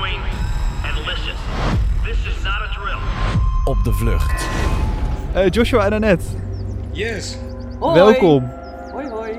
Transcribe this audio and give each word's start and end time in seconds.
doing 0.00 0.20
and 0.84 1.06
listen. 1.06 1.34
This 2.04 2.18
is 2.26 2.42
not 2.42 2.60
a 2.62 2.68
drill. 2.80 2.98
Op 3.64 3.84
de 3.84 3.92
vlucht. 3.92 4.48
Eh, 5.32 5.48
Joshua 5.50 5.84
en 5.84 5.92
Annette, 5.92 6.24
Yes. 6.92 7.36
Hoi. 7.78 7.94
welkom. 7.94 8.50
Hoi, 8.92 9.08
hoi. 9.08 9.38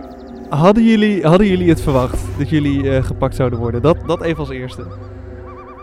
Hadden 0.49 0.83
jullie, 0.83 1.23
hadden 1.25 1.47
jullie 1.47 1.69
het 1.69 1.81
verwacht 1.81 2.17
dat 2.37 2.49
jullie 2.49 2.95
eh, 2.95 3.03
gepakt 3.03 3.35
zouden 3.35 3.59
worden? 3.59 3.81
Dat, 3.81 3.97
dat 4.07 4.21
even 4.21 4.39
als 4.39 4.49
eerste. 4.49 4.85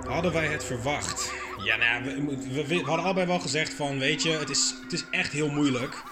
Hadden 0.09 0.33
wij 0.33 0.46
het 0.46 0.64
verwacht? 0.64 1.33
Ja, 1.65 1.77
nou 1.77 1.91
ja, 1.91 2.02
we, 2.02 2.37
we- 2.52 2.66
we 2.66 2.83
hadden 2.84 3.05
allebei 3.05 3.27
wel 3.27 3.38
gezegd 3.38 3.74
van, 3.74 3.98
weet 3.98 4.23
je, 4.23 4.30
het 4.30 4.51
is, 4.51 4.74
het 4.83 4.92
is 4.92 5.05
echt 5.10 5.33
heel 5.33 5.48
moeilijk. 5.51 6.02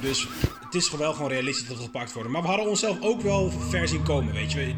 Dus 0.00 0.28
het 0.64 0.74
is 0.74 0.90
wel 0.96 1.12
gewoon 1.12 1.30
realistisch 1.30 1.68
dat 1.68 1.76
we 1.76 1.82
gepakt 1.82 2.12
worden. 2.12 2.32
Maar 2.32 2.42
we 2.42 2.48
hadden 2.48 2.68
onszelf 2.68 2.96
ook 3.00 3.20
wel 3.20 3.50
ver 3.68 3.88
zien 3.88 4.02
komen, 4.02 4.32
weet 4.32 4.52
je. 4.52 4.74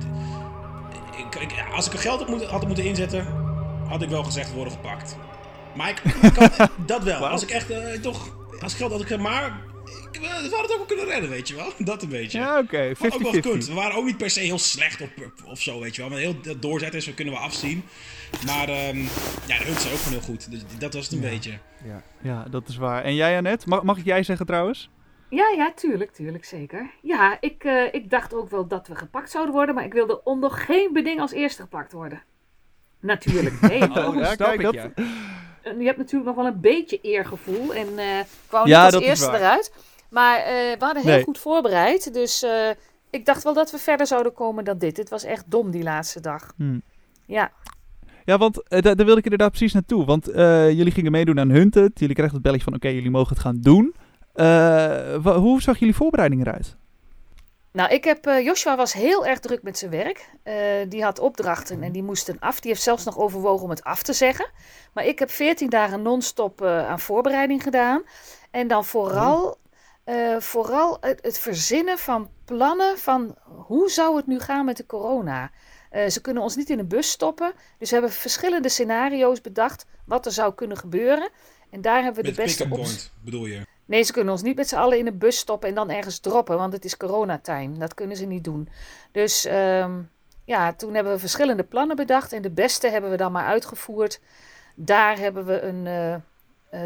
Ik, 1.31 1.35
ik- 1.41 1.65
als 1.73 1.87
ik 1.87 1.93
er 1.93 1.99
geld 1.99 2.21
op 2.21 2.29
moet, 2.29 2.45
had 2.45 2.67
moeten 2.67 2.85
inzetten, 2.85 3.27
had 3.89 4.03
ik 4.03 4.09
wel 4.09 4.23
gezegd 4.25 4.53
worden 4.53 4.73
gepakt. 4.73 5.17
Maar 5.77 5.89
ik, 5.89 5.99
ik 6.31 6.37
had- 6.37 6.71
dat 6.87 7.03
wel. 7.03 7.29
Als 7.29 7.43
ik 7.43 7.51
echt 7.51 7.71
eh, 7.71 8.01
toch, 8.01 8.37
als 8.61 8.75
geld 8.75 8.91
had 8.93 9.11
ik 9.11 9.19
maar, 9.19 9.61
ik, 10.13 10.21
we 10.21 10.27
hadden 10.29 10.51
het 10.51 10.71
ook 10.71 10.77
wel 10.77 10.87
kunnen 10.87 11.05
redden, 11.07 11.31
weet 11.31 11.49
je 11.49 11.55
wel. 11.55 11.73
Dat 11.93 12.03
een 12.03 12.09
beetje. 12.09 12.39
Ja, 12.39 12.59
oké. 12.59 12.93
Had 12.99 13.15
ook 13.15 13.23
wel 13.23 13.33
gekund. 13.33 13.65
50-50. 13.65 13.69
We 13.69 13.75
waren 13.75 13.97
ook 13.97 14.05
niet 14.05 14.17
per 14.17 14.31
se 14.31 14.41
heel 14.41 14.59
slecht 14.59 15.01
op, 15.01 15.11
of 15.47 15.61
zo, 15.61 15.81
weet 15.81 15.95
je 15.95 16.01
wel. 16.01 16.11
Maar 16.11 16.19
heel 16.21 16.41
dat 16.43 16.63
doorzetten 16.63 16.99
is, 16.99 17.07
we 17.07 17.15
kunnen 17.15 17.35
we 17.35 17.41
afzien. 17.41 17.85
Maar 18.47 18.69
ehm, 18.69 18.99
ja, 19.47 19.59
de 19.59 19.65
hunts 19.65 19.83
zijn 19.83 19.95
ook 19.95 19.99
gewoon 20.01 20.19
heel 20.19 20.27
goed. 20.29 20.51
Dus 20.51 20.61
dat 20.79 20.95
was 20.95 21.05
het 21.05 21.13
een 21.13 21.21
beetje. 21.21 21.59
Ja, 22.23 22.45
dat 22.51 22.69
is 22.69 22.77
waar. 22.77 23.05
En 23.05 23.15
jij, 23.15 23.37
Annette? 23.37 23.69
Mag, 23.69 23.83
mag 23.83 23.99
ik 23.99 24.05
jij 24.05 24.23
zeggen 24.23 24.47
trouwens? 24.47 24.91
Ja, 25.35 25.53
ja, 25.57 25.73
tuurlijk, 25.75 26.13
tuurlijk, 26.13 26.45
zeker. 26.45 26.91
Ja, 27.03 27.37
ik, 27.41 27.65
eh, 27.65 27.95
ik 27.95 28.11
dacht 28.11 28.35
ook 28.35 28.51
wel 28.51 28.67
dat 28.67 28.89
we 28.89 28.95
gepakt 28.95 29.31
zouden 29.31 29.55
worden, 29.55 29.75
maar 29.75 29.85
ik 29.85 29.93
wilde 29.93 30.21
onder 30.25 30.51
geen 30.51 30.93
beding 30.93 31.21
als 31.21 31.33
eerste 31.33 31.63
gepakt 31.63 31.93
worden. 31.93 32.23
Natuurlijk. 33.01 33.61
Nee, 33.61 33.73
je, 33.79 33.85
hebt 33.85 33.97
Oh, 33.97 34.13
snap 34.13 34.37
kijk, 34.37 34.55
ik, 34.55 34.63
dat- 34.63 34.75
ja. 34.75 34.91
je 35.79 35.85
hebt 35.85 35.97
natuurlijk 35.99 36.25
nog 36.25 36.35
wel 36.35 36.47
een 36.47 36.61
beetje 36.61 36.99
eergevoel 37.01 37.75
en 37.75 37.99
eh 37.99 38.07
kwam 38.47 38.67
Ja, 38.67 38.85
niet 38.85 38.95
als 38.95 39.05
eerste 39.05 39.27
eruit. 39.37 39.73
Maar 40.11 40.37
eh, 40.39 40.45
we 40.79 40.85
hadden 40.85 41.03
heel 41.03 41.13
Nee. 41.15 41.23
goed 41.25 41.39
voorbereid, 41.39 42.15
dus 42.15 42.43
eh, 42.43 42.71
ik 43.11 43.25
dacht 43.27 43.43
wel 43.43 43.55
dat 43.55 43.71
we 43.71 43.79
verder 43.79 44.07
zouden 44.07 44.33
komen 44.35 44.65
dan 44.65 44.79
dit. 44.79 44.97
Het 44.97 45.09
was 45.09 45.25
echt 45.25 45.51
dom 45.51 45.71
die 45.71 45.83
laatste 45.83 46.21
dag. 46.21 46.53
Hmm. 46.57 46.83
Ja, 47.27 47.53
Ja, 48.25 48.39
want 48.39 48.55
da- 48.69 48.81
daar 48.81 48.97
wilde 48.97 49.17
ik 49.17 49.25
inderdaad 49.25 49.51
precies 49.51 49.73
naartoe. 49.73 50.05
Want 50.05 50.29
eh, 50.29 50.71
jullie 50.71 50.93
gingen 50.93 51.13
meedoen 51.13 51.39
aan 51.41 51.51
Hunted. 51.51 51.99
Jullie 51.99 52.15
kregen 52.15 52.35
het 52.35 52.43
belletje 52.43 52.65
van, 52.65 52.75
oké, 52.75 52.89
jullie 52.89 53.11
mogen 53.11 53.29
het 53.35 53.43
gaan 53.43 53.59
doen. 53.61 53.95
Eh, 54.33 55.37
hoe 55.37 55.63
zag 55.63 55.79
jullie 55.79 55.95
voorbereiding 55.95 56.41
eruit? 56.47 56.77
Nou, 57.73 57.91
ik 57.91 58.05
heb, 58.05 58.27
eh, 58.27 58.45
Joshua 58.45 58.77
was 58.77 58.93
heel 58.93 59.27
erg 59.27 59.41
druk 59.41 59.63
met 59.63 59.79
zijn 59.79 59.91
werk. 59.91 60.29
Eh, 60.43 60.55
die 60.89 61.03
had 61.03 61.19
opdrachten 61.19 61.83
en 61.83 61.93
die 61.93 62.03
moesten 62.03 62.39
af. 62.39 62.61
Die 62.61 62.71
heeft 62.71 62.83
zelfs 62.83 63.05
nog 63.05 63.19
overwogen 63.19 63.65
om 63.65 63.71
het 63.71 63.85
af 63.85 64.03
te 64.03 64.13
zeggen. 64.13 64.51
Maar 64.93 65.07
ik 65.07 65.19
heb 65.19 65.31
14 65.31 65.69
dagen 65.69 66.03
non-stop 66.03 66.63
eh, 66.63 66.89
aan 66.89 67.01
voorbereiding 67.01 67.63
gedaan. 67.63 68.03
En 68.51 68.69
dan 68.69 68.85
vooral, 68.85 69.59
eh, 70.05 70.37
vooral 70.39 70.97
het, 71.01 71.19
het 71.23 71.39
verzinnen 71.39 71.99
van 71.99 72.31
plannen 72.45 72.99
van 72.99 73.37
hoe 73.47 73.91
zou 73.91 74.17
het 74.17 74.27
nu 74.27 74.41
gaan 74.41 74.65
met 74.65 74.77
de 74.77 74.87
corona. 74.87 75.51
Eh, 75.91 76.09
ze 76.09 76.21
kunnen 76.21 76.43
ons 76.43 76.57
niet 76.57 76.71
in 76.71 76.79
een 76.79 76.89
bus 76.89 77.11
stoppen. 77.11 77.53
Dus 77.79 77.89
we 77.89 77.97
hebben 77.97 78.15
verschillende 78.15 78.69
scenario's 78.69 79.41
bedacht 79.41 79.87
wat 80.05 80.27
er 80.27 80.33
zou 80.33 80.55
kunnen 80.55 80.77
gebeuren. 80.77 81.29
En 81.71 81.81
daar 81.81 82.03
hebben 82.03 82.23
we 82.23 82.29
Met 82.29 82.37
de 82.37 82.43
beste 82.43 82.69
point, 82.69 83.13
bedoel 83.21 83.47
je? 83.47 83.61
Nee, 83.93 84.03
ze 84.03 84.13
kunnen 84.13 84.33
ons 84.33 84.43
niet 84.43 84.57
met 84.57 84.69
z'n 84.69 84.77
allen 84.77 84.99
in 84.99 85.07
een 85.07 85.19
bus 85.19 85.39
stoppen 85.39 85.69
en 85.69 85.75
dan 85.75 85.91
ergens 85.91 86.19
droppen, 86.19 86.57
want 86.57 86.73
het 86.73 86.85
is 86.85 86.97
coronatime. 86.97 87.79
Dat 87.79 87.95
kunnen 87.95 88.17
ze 88.17 88.25
niet 88.25 88.45
doen. 88.45 88.69
Dus 89.11 89.45
ehm, 89.45 90.01
ja, 90.45 90.73
toen 90.73 90.95
hebben 90.95 91.13
we 91.13 91.19
verschillende 91.19 91.63
plannen 91.63 91.97
bedacht 91.97 92.33
en 92.33 92.43
de 92.43 92.51
beste 92.51 92.89
hebben 92.89 93.11
we 93.11 93.17
dan 93.17 93.33
maar 93.33 93.47
uitgevoerd. 93.47 94.21
Daar 94.75 95.19
hebben 95.19 95.45
we 95.45 95.61
een 95.61 95.87
eh, 95.87 96.15
eh, 96.15 96.21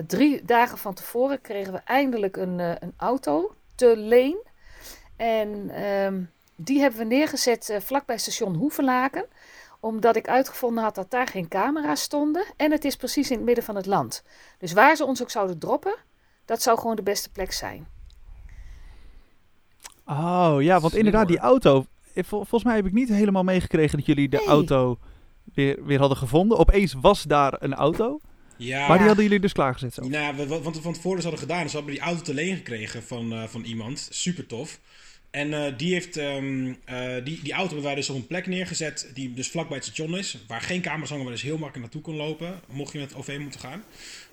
drie 0.06 0.45
dagen 0.45 0.78
van 0.78 0.95
tevoren 0.95 1.41
kregen 1.41 1.72
we 1.72 1.81
eindelijk 1.84 2.37
een, 2.37 2.61
eh, 2.61 2.71
een 2.78 2.95
auto 2.97 3.55
te 3.75 3.97
leen. 3.97 4.43
En 5.16 5.71
ehm, 5.71 6.22
die 6.56 6.81
hebben 6.81 6.99
we 6.99 7.05
neergezet 7.05 7.78
vlakbij 7.83 8.19
station 8.19 8.55
Hoevelaken 8.55 9.27
omdat 9.81 10.16
ik 10.16 10.28
uitgevonden 10.28 10.83
had 10.83 10.95
dat 10.95 11.11
daar 11.11 11.27
geen 11.27 11.49
camera's 11.49 12.03
stonden. 12.03 12.45
En 12.56 12.71
het 12.71 12.84
is 12.84 12.97
precies 12.97 13.31
in 13.31 13.37
het 13.37 13.45
midden 13.45 13.65
van 13.65 13.77
het 13.77 13.87
land. 13.87 14.22
Dus 14.59 14.72
waar 14.72 14.97
ze 14.97 15.05
ons 15.05 15.22
ook 15.22 15.31
zouden 15.31 15.59
droppen, 15.59 15.95
dat 16.47 16.62
zou 16.62 16.79
gewoon 16.79 16.97
de 16.97 17.03
beste 17.03 17.31
plek 17.31 17.53
zijn. 17.53 17.87
Oh, 20.07 20.57
ja, 20.61 20.81
want 20.81 20.95
inderdaad, 20.95 21.29
die 21.29 21.39
auto... 21.39 21.87
eh, 22.15 22.25
vol- 22.25 22.39
volgens 22.39 22.65
mij 22.65 22.77
heb 22.77 22.87
ik 22.87 22.93
niet 22.93 23.09
helemaal 23.09 23.43
meegekregen 23.45 23.97
dat 23.99 24.07
jullie 24.07 24.29
de 24.29 24.37
Nee. 24.37 24.47
auto 24.47 24.99
weer, 25.55 25.84
weer 25.84 25.99
hadden 25.99 26.17
gevonden. 26.19 26.59
Opeens 26.59 26.93
was 27.01 27.23
daar 27.23 27.57
een 27.62 27.75
auto. 27.75 28.21
Ja, 28.57 28.89
Maar 28.89 28.97
die 28.99 29.07
hadden 29.07 29.25
jullie 29.25 29.41
dus 29.41 29.53
klaargezet 29.53 29.95
zo. 29.95 30.03
Nou, 30.03 30.12
ja, 30.23 30.34
we- 30.34 30.47
wat 30.62 30.77
we 30.77 30.83
van 30.83 30.93
tevoren 30.93 31.17
dus 31.17 31.25
hadden 31.25 31.43
gedaan, 31.43 31.65
is 31.65 31.71
we 31.73 31.77
hebben 31.77 31.95
die 31.95 32.03
auto 32.05 32.23
te 32.23 32.34
leen 32.34 32.57
gekregen 32.57 33.03
van, 33.03 33.33
eh, 33.33 33.45
van 33.45 33.63
iemand. 33.65 34.09
Super 34.11 34.47
tof. 34.47 34.81
En 35.31 35.53
eh, 35.67 35.73
die, 35.78 35.93
heeft, 35.93 36.17
ehm, 36.17 36.73
eh, 36.84 37.25
die, 37.25 37.43
die 37.43 37.53
auto 37.53 37.67
hebben 37.67 37.83
wij 37.87 37.95
dus 37.95 38.11
op 38.11 38.17
een 38.17 38.27
plek 38.27 38.47
neergezet 38.47 39.11
die 39.15 39.34
dus 39.34 39.51
vlakbij 39.51 39.77
het 39.77 39.84
station 39.87 40.17
is. 40.19 40.39
Waar 40.47 40.61
geen 40.61 40.81
camera's 40.81 41.09
hangen, 41.09 41.25
maar 41.25 41.33
dus 41.34 41.43
heel 41.43 41.59
makkelijk 41.59 41.83
naartoe 41.83 42.01
kon 42.01 42.17
lopen. 42.17 42.61
Mocht 42.71 42.93
je 42.93 42.99
met 42.99 43.09
het 43.09 43.19
OV 43.19 43.37
moeten 43.41 43.61
gaan. 43.61 43.83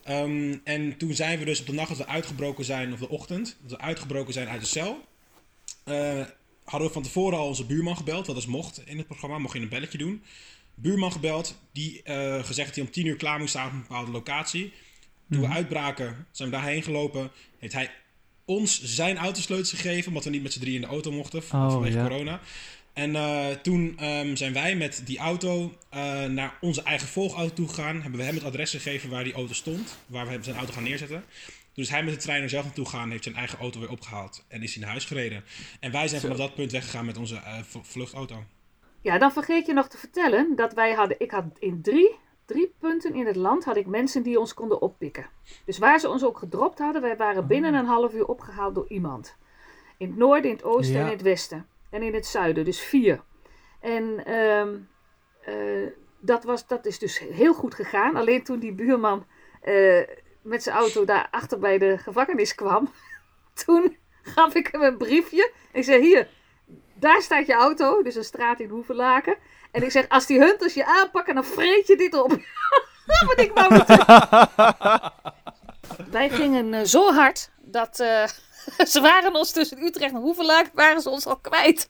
Ehm, 0.04 0.56
en 0.64 0.98
toen 0.98 1.14
zijn 1.14 1.40
we 1.40 1.46
dus 1.46 1.60
op 1.60 1.66
de 1.66 1.74
nacht 1.74 1.90
dat 1.90 1.98
we 1.98 2.08
uitgebroken 2.08 2.66
zijn, 2.66 2.94
of 2.94 3.00
de 3.00 3.10
ochtend, 3.10 3.58
dat 3.62 3.72
we 3.72 3.78
uitgebroken 3.78 4.34
zijn 4.34 4.48
uit 4.48 4.62
de 4.62 4.68
cel. 4.68 5.06
eh, 5.84 6.22
hadden 6.64 6.88
we 6.88 6.94
van 6.94 7.04
tevoren 7.04 7.38
al 7.38 7.48
onze 7.48 7.66
buurman 7.66 7.98
gebeld, 7.98 8.28
wat 8.28 8.36
dus 8.36 8.46
mocht 8.46 8.82
in 8.86 8.98
het 8.98 9.08
programma, 9.08 9.38
mocht 9.38 9.54
je 9.54 9.60
een 9.62 9.70
belletje 9.70 9.98
doen. 9.98 10.24
Buurman 10.76 11.12
gebeld, 11.12 11.56
die 11.72 12.04
eh, 12.04 12.44
gezegd 12.44 12.68
dat 12.68 12.76
hij 12.76 12.86
om 12.86 12.92
10 12.92 13.06
uur 13.06 13.16
klaar 13.16 13.40
moest 13.40 13.50
staan 13.50 13.68
op 13.68 13.74
een 13.74 13.80
bepaalde 13.82 14.12
locatie. 14.12 14.74
Toen 15.32 15.42
we 15.42 15.48
uitbraken, 15.48 16.28
zijn 16.32 16.50
we 16.50 16.56
daarheen 16.56 16.84
gelopen. 16.84 17.32
Heeft 17.60 17.74
hij 17.74 17.92
ons 18.46 18.84
zijn 18.84 19.18
autosleutels 19.18 19.70
gegeven, 19.70 20.08
omdat 20.08 20.24
we 20.24 20.30
niet 20.30 20.44
met 20.44 20.54
z'n 20.54 20.60
drie 20.60 20.76
in 20.76 20.82
de 20.82 20.88
auto 20.88 21.12
mochten 21.12 21.40
Oh, 21.40 21.72
vanwege 21.72 21.98
ja. 21.98 22.08
corona. 22.08 22.42
En 22.94 23.16
eh, 23.16 23.48
toen 23.48 23.94
ehm, 23.98 24.36
zijn 24.36 24.54
wij 24.54 24.76
met 24.76 25.02
die 25.06 25.18
auto 25.18 25.72
eh, 25.90 26.24
naar 26.26 26.58
onze 26.62 26.84
eigen 26.84 27.08
volgauto 27.08 27.54
toe 27.54 27.68
gegaan. 27.68 28.02
Hebben 28.02 28.20
we 28.20 28.26
hem 28.26 28.36
het 28.36 28.44
adres 28.44 28.72
gegeven 28.72 29.10
waar 29.10 29.24
die 29.24 29.34
auto 29.34 29.54
stond. 29.54 29.98
Waar 30.06 30.28
we 30.28 30.38
zijn 30.42 30.56
auto 30.58 30.74
gaan 30.74 30.84
neerzetten. 30.84 31.24
Toen 31.74 31.84
is 31.84 31.90
hij 31.90 32.04
met 32.04 32.14
de 32.14 32.20
trein 32.20 32.44
er 32.44 32.50
zelf 32.50 32.64
naartoe 32.64 32.86
gegaan. 32.86 33.10
Heeft 33.12 33.24
zijn 33.24 33.36
eigen 33.36 33.60
auto 33.60 33.80
weer 33.80 33.90
opgehaald. 33.90 34.46
En 34.48 34.62
is 34.64 34.72
hij 34.74 34.82
naar 34.82 34.92
huis 34.92 35.06
gereden. 35.06 35.44
En 35.80 35.92
wij 35.92 36.08
zijn 36.08 36.22
vanaf 36.22 36.38
dat 36.38 36.56
punt 36.56 36.72
weggegaan 36.72 37.06
met 37.06 37.18
onze 37.18 37.36
eh, 37.36 37.58
v- 37.64 37.76
vluchtauto. 37.82 38.44
Ja, 39.02 39.18
dan 39.18 39.32
vergeet 39.32 39.66
je 39.66 39.74
nog 39.74 39.88
te 39.88 39.98
vertellen 39.98 40.56
dat 40.56 40.74
wij 40.74 40.94
hadden, 40.94 41.20
ik 41.20 41.32
had 41.32 41.44
in 41.60 41.82
drie, 41.82 42.16
drie 42.46 42.74
punten 42.80 43.16
in 43.16 43.26
het 43.26 43.36
land 43.36 43.66
had 43.66 43.78
ik 43.78 43.86
mensen 43.86 44.24
die 44.24 44.40
ons 44.40 44.54
konden 44.54 44.82
oppikken. 44.82 45.26
Dus 45.66 45.78
waar 45.78 46.00
ze 46.00 46.10
ons 46.10 46.24
ook 46.26 46.38
gedropt 46.38 46.80
hadden, 46.80 47.02
wij 47.02 47.18
waren 47.18 47.48
binnen 47.48 47.74
een 47.74 47.86
half 47.86 48.14
uur 48.14 48.26
opgehaald 48.26 48.76
door 48.76 48.86
iemand. 48.90 49.36
In 49.98 50.08
het 50.08 50.18
noorden, 50.18 50.50
in 50.50 50.56
het 50.56 50.66
oosten 50.66 50.94
Ja. 50.96 51.00
en 51.00 51.06
in 51.06 51.12
het 51.12 51.22
westen. 51.22 51.68
En 51.94 52.02
in 52.02 52.14
het 52.14 52.26
zuiden, 52.26 52.66
dus 52.66 52.80
vier. 52.80 53.22
En 53.80 54.26
ehm, 54.26 54.76
eh, 55.42 55.88
dat, 56.20 56.44
was, 56.44 56.68
dat 56.68 56.86
is 56.86 57.00
dus 57.00 57.20
heel 57.20 57.54
goed 57.54 57.76
gegaan. 57.76 58.16
Alleen 58.16 58.44
toen 58.44 58.60
die 58.60 58.74
buurman 58.74 59.26
eh, 59.62 60.02
met 60.42 60.64
zijn 60.64 60.76
auto 60.76 61.06
daar 61.06 61.28
achter 61.32 61.60
bij 61.60 61.78
de 61.78 61.98
gevangenis 61.98 62.56
kwam, 62.56 62.92
toen 63.66 63.98
gaf 64.22 64.56
ik 64.56 64.68
hem 64.72 64.82
een 64.82 64.98
briefje. 64.98 65.52
Ik 65.72 65.84
zei, 65.84 66.02
hier, 66.02 66.28
daar 66.94 67.22
staat 67.22 67.46
je 67.46 67.54
auto, 67.54 68.04
dus 68.04 68.16
een 68.16 68.24
straat 68.24 68.60
in 68.60 68.70
Hoevelaken. 68.70 69.38
En 69.72 69.84
ik 69.84 69.92
zeg, 69.92 70.10
als 70.10 70.26
die 70.26 70.40
hunters 70.40 70.74
je 70.74 70.86
aanpakken, 70.86 71.36
dan 71.36 71.46
vreet 71.46 71.88
je 71.88 71.96
dit 71.96 72.14
op. 72.14 72.30
Want 73.26 73.40
ik 73.40 73.52
wou 73.54 73.84
Wij 76.12 76.30
gingen 76.30 76.74
eh, 76.74 76.84
zo 76.84 77.14
hard 77.14 77.52
dat 77.62 78.00
eh, 78.00 78.24
ze 78.94 79.02
waren 79.02 79.36
ons 79.36 79.52
tussen 79.52 79.84
Utrecht 79.84 80.14
en 80.14 80.20
Hoevelaken 80.20 80.72
waren 80.76 81.02
ze 81.02 81.10
ons 81.10 81.26
al 81.26 81.38
kwijt. 81.38 81.90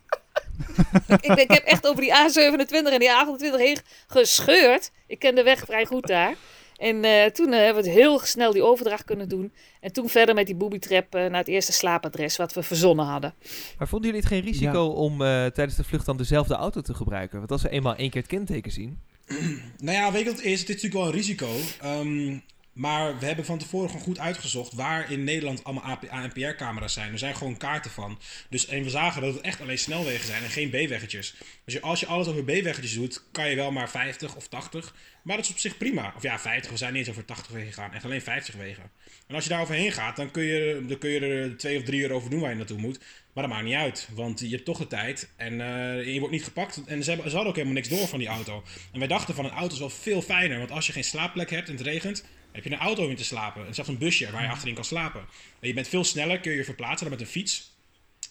ik, 1.07 1.25
ik, 1.25 1.39
ik 1.39 1.51
heb 1.51 1.63
echt 1.63 1.87
over 1.87 2.01
die 2.01 2.11
A27 2.11 2.67
en 2.69 2.99
die 2.99 3.09
A28 3.09 3.57
heen 3.57 3.77
gescheurd. 4.07 4.91
Ik 5.07 5.19
ken 5.19 5.35
de 5.35 5.43
weg 5.43 5.59
vrij 5.59 5.85
goed 5.85 6.07
daar. 6.07 6.35
En 6.77 7.03
eh, 7.03 7.25
toen 7.25 7.53
eh, 7.53 7.59
hebben 7.59 7.83
we 7.83 7.89
het 7.89 7.99
heel 7.99 8.19
snel 8.19 8.51
die 8.51 8.63
overdracht 8.63 9.03
kunnen 9.03 9.29
doen. 9.29 9.51
En 9.79 9.93
toen 9.93 10.09
verder 10.09 10.35
met 10.35 10.45
die 10.45 10.55
booby-trap 10.55 11.15
eh, 11.15 11.21
naar 11.21 11.39
het 11.39 11.47
eerste 11.47 11.71
slaapadres 11.71 12.37
wat 12.37 12.53
we 12.53 12.63
verzonnen 12.63 13.05
hadden. 13.05 13.33
Maar 13.77 13.87
vonden 13.87 14.07
jullie 14.09 14.25
het 14.25 14.33
geen 14.33 14.43
risico 14.43 14.85
om 14.85 15.21
eh, 15.21 15.45
tijdens 15.45 15.75
de 15.75 15.83
vlucht 15.83 16.05
dan 16.05 16.17
dezelfde 16.17 16.53
auto 16.53 16.81
te 16.81 16.93
gebruiken? 16.93 17.37
Want 17.37 17.51
als 17.51 17.61
we 17.61 17.69
eenmaal 17.69 17.95
één 17.95 18.09
keer 18.09 18.21
het 18.21 18.29
kenteken 18.29 18.71
zien... 18.71 18.99
Nou 19.77 19.97
ja, 19.97 20.11
weet 20.11 20.23
je 20.23 20.29
wat 20.29 20.37
het 20.37 20.45
is? 20.45 20.59
Het 20.59 20.69
is 20.69 20.75
natuurlijk 20.75 20.93
wel 20.93 21.05
een 21.05 21.11
risico. 21.11 21.49
Ehm, 21.81 22.37
maar 22.73 23.19
we 23.19 23.25
hebben 23.25 23.45
van 23.45 23.57
tevoren 23.57 23.89
gewoon 23.89 24.03
goed 24.03 24.19
uitgezocht 24.19 24.73
waar 24.73 25.11
in 25.11 25.23
Nederland 25.23 25.63
allemaal 25.63 25.97
ANPR-camera's 26.09 26.93
zijn. 26.93 27.11
Er 27.11 27.17
zijn 27.17 27.35
gewoon 27.35 27.57
kaarten 27.57 27.91
van. 27.91 28.19
Dus 28.49 28.67
en 28.67 28.83
we 28.83 28.89
zagen 28.89 29.21
dat 29.21 29.33
het 29.33 29.43
echt 29.43 29.61
alleen 29.61 29.77
snelwegen 29.77 30.25
zijn 30.25 30.43
en 30.43 30.49
geen 30.49 30.69
B-weggetjes. 30.69 31.35
Dus 31.65 31.81
als 31.81 31.99
je 31.99 32.05
alles 32.05 32.27
over 32.27 32.43
B-weggetjes 32.43 32.93
doet, 32.93 33.23
kan 33.31 33.49
je 33.49 33.55
wel 33.55 33.71
maar 33.71 33.89
50 33.89 34.35
of 34.35 34.47
80. 34.47 34.95
Maar 35.23 35.35
dat 35.35 35.45
is 35.45 35.51
op 35.51 35.57
zich 35.57 35.77
prima. 35.77 36.13
Of 36.15 36.21
ja, 36.21 36.39
50. 36.39 36.71
We 36.71 36.77
zijn 36.77 36.93
niet 36.93 37.01
eens 37.01 37.09
over 37.09 37.25
80 37.25 37.51
wegen 37.51 37.73
gegaan. 37.73 37.93
Echt 37.93 38.05
alleen 38.05 38.21
50 38.21 38.55
wegen. 38.55 38.91
En 39.27 39.35
als 39.35 39.43
je 39.43 39.49
daar 39.49 39.61
overheen 39.61 39.91
gaat, 39.91 40.15
dan 40.15 40.31
kun 40.31 40.43
je, 40.43 40.83
dan 40.87 40.97
kun 40.97 41.09
je 41.09 41.19
er 41.19 41.57
twee 41.57 41.77
of 41.77 41.83
drie 41.83 42.01
uur 42.01 42.11
over 42.11 42.29
doen 42.29 42.39
waar 42.39 42.49
je 42.49 42.55
naartoe 42.55 42.79
moet. 42.79 42.99
Maar 43.33 43.43
dat 43.43 43.53
maakt 43.53 43.65
niet 43.65 43.75
uit, 43.75 44.09
want 44.13 44.39
je 44.39 44.49
hebt 44.49 44.65
toch 44.65 44.77
de 44.77 44.87
tijd 44.87 45.31
en 45.35 45.61
eh, 45.61 46.13
je 46.13 46.19
wordt 46.19 46.33
niet 46.33 46.43
gepakt. 46.43 46.81
En 46.85 47.03
ze, 47.03 47.09
hebben, 47.09 47.29
ze 47.29 47.35
hadden 47.35 47.51
ook 47.51 47.59
helemaal 47.59 47.81
niks 47.81 47.89
door 47.89 48.07
van 48.07 48.19
die 48.19 48.27
auto. 48.27 48.63
En 48.91 48.99
wij 48.99 49.07
dachten 49.07 49.35
van 49.35 49.45
een 49.45 49.51
auto 49.51 49.73
is 49.73 49.79
wel 49.79 49.89
veel 49.89 50.21
fijner, 50.21 50.57
want 50.57 50.71
als 50.71 50.87
je 50.87 50.93
geen 50.93 51.03
slaapplek 51.03 51.49
hebt 51.49 51.67
en 51.67 51.75
het 51.75 51.85
regent, 51.85 52.23
heb 52.53 52.63
je 52.63 52.71
een 52.71 52.77
auto 52.79 53.07
in 53.09 53.15
te 53.15 53.23
slapen. 53.23 53.67
En 53.67 53.73
zelfs 53.73 53.89
een 53.89 53.97
busje 53.97 54.31
waar 54.31 54.43
je 54.43 54.49
achterin 54.49 54.73
kan 54.75 54.83
slapen. 54.85 55.21
En 55.59 55.67
je 55.67 55.73
bent 55.73 55.87
veel 55.87 56.03
sneller, 56.03 56.39
kun 56.39 56.51
je 56.51 56.57
je 56.57 56.63
verplaatsen 56.63 57.09
dan 57.09 57.17
met 57.17 57.27
een 57.27 57.31
fiets. 57.33 57.71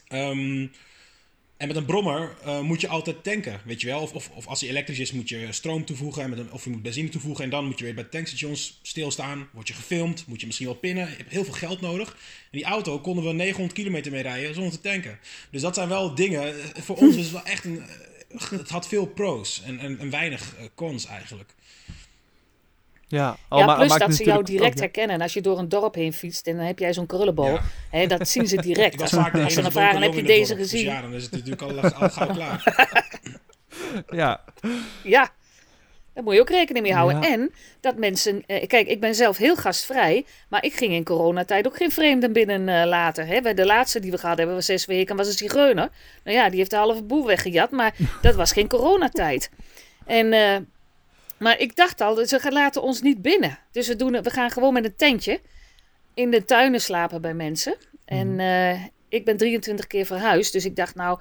Ehm, 0.09 0.67
en 1.57 1.69
met 1.69 1.77
een 1.77 1.85
brommer 1.85 2.37
eh, 2.45 2.61
moet 2.61 2.81
je 2.81 2.89
altijd 2.89 3.25
tanken, 3.25 3.61
weet 3.65 3.81
je 3.81 3.87
wel. 3.87 4.01
Of, 4.01 4.13
of, 4.13 4.31
of 4.31 4.47
als 4.47 4.61
hij 4.61 4.69
elektrisch 4.71 4.99
is, 4.99 5.13
moet 5.13 5.29
je 5.29 5.53
stroom 5.53 5.85
toevoegen. 5.85 6.23
En 6.23 6.31
met 6.31 6.39
een, 6.39 6.53
of 6.53 6.65
je 6.65 6.71
moet 6.71 6.83
benzine 6.83 7.09
toevoegen. 7.09 7.45
En 7.45 7.51
dan 7.51 7.65
moet 7.67 7.79
je 7.79 7.85
weer 7.85 7.95
bij 7.95 8.05
tankstations 8.05 8.79
stilstaan. 8.83 9.49
Word 9.53 9.69
je 9.69 9.75
gefilmd, 9.75 10.27
moet 10.27 10.41
je 10.41 10.47
misschien 10.47 10.67
wel 10.69 10.77
pinnen. 10.77 11.09
Je 11.11 11.17
hebt 11.17 11.31
heel 11.31 11.45
veel 11.45 11.53
geld 11.55 11.81
nodig. 11.81 12.09
En 12.11 12.17
die 12.59 12.65
auto 12.65 12.99
konden 13.01 13.25
we 13.25 13.33
900 13.33 13.73
kilometer 13.75 14.13
mee 14.13 14.23
rijden 14.23 14.55
zonder 14.55 14.73
te 14.73 14.81
tanken. 14.81 15.19
Dus 15.51 15.61
dat 15.63 15.75
zijn 15.75 15.89
wel 15.89 16.15
dingen. 16.15 16.43
eh, 16.75 16.83
Voor 16.83 16.97
ons 16.97 17.17
is 17.17 17.23
het 17.23 17.33
wel 17.33 17.45
echt 17.45 17.65
een... 17.65 17.81
eh, 17.83 18.51
Het 18.51 18.69
had 18.71 18.89
veel 18.89 19.07
pro's 19.07 19.63
en, 19.65 19.79
en, 19.79 19.99
en 19.99 20.11
weinig 20.11 20.55
cons 20.75 21.07
eigenlijk. 21.07 21.55
Ja, 23.13 23.37
ja, 23.51 23.67
ma- 23.67 23.75
plus 23.75 23.99
dat 23.99 24.15
ze 24.15 24.25
jou 24.25 24.43
direct 24.45 24.67
ook, 24.71 24.75
ja. 24.75 24.81
herkennen. 24.81 25.17
En 25.17 25.23
als 25.23 25.33
je 25.35 25.41
door 25.41 25.59
een 25.59 25.69
dorp 25.69 25.95
heen 25.95 26.13
fietst 26.13 26.47
en 26.47 26.57
dan 26.57 26.67
heb 26.67 26.79
jij 26.79 26.93
zo'n 26.93 27.07
krullenbol. 27.07 27.45
Ja. 27.47 27.61
Hè, 27.91 28.07
dat 28.07 28.29
zien 28.29 28.47
ze 28.49 28.57
direct. 28.71 28.93
Ik 28.95 29.01
was 29.01 29.15
Als, 29.15 29.23
vaak 29.23 29.33
de 29.33 29.43
als 29.45 29.55
ze 29.55 29.63
dan 29.63 29.73
vragen, 29.73 30.03
heb 30.03 30.15
je 30.15 30.23
deze 30.23 30.47
dorp. 30.49 30.59
Dus 30.61 30.71
gezien? 30.71 30.87
ja, 30.87 31.01
dan 31.01 31.15
is 31.15 31.23
het 31.23 31.33
natuurlijk 31.33 31.63
al, 31.63 31.81
al 31.81 32.09
gauw 32.11 32.35
klaar. 32.35 32.63
Ja, 34.11 34.41
Ja, 35.03 35.31
daar 36.15 36.25
moet 36.25 36.35
je 36.35 36.41
ook 36.41 36.51
rekening 36.51 36.85
mee 36.85 36.95
houden. 36.95 37.23
Ja. 37.23 37.29
En 37.33 37.53
dat 37.81 37.97
mensen... 37.97 38.43
eh, 38.47 38.67
kijk, 38.67 38.87
ik 38.89 39.01
ben 39.01 39.15
zelf 39.15 39.37
heel 39.37 39.57
gastvrij. 39.57 40.25
Maar 40.49 40.65
ik 40.65 40.73
ging 40.75 40.93
in 40.93 41.05
coronatijd 41.05 41.67
ook 41.67 41.77
geen 41.77 41.91
vreemden 41.91 42.33
binnen 42.33 42.69
eh, 42.69 42.87
laten. 42.89 43.27
Hè. 43.27 43.41
Bij 43.41 43.55
De 43.55 43.67
laatste 43.67 44.01
die 44.01 44.11
we 44.11 44.19
gehad 44.19 44.37
hebben, 44.39 44.55
was 44.57 44.67
zes 44.67 44.85
weken, 44.87 45.17
was 45.17 45.27
een 45.27 45.33
zigeuner. 45.33 45.89
Nou 46.25 46.37
ja, 46.37 46.49
die 46.49 46.59
heeft 46.59 46.71
de 46.71 46.77
halve 46.77 47.03
boel 47.03 47.27
weggejat. 47.27 47.71
Maar 47.71 47.95
dat 48.23 48.35
was 48.35 48.53
geen 48.53 48.69
coronatijd. 48.69 49.51
En... 50.07 50.33
eh, 50.33 50.57
maar 51.43 51.59
ik 51.59 51.77
dacht 51.77 52.01
al, 52.01 52.27
ze 52.27 52.39
gaan- 52.39 52.53
laten 52.53 52.83
ons 52.83 53.03
niet 53.03 53.23
binnen. 53.23 53.59
Dus 53.71 53.89
we, 53.89 53.97
doen, 53.97 54.23
we 54.23 54.31
gaan 54.31 54.51
gewoon 54.51 54.73
met 54.73 54.85
een 54.85 54.97
tentje 54.97 55.41
in 56.15 56.31
de 56.31 56.45
tuinen 56.45 56.81
slapen 56.81 57.21
bij 57.21 57.35
mensen. 57.35 57.77
En 58.05 58.41
eh, 58.41 58.81
ik 59.09 59.25
ben 59.25 59.37
23 59.37 59.87
keer 59.87 60.07
verhuisd. 60.07 60.53
Dus 60.53 60.65
ik 60.65 60.77
dacht, 60.77 60.95
nou, 60.95 61.21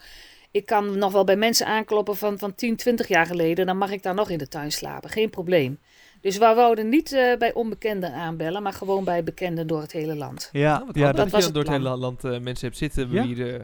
ik 0.51 0.65
kan 0.65 0.97
nog 0.97 1.11
wel 1.11 1.23
bij 1.23 1.35
mensen 1.35 1.65
aankloppen 1.67 2.15
van, 2.17 2.37
van 2.39 2.55
10, 2.55 2.75
20 2.75 3.07
jaar 3.07 3.25
geleden. 3.25 3.65
Dan 3.65 3.77
mag 3.77 3.91
ik 3.91 4.03
daar 4.03 4.13
nog 4.13 4.29
in 4.29 4.37
de 4.37 4.47
tuin 4.47 4.71
slapen. 4.71 5.09
Geen 5.09 5.29
probleem. 5.29 5.79
Dus 6.21 6.37
we 6.37 6.53
wouden 6.53 6.89
niet 6.89 7.11
eh, 7.13 7.37
bij 7.37 7.53
onbekenden 7.53 8.13
aanbellen, 8.13 8.63
maar 8.63 8.73
gewoon 8.73 9.03
bij 9.03 9.23
bekenden 9.23 9.67
door 9.67 9.81
het 9.81 9.91
hele 9.91 10.15
land. 10.15 10.49
Ja, 10.51 10.77
Nou, 10.93 11.13
dat, 11.13 11.29
was 11.29 11.31
dat, 11.31 11.43
je 11.43 11.51
door 11.51 11.63
het 11.63 11.71
hele 11.71 11.89
land 11.97 12.23
eh, 12.23 12.39
mensen 12.39 12.67
hebt 12.67 12.77
zitten 12.77 13.11
Ja. 13.11 13.23
wie 13.23 13.35
je 13.35 13.61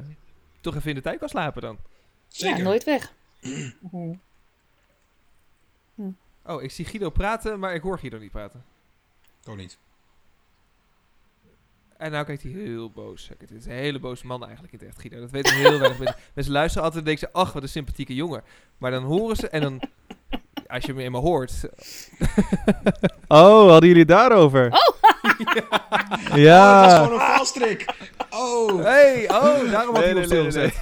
toch 0.62 0.75
even 0.75 0.89
in 0.89 0.95
de 0.95 1.01
tuin 1.01 1.18
kan 1.19 1.30
slapen 1.30 1.62
dan. 1.62 1.77
Zeker. 2.27 2.57
Ja, 2.57 2.63
nooit 2.63 2.83
weg. 2.83 3.13
Oh, 6.47 6.63
ik 6.63 6.71
zie 6.71 6.85
Guido 6.85 7.09
praten, 7.09 7.59
maar 7.59 7.73
ik 7.73 7.81
hoor 7.81 7.99
Guido 7.99 8.17
niet 8.17 8.31
praten. 8.31 8.63
Ik 9.44 9.49
ook 9.49 9.57
niet. 9.57 9.77
En 11.97 12.11
nou 12.11 12.25
kijkt 12.25 12.44
hij 12.44 12.51
heel 12.51 12.89
boos. 12.91 13.29
Het 13.38 13.51
is 13.51 13.65
een 13.65 13.71
hele 13.71 13.99
boze 13.99 14.27
man 14.27 14.44
eigenlijk 14.44 14.73
in 14.73 14.79
het 14.79 14.88
echt, 14.88 15.01
Guido. 15.01 15.19
Dat 15.19 15.31
weten 15.31 15.55
heel 15.55 15.79
weinig 15.79 15.97
mensen. 15.97 16.17
Mensen 16.33 16.53
luisteren 16.53 16.83
altijd 16.83 17.03
en 17.03 17.09
denken 17.09 17.29
ze, 17.33 17.39
ach, 17.39 17.53
wat 17.53 17.63
een 17.63 17.69
sympathieke 17.69 18.15
jongen. 18.15 18.44
Maar 18.77 18.91
dan 18.91 19.03
horen 19.03 19.35
ze 19.35 19.49
en 19.49 19.61
dan, 19.61 19.81
als 20.67 20.85
je 20.85 20.91
hem 20.91 21.01
eenmaal 21.01 21.21
hoort... 21.21 21.53
Oh, 23.27 23.69
hadden 23.69 23.88
jullie 23.88 24.00
het 24.00 24.07
daarover? 24.07 24.71
Oh. 24.71 24.79
Oh, 26.31 26.38
ja. 26.38 26.81
dat 26.81 26.91
was 26.91 27.07
gewoon 27.07 27.19
een 27.19 27.35
valstrik. 27.35 27.85
Oh. 28.29 28.83
Hey, 28.83 29.29
oh, 29.29 29.71
daarom 29.71 29.95
had 29.95 30.03
hij 30.03 30.13
Nee, 30.13 30.23
op 30.23 30.29
nee, 30.29 30.41
nee, 30.41 30.71
stilgezet. 30.71 30.73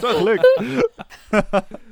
Zo 0.00 0.08
gelukt. 0.08 0.60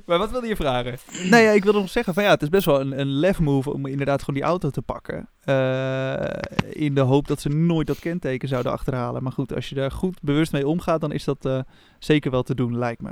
Maar 0.07 0.19
wat 0.19 0.31
wilde 0.31 0.47
je 0.47 0.57
vragen? 0.57 0.99
Nee, 1.31 1.43
ja, 1.43 1.51
ik 1.51 1.65
wilde 1.65 1.79
nog 1.79 1.91
zeggen 1.91 2.15
van 2.15 2.23
ja, 2.23 2.31
het 2.31 2.43
is 2.43 2.49
best 2.49 2.65
wel 2.65 2.81
een, 2.81 3.01
een 3.01 3.11
lef 3.11 3.39
move 3.39 3.73
om 3.73 3.87
inderdaad 3.87 4.21
gewoon 4.21 4.41
die 4.41 4.49
auto 4.49 4.71
te 4.71 4.83
pakken. 4.83 5.29
Eh, 5.45 6.83
in 6.83 6.95
de 6.95 7.01
hoop 7.01 7.27
dat 7.29 7.41
ze 7.41 7.49
nooit 7.49 7.87
dat 7.87 7.99
kenteken 7.99 8.49
zouden 8.49 8.73
achterhalen. 8.73 9.23
Maar 9.23 9.33
goed, 9.33 9.55
als 9.55 9.69
je 9.69 9.75
daar 9.75 9.91
goed 9.91 10.23
bewust 10.23 10.53
mee 10.53 10.69
omgaat, 10.69 11.01
dan 11.01 11.13
is 11.13 11.25
dat 11.25 11.45
eh, 11.45 11.59
zeker 11.99 12.31
wel 12.31 12.43
te 12.43 12.55
doen, 12.55 12.79
lijkt 12.79 13.03
me. 13.03 13.11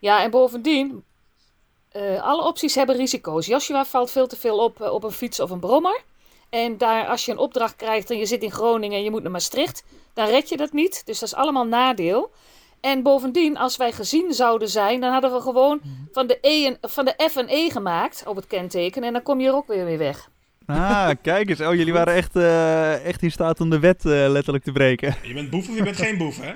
Ja, 0.00 0.22
en 0.22 0.30
bovendien, 0.30 1.04
eh, 1.88 2.22
alle 2.22 2.44
opties 2.44 2.74
hebben 2.74 2.96
risico's. 2.96 3.46
Joshua 3.46 3.84
valt 3.84 4.10
veel 4.10 4.26
te 4.26 4.36
veel 4.36 4.58
op 4.58 4.80
op 4.80 5.04
een 5.04 5.10
fiets 5.10 5.40
of 5.40 5.50
een 5.50 5.60
brommer. 5.60 6.02
En 6.50 6.78
daar, 6.78 7.06
als 7.06 7.24
je 7.24 7.32
een 7.32 7.38
opdracht 7.38 7.76
krijgt 7.76 8.10
en 8.10 8.18
je 8.18 8.26
zit 8.26 8.42
in 8.42 8.50
Groningen 8.50 8.98
en 8.98 9.04
je 9.04 9.10
moet 9.10 9.22
naar 9.22 9.30
Maastricht, 9.30 9.84
dan 10.14 10.26
red 10.26 10.48
je 10.48 10.56
dat 10.56 10.72
niet. 10.72 11.02
Dus 11.06 11.18
dat 11.18 11.28
is 11.28 11.34
allemaal 11.34 11.66
nadeel. 11.66 12.30
En 12.82 13.02
bovendien, 13.02 13.56
als 13.56 13.76
wij 13.76 13.92
gezien 13.92 14.32
zouden 14.32 14.68
zijn, 14.68 15.00
dan 15.00 15.12
hadden 15.12 15.32
we 15.32 15.40
gewoon 15.40 15.80
van 16.12 16.26
de, 16.26 16.38
e 16.40 16.66
en, 16.66 16.78
van 16.80 17.04
de 17.04 17.28
F 17.30 17.36
en 17.36 17.46
E 17.48 17.70
gemaakt 17.70 18.24
op 18.26 18.36
het 18.36 18.46
kenteken. 18.46 19.02
En 19.02 19.12
dan 19.12 19.22
kom 19.22 19.40
je 19.40 19.48
er 19.48 19.54
ook 19.54 19.66
weer 19.66 19.84
mee 19.84 19.98
weg. 19.98 20.30
Ah, 20.66 21.10
kijk 21.22 21.48
eens. 21.48 21.60
Oh, 21.60 21.74
jullie 21.74 21.92
waren 21.92 22.14
echt, 22.14 22.36
eh, 22.36 23.04
echt 23.04 23.22
in 23.22 23.30
staat 23.30 23.60
om 23.60 23.70
de 23.70 23.78
wet 23.78 24.04
eh, 24.04 24.10
letterlijk 24.28 24.64
te 24.64 24.72
breken. 24.72 25.14
Je 25.22 25.34
bent 25.34 25.50
boef 25.50 25.68
of 25.68 25.76
je 25.76 25.82
bent 25.82 25.96
geen 25.96 26.18
boef, 26.18 26.40
hè? 26.40 26.52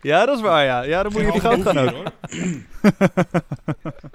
Ja, 0.00 0.26
dat 0.26 0.36
is 0.36 0.42
waar, 0.42 0.64
ja. 0.64 0.82
Ja, 0.82 1.02
dan 1.02 1.12
moet 1.12 1.22
je 1.22 1.32
die 1.32 1.40
goud 1.40 1.62
gaan 1.62 1.78
ook. 1.78 1.90
hier, 1.90 2.64
hoor. 2.82 2.92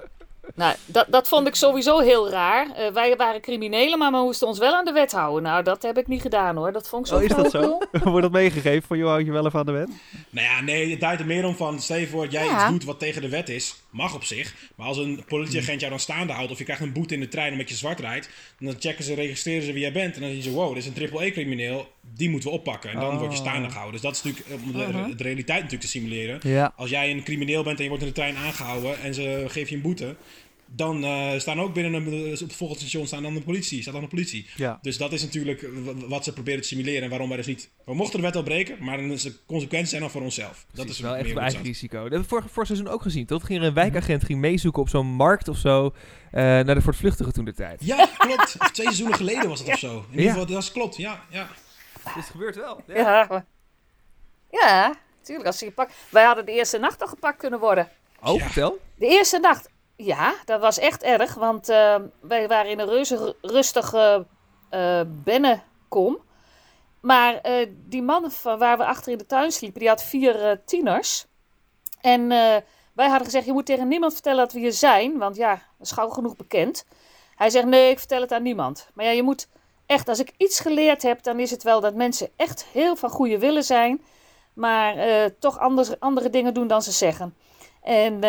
Nou, 0.57 0.75
dat, 0.85 1.05
dat 1.09 1.27
vond 1.27 1.47
ik 1.47 1.55
sowieso 1.55 1.99
heel 1.99 2.29
raar. 2.29 2.67
Eh, 2.75 2.91
wij 2.93 3.15
waren 3.15 3.41
criminelen, 3.41 3.97
maar 3.99 4.11
we 4.11 4.17
moesten 4.17 4.47
ons 4.47 4.59
wel 4.59 4.73
aan 4.75 4.85
de 4.85 4.91
wet 4.91 5.11
houden. 5.11 5.43
Nou, 5.43 5.63
dat 5.63 5.81
heb 5.83 5.97
ik 5.97 6.07
niet 6.07 6.21
gedaan 6.21 6.55
hoor. 6.55 6.71
Dat 6.71 6.89
vond 6.89 7.05
ik 7.05 7.11
zo 7.11 7.17
Oh, 7.17 7.23
is 7.23 7.35
dat 7.35 7.51
zo? 7.51 7.77
Wordt 8.03 8.21
dat 8.21 8.31
meegegeven 8.31 8.87
van, 8.87 8.97
joh, 8.97 9.07
houd 9.09 9.25
je 9.25 9.31
wel 9.31 9.45
even 9.45 9.59
aan 9.59 9.65
de 9.65 9.71
wet? 9.71 9.89
Nou 10.29 10.47
ja, 10.47 10.61
nee, 10.61 10.89
het 10.89 10.99
draait 10.99 11.19
er 11.19 11.25
meer 11.25 11.45
om 11.45 11.55
van, 11.55 11.79
stel 11.81 11.97
je 11.97 12.07
voor 12.07 12.23
dat 12.23 12.31
jij 12.31 12.45
Ja. 12.45 12.53
iets 12.61 12.69
doet 12.69 12.83
wat 12.83 12.99
tegen 12.99 13.21
de 13.21 13.29
wet 13.29 13.49
is, 13.49 13.75
mag 13.89 14.15
op 14.15 14.23
zich. 14.23 14.55
Maar 14.75 14.87
als 14.87 14.97
een 14.97 15.23
politieagent 15.27 15.79
jou 15.79 15.91
dan 15.91 15.99
staande 15.99 16.33
houdt 16.33 16.51
of 16.51 16.57
je 16.57 16.63
krijgt 16.63 16.81
een 16.81 16.93
boete 16.93 17.13
in 17.13 17.19
de 17.19 17.27
trein 17.27 17.51
omdat 17.51 17.69
je 17.69 17.75
zwart 17.75 17.99
rijdt, 17.99 18.29
dan 18.59 18.75
checken 18.79 19.03
ze, 19.03 19.13
registreren 19.13 19.63
ze 19.63 19.71
wie 19.71 19.81
jij 19.81 19.91
bent 19.91 20.15
en 20.15 20.21
dan 20.21 20.29
zien 20.29 20.41
ze, 20.41 20.51
wow, 20.51 20.69
dit 20.69 20.77
is 20.77 20.85
een 20.87 20.93
triple-E-crimineel, 20.93 21.87
die 22.01 22.29
moeten 22.29 22.49
we 22.49 22.55
oppakken. 22.55 22.89
En 22.89 22.99
dan 22.99 23.13
Oh. 23.13 23.19
word 23.19 23.31
je 23.31 23.37
staande 23.37 23.67
gehouden. 23.69 23.93
Dus 23.93 24.01
dat 24.01 24.15
is 24.15 24.23
natuurlijk, 24.23 24.61
eh, 24.61 24.65
om 24.67 24.71
de, 24.71 24.77
Uh-huh. 24.99 25.17
de 25.17 25.23
realiteit 25.23 25.57
natuurlijk 25.57 25.81
te 25.83 25.87
simuleren. 25.97 26.39
Ja. 26.43 26.73
Als 26.75 26.89
jij 26.89 27.11
een 27.11 27.23
crimineel 27.23 27.63
bent 27.63 27.77
en 27.77 27.83
je 27.83 27.89
wordt 27.89 28.03
in 28.03 28.09
de 28.09 28.15
trein 28.15 28.35
aangehouden 28.37 29.01
en 29.01 29.13
ze 29.13 29.43
geven 29.47 29.69
je 29.69 29.75
een 29.75 29.81
boete, 29.81 30.15
dan 30.67 31.03
eh, 31.03 31.39
staan 31.39 31.59
ook 31.61 31.73
binnen 31.73 31.93
een, 31.93 32.31
op 32.33 32.39
het 32.39 32.55
volgende 32.55 32.81
station 32.81 33.07
staan 33.07 33.23
dan 33.23 33.33
de 33.33 33.41
politie, 33.41 33.81
staat 33.81 33.93
dan 33.93 34.03
de 34.03 34.09
politie. 34.09 34.49
Ja. 34.55 34.79
Dus 34.81 34.97
dat 34.97 35.11
is 35.13 35.21
natuurlijk 35.23 35.61
eh, 35.61 35.69
wat 36.07 36.23
ze 36.23 36.33
proberen 36.33 36.61
te 36.61 36.67
simuleren 36.67 37.03
en 37.03 37.09
waarom 37.09 37.27
wij 37.27 37.37
dus 37.37 37.45
niet... 37.47 37.69
We 37.85 37.93
mochten 37.95 38.17
de 38.17 38.25
wet 38.25 38.33
wel 38.33 38.43
breken, 38.43 38.83
maar 38.83 38.97
dan 38.97 39.11
is 39.11 39.21
de 39.21 39.33
consequenties 39.45 39.89
zijn 39.89 40.01
dan 40.01 40.11
voor 40.11 40.21
onszelf. 40.21 40.65
Dat 40.67 40.75
Dat 40.85 40.89
is 40.95 40.99
wel 40.99 41.15
echt 41.15 41.29
het 41.29 41.37
eigen 41.37 41.63
risico. 41.63 41.93
Dat 41.93 42.01
hebben 42.03 42.21
we 42.21 42.27
vorig, 42.27 42.51
vorig 42.51 42.67
seizoen 42.67 42.87
ook 42.87 43.01
gezien. 43.01 43.25
Tot 43.25 43.43
ging 43.43 43.59
er 43.61 43.65
een 43.67 43.73
wijkagent 43.73 44.23
ging 44.23 44.39
meezoeken 44.39 44.81
op 44.81 44.89
zo'n 44.89 45.07
markt 45.07 45.47
of 45.47 45.57
zo. 45.57 45.93
eh, 46.31 46.41
naar 46.43 46.75
de 46.75 46.81
voortvluchtigen 46.81 47.33
toen 47.33 47.45
de 47.45 47.53
tijd. 47.53 47.85
Ja, 47.85 48.07
klopt. 48.17 48.55
Of 48.59 48.71
twee 48.71 48.85
seizoenen 48.85 49.15
geleden 49.17 49.49
was 49.49 49.59
het 49.59 49.67
of 49.67 49.79
zo. 49.79 50.05
In 50.11 50.17
ieder 50.17 50.31
geval, 50.31 50.45
dat 50.47 50.63
is 50.63 50.71
klopt. 50.71 50.97
Ja, 50.97 51.23
ja. 51.29 51.47
Dus 52.03 52.13
het 52.15 52.25
gebeurt 52.25 52.55
wel. 52.55 52.81
Ja. 52.87 53.45
Ja, 54.51 54.95
tuurlijk. 55.21 55.47
Als 55.47 55.57
ze 55.57 55.65
gepakt... 55.65 55.93
Wij 56.09 56.23
hadden 56.23 56.45
de 56.45 56.51
eerste 56.51 56.77
nacht 56.77 57.01
al 57.01 57.07
gepakt 57.07 57.37
kunnen 57.37 57.59
worden. 57.59 57.89
Oh, 58.23 58.35
Ja. 58.37 58.45
vertel. 58.45 58.79
De 58.95 59.05
eerste 59.07 59.39
nacht, 59.39 59.69
ja, 59.97 60.33
dat 60.45 60.61
was 60.61 60.79
echt 60.79 61.03
erg. 61.03 61.33
Want 61.33 61.69
eh, 61.69 61.95
wij 62.21 62.47
waren 62.47 62.71
in 62.71 62.79
een 62.79 62.87
reuze 62.87 63.15
ru- 63.15 63.33
rustige 63.41 64.25
eh 64.69 65.01
Bennekom. 65.07 66.17
Maar 66.99 67.35
eh, 67.35 67.67
die 67.85 68.01
man 68.01 68.31
van 68.31 68.59
waar 68.59 68.77
we 68.77 68.85
achter 68.85 69.11
in 69.11 69.17
de 69.17 69.25
tuin 69.25 69.51
sliepen, 69.51 69.79
die 69.79 69.89
had 69.89 70.03
vier 70.03 70.61
tieners. 70.65 71.25
En 72.01 72.27
wij 72.93 73.07
hadden 73.07 73.25
gezegd, 73.25 73.45
je 73.45 73.51
moet 73.51 73.65
tegen 73.65 73.87
niemand 73.87 74.13
vertellen 74.13 74.37
dat 74.37 74.53
we 74.53 74.59
hier 74.59 74.73
zijn. 74.73 75.17
Want 75.17 75.35
ja, 75.35 75.51
dat 75.51 75.87
is 75.87 75.91
gauw 75.91 76.09
genoeg 76.09 76.35
bekend. 76.35 76.85
Hij 77.35 77.49
zegt, 77.49 77.65
nee, 77.65 77.89
ik 77.89 77.99
vertel 77.99 78.21
het 78.21 78.31
aan 78.31 78.43
niemand. 78.43 78.89
Maar 78.93 79.05
ja, 79.05 79.11
je 79.11 79.23
moet 79.23 79.47
echt, 79.85 80.09
als 80.09 80.19
ik 80.19 80.33
iets 80.37 80.59
geleerd 80.59 81.01
heb, 81.01 81.23
dan 81.23 81.39
is 81.39 81.51
het 81.51 81.63
wel 81.63 81.79
dat 81.79 81.93
mensen 81.93 82.29
echt 82.35 82.65
heel 82.65 82.95
van 82.95 83.09
goede 83.09 83.39
willen 83.39 83.63
zijn. 83.63 84.01
Maar 84.53 84.95
toch 85.39 85.59
anders, 85.59 85.99
andere 85.99 86.29
dingen 86.29 86.53
doen 86.53 86.67
dan 86.67 86.81
ze 86.81 86.91
zeggen. 86.91 87.35
En 87.81 88.19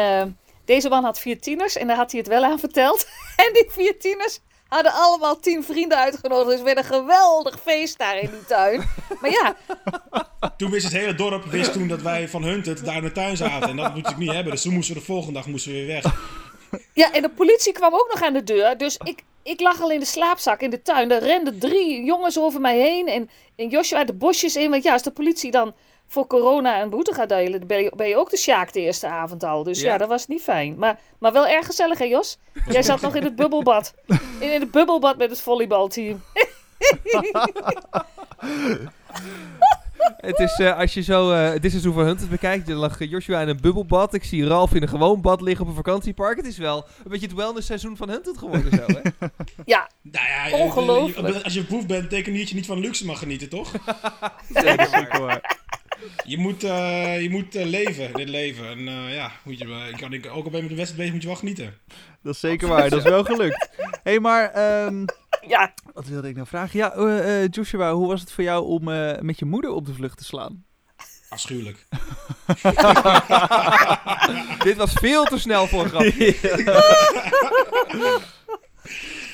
deze 0.69 0.89
man 0.89 1.05
had 1.05 1.21
vier 1.21 1.41
tieners 1.41 1.77
en 1.77 1.87
daar 1.87 1.97
had 1.97 2.11
hij 2.11 2.21
het 2.21 2.29
wel 2.29 2.45
aan 2.45 2.59
verteld. 2.59 3.07
En 3.45 3.53
die 3.53 3.65
vier 3.69 3.99
tieners 3.99 4.41
hadden 4.69 4.93
allemaal 4.93 5.41
tien 5.41 5.65
vrienden 5.65 5.99
uitgenodigd. 5.99 6.51
Dus 6.51 6.63
werd 6.63 6.79
een 6.79 6.85
geweldig 6.85 7.61
feest 7.63 7.99
daar 7.99 8.19
in 8.19 8.31
die 8.31 8.45
tuin. 8.47 8.83
Maar 9.21 9.31
ja, 9.31 9.57
Toen 10.57 10.71
wist 10.71 10.85
het 10.85 10.93
hele 10.93 11.15
dorp 11.15 11.45
wist 11.45 11.73
toen 11.73 11.89
dat 11.89 12.03
wij 12.03 12.29
van 12.29 12.43
Hunted 12.43 12.85
daar 12.85 12.97
in 12.97 13.03
de 13.03 13.13
tuin 13.13 13.37
zaten. 13.37 13.69
En 13.69 13.77
dat 13.77 13.95
moet 13.95 14.11
ik 14.11 14.17
niet 14.17 14.33
hebben. 14.33 14.53
Dus 14.53 14.63
toen 14.63 14.75
moesten 14.75 14.95
we 14.95 15.01
de 15.01 15.07
volgende 15.07 15.33
dag 15.33 15.47
moesten 15.47 15.73
we 15.73 15.79
weer 15.79 15.87
weg. 15.87 16.15
ja, 16.93 17.13
en 17.13 17.23
de 17.23 17.31
politie 17.31 17.73
kwam 17.73 17.95
ook 17.95 18.09
nog 18.11 18.23
aan 18.23 18.33
de 18.33 18.45
deur. 18.45 18.79
Dus 18.79 18.97
ik, 19.05 19.23
ik 19.43 19.61
lag 19.61 19.81
al 19.81 19.91
in 19.91 20.01
de 20.01 20.07
slaapzak 20.07 20.61
in 20.61 20.71
de 20.71 20.83
tuin. 20.83 21.11
Er 21.11 21.23
renden 21.23 21.59
drie 21.59 22.05
jongens 22.05 22.39
over 22.39 22.61
mij 22.61 22.79
heen. 22.79 23.09
En, 23.09 23.31
en 23.57 23.69
Joshua 23.69 24.05
de 24.05 24.15
bosjes 24.15 24.57
in. 24.57 24.71
Want 24.71 24.83
ja, 24.83 24.93
als 24.93 25.03
de 25.03 25.11
politie 25.11 25.51
dan 25.51 25.75
voor 26.09 26.27
corona 26.27 26.83
een 26.83 26.91
boete 26.91 27.15
gaat 27.15 27.29
delen... 27.29 27.67
ben 27.67 27.83
je, 27.83 27.93
ben 27.97 28.09
je 28.09 28.17
ook 28.17 28.31
de 28.31 28.37
sjaak 28.37 28.73
de 28.73 28.81
eerste 28.81 29.07
avond 29.07 29.43
al. 29.45 29.62
Dus 29.62 29.81
ja, 29.81 29.87
Ja. 29.93 29.99
dat 29.99 30.09
was 30.09 30.27
niet 30.27 30.43
fijn. 30.43 30.75
Maar, 30.79 30.99
maar 31.19 31.33
wel 31.33 31.47
erg 31.47 31.67
gezellig, 31.67 31.99
hè 31.99 32.05
Jos? 32.05 32.38
Jij 32.69 32.83
zat 32.83 33.00
nog 33.00 33.15
in 33.15 33.23
het 33.25 33.37
bubbelbad. 33.37 33.95
In, 34.41 34.53
in 34.55 34.61
het 34.61 34.71
bubbelbad 34.71 35.17
met 35.19 35.31
het 35.31 35.41
volleybalteam. 35.41 36.23
Het 40.17 40.38
is, 40.38 40.59
eh, 40.59 40.79
als 40.79 40.95
je 40.95 41.03
zo 41.03 41.31
eh, 41.33 41.61
dit 41.61 41.71
seizoen 41.71 41.93
van 41.95 42.05
Hunters 42.05 42.29
bekijkt, 42.29 42.67
dan 42.67 42.77
lag 42.77 42.99
Joshua 43.05 43.41
in 43.41 43.49
een 43.49 43.61
bubbelbad. 43.61 44.15
Ik 44.15 44.25
zie 44.25 44.47
Ralf 44.47 44.75
in 44.75 44.83
een 44.83 44.88
gewoon 44.88 45.21
bad 45.21 45.41
liggen 45.41 45.65
op 45.65 45.71
een 45.71 45.77
vakantiepark. 45.77 46.37
Het 46.37 46.47
is 46.47 46.59
wel 46.59 46.77
een 47.05 47.11
beetje 47.11 47.27
het 47.27 47.37
wellness 47.37 47.67
seizoen 47.67 47.97
van 47.97 48.09
Hunted 48.09 48.38
geworden 48.38 48.71
zo, 48.71 48.85
hè? 48.87 49.00
Ja, 49.65 49.91
Nou 50.03 50.27
ja, 50.27 50.57
Ongelooflijk. 50.59 51.35
je- 51.35 51.45
als 51.45 51.55
je 51.55 51.65
boef 51.65 51.87
bent, 51.87 52.11
niet 52.11 52.11
dat 52.11 52.49
je 52.49 52.55
niet 52.55 52.67
van 52.67 52.79
luxe 52.79 53.05
mag 53.07 53.19
genieten, 53.19 53.49
toch? 53.49 53.71
Zeker, 54.55 54.87
zeker 54.87 55.21
waar. 55.21 55.58
Je 56.25 56.38
moet, 56.38 56.64
eh, 56.64 57.23
je 57.23 57.31
moet 57.31 57.55
eh, 57.55 57.67
leven, 57.67 58.12
dit 58.12 58.28
leven. 58.28 58.69
En 58.69 58.88
eh, 58.88 59.14
ja, 59.14 59.33
moet 59.45 59.59
je, 59.59 59.88
ik 59.90 59.97
kan, 59.97 60.12
ik, 60.12 60.26
ook 60.26 60.45
al 60.45 60.50
ben 60.50 60.57
je 60.57 60.61
met 60.61 60.69
de 60.69 60.76
wedstrijd 60.76 60.97
bezig, 60.97 61.12
moet 61.12 61.23
je 61.23 61.28
wel 61.28 61.37
genieten. 61.37 61.75
Dat 62.23 62.35
is 62.35 62.40
zeker 62.40 62.69
waar. 62.69 62.88
Dat 62.88 62.99
is 62.99 63.05
wel 63.05 63.25
gelukt. 63.25 63.69
Hé, 63.76 63.87
hey, 64.02 64.21
maar 64.21 64.50
ehm, 64.52 65.05
ja. 65.47 65.75
wat 65.95 66.07
wilde 66.07 66.28
ik 66.28 66.35
nou 66.35 66.47
vragen? 66.47 66.78
Ja, 66.78 66.95
eh, 66.95 67.43
eh, 67.43 67.49
Joshua, 67.50 67.93
hoe 67.93 68.07
was 68.07 68.21
het 68.21 68.33
voor 68.33 68.45
jou 68.45 68.67
om 68.67 68.93
eh, 68.93 69.21
met 69.21 69.38
je 69.38 69.45
moeder 69.45 69.71
op 69.71 69.87
de 69.87 69.95
vlucht 69.95 70.19
te 70.19 70.25
slaan? 70.25 70.64
Afschuwelijk. 71.28 71.87
Dit 74.64 74.76
was 74.76 74.93
veel 74.93 75.25
te 75.25 75.38
snel 75.38 75.67
voor 75.67 75.83
een 75.83 75.88
grapje. 75.88 76.37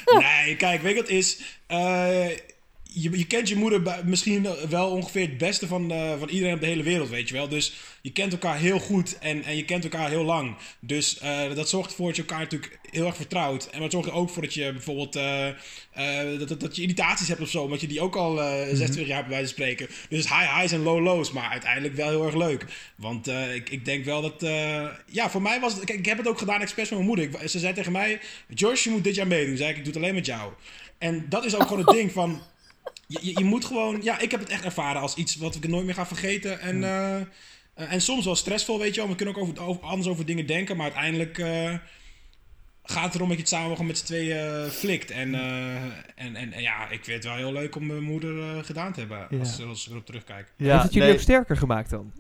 Nee, 0.04 0.56
kijk, 0.56 0.83
weet 0.83 0.94
je 0.94 1.00
wat 1.00 1.09
het 1.09 1.16
is? 1.16 1.59
Je, 2.94 3.18
je 3.18 3.26
kent 3.26 3.48
je 3.48 3.56
moeder 3.56 4.02
misschien 4.04 4.46
wel 4.68 4.90
ongeveer 4.90 5.28
het 5.28 5.38
beste 5.38 5.66
van, 5.66 5.90
eh, 5.90 6.18
van 6.18 6.28
iedereen 6.28 6.54
op 6.54 6.60
de 6.60 6.66
hele 6.66 6.82
wereld, 6.82 7.08
weet 7.08 7.28
je 7.28 7.34
wel. 7.34 7.48
Dus 7.48 7.74
je 8.00 8.12
kent 8.12 8.32
elkaar 8.32 8.58
heel 8.58 8.78
goed 8.78 9.18
en, 9.18 9.42
en 9.42 9.56
je 9.56 9.64
kent 9.64 9.84
elkaar 9.84 10.08
heel 10.08 10.24
lang. 10.24 10.56
Dus 10.80 11.18
eh, 11.18 11.54
dat 11.54 11.68
zorgt 11.68 11.90
ervoor 11.90 12.06
dat 12.06 12.16
je 12.16 12.22
elkaar 12.22 12.40
natuurlijk 12.40 12.78
heel 12.90 13.06
erg 13.06 13.16
vertrouwt. 13.16 13.66
En 13.66 13.80
dat 13.80 13.92
zorgt 13.92 14.08
er 14.08 14.14
ook 14.14 14.30
voor 14.30 14.42
dat 14.42 14.54
je 14.54 14.72
bijvoorbeeld 14.72 15.16
eh, 15.16 15.48
dat, 16.38 16.48
dat, 16.48 16.60
dat 16.60 16.76
je 16.76 16.82
irritaties 16.82 17.28
hebt 17.28 17.40
of 17.40 17.48
zo. 17.48 17.62
Omdat 17.62 17.80
je 17.80 17.86
die 17.86 18.00
ook 18.00 18.16
al 18.16 18.42
eh 18.42 18.66
26 18.66 19.06
jaar 19.06 19.16
hebt 19.16 19.28
bij 19.28 19.36
wijze 19.36 19.54
van 19.54 19.64
spreken. 19.64 19.88
Dus 20.08 20.28
high 20.28 20.56
highs 20.56 20.72
en 20.72 20.82
low 20.82 21.02
lows. 21.02 21.32
Maar 21.32 21.50
uiteindelijk 21.50 21.94
wel 21.94 22.08
heel 22.08 22.24
erg 22.24 22.34
leuk. 22.34 22.66
Want 22.96 23.28
ik, 23.54 23.70
ik 23.70 23.84
denk 23.84 24.04
wel 24.04 24.22
dat... 24.22 24.40
ja, 25.10 25.30
voor 25.30 25.42
mij 25.42 25.60
was 25.60 25.74
het... 25.74 25.84
Kijk, 25.84 25.98
ik 25.98 26.06
heb 26.06 26.18
het 26.18 26.28
ook 26.28 26.38
gedaan 26.38 26.60
expres 26.60 26.88
met 26.90 26.98
mijn 26.98 27.10
moeder. 27.10 27.42
Ik, 27.42 27.48
ze 27.48 27.58
zei 27.58 27.74
tegen 27.74 27.92
mij... 27.92 28.20
Josh, 28.54 28.84
je 28.84 28.90
moet 28.90 29.04
dit 29.04 29.14
jaar 29.14 29.26
meedoen. 29.26 29.56
Zei 29.56 29.70
ik, 29.70 29.76
ik 29.76 29.84
doe 29.84 29.92
het 29.92 30.02
alleen 30.02 30.14
met 30.14 30.26
jou. 30.26 30.52
En 30.98 31.26
dat 31.28 31.44
is 31.44 31.54
ook 31.54 31.62
gewoon 31.62 31.78
het 31.78 31.96
ding 31.96 32.12
van... 32.12 32.42
Je, 33.21 33.26
je, 33.33 33.38
je 33.38 33.44
moet 33.44 33.64
gewoon... 33.64 34.02
Ja, 34.02 34.18
ik 34.21 34.30
heb 34.30 34.40
het 34.40 34.49
echt 34.49 34.64
ervaren 34.64 35.00
als 35.00 35.14
iets 35.14 35.37
wat 35.37 35.54
ik 35.54 35.68
nooit 35.68 35.85
meer 35.85 35.94
ga 35.94 36.06
vergeten. 36.06 36.61
En, 36.61 36.85
eh, 36.85 37.21
eh, 37.21 37.26
en 37.75 38.00
soms 38.00 38.25
wel 38.25 38.35
stressvol, 38.37 38.78
weet 38.78 38.94
je 38.94 39.00
wel. 39.00 39.11
We 39.11 39.16
kunnen 39.16 39.35
ook 39.35 39.42
over, 39.42 39.62
over, 39.62 39.83
anders 39.83 40.09
over 40.09 40.26
dingen 40.26 40.47
denken. 40.47 40.76
Maar 40.76 40.85
uiteindelijk 40.87 41.38
eh, 41.38 41.75
gaat 42.83 43.04
het 43.04 43.14
erom 43.14 43.28
dat 43.28 43.37
je 43.37 43.42
het 43.42 43.52
samen 43.52 43.71
gewoon 43.71 43.87
met 43.87 43.99
z'n 43.99 44.04
tweeën 44.04 44.37
eh, 44.64 44.64
flikt. 44.71 45.11
En, 45.11 45.35
eh, 45.35 45.75
en, 46.14 46.37
en, 46.37 46.52
en 46.52 46.62
ja, 46.62 46.88
ik 46.90 47.04
vind 47.04 47.16
het 47.16 47.25
wel 47.25 47.37
heel 47.37 47.52
leuk 47.52 47.76
om 47.76 47.87
mijn 47.87 48.02
moeder 48.02 48.56
eh, 48.56 48.64
gedaan 48.64 48.92
te 48.92 49.00
hebben. 49.00 49.26
Ja. 49.30 49.38
Als, 49.38 49.62
als 49.62 49.85
ik 49.87 49.90
erop 49.92 50.06
terugkijk. 50.06 50.52
Heeft 50.56 50.83
het 50.83 50.92
jullie 50.92 51.12
ook 51.12 51.18
sterker 51.21 51.56
gemaakt 51.56 51.90
dan? 51.90 52.12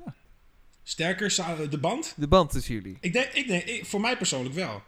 Sterker, 0.82 1.34
de 1.70 1.78
band? 1.78 2.14
De 2.16 2.28
band 2.28 2.50
tussen 2.50 2.74
jullie. 2.74 2.96
Ik 3.00 3.12
denk, 3.12 3.26
ik 3.26 3.48
denk 3.48 3.62
ik- 3.62 3.86
voor 3.86 4.00
mij 4.00 4.16
persoonlijk 4.16 4.54
wel. 4.54 4.82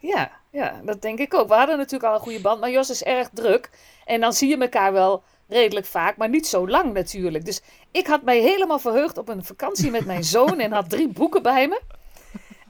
Ja, 0.00 0.30
ja, 0.50 0.80
dat 0.84 1.02
denk 1.02 1.18
ik 1.18 1.34
ook. 1.34 1.48
We 1.48 1.54
hadden 1.54 1.76
natuurlijk 1.76 2.04
al 2.04 2.14
een 2.14 2.24
goede 2.24 2.40
band, 2.40 2.60
maar 2.60 2.70
Jos 2.70 2.90
is 2.90 3.02
erg 3.02 3.28
druk. 3.32 3.70
En 4.04 4.20
dan 4.20 4.32
zie 4.32 4.48
je 4.48 4.56
elkaar 4.56 4.92
wel 4.92 5.22
redelijk 5.48 5.86
vaak, 5.86 6.16
maar 6.16 6.28
niet 6.28 6.46
zo 6.46 6.68
lang 6.68 6.92
natuurlijk. 6.92 7.44
Dus 7.44 7.62
ik 7.90 8.06
had 8.06 8.22
mij 8.22 8.38
helemaal 8.38 8.78
verheugd 8.78 9.18
op 9.18 9.28
een 9.28 9.44
vakantie 9.44 9.90
met 9.90 10.06
mijn 10.06 10.24
zoon 10.24 10.60
en 10.60 10.72
had 10.72 10.90
drie 10.90 11.08
boeken 11.08 11.42
bij 11.42 11.68
me. 11.68 11.80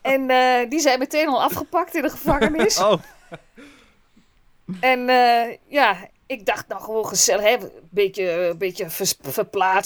En 0.03 0.31
eh, 0.31 0.71
die 0.71 0.81
zijn 0.81 0.99
meteen 0.99 1.29
al 1.29 1.43
afgepakt 1.43 1.95
in 1.95 2.03
de 2.03 2.11
gevangenis. 2.11 2.79
Oh, 2.83 2.93
En 4.81 5.09
eh, 5.09 5.57
ja, 5.67 5.97
ik 6.31 6.47
dacht 6.47 6.69
nou 6.69 6.83
gewoon 6.83 7.07
gezellig, 7.07 7.45
hè, 7.45 7.53
een 7.55 7.71
beetje, 7.91 8.31
een 8.31 8.59
beetje 8.59 8.91
vers- 8.91 9.15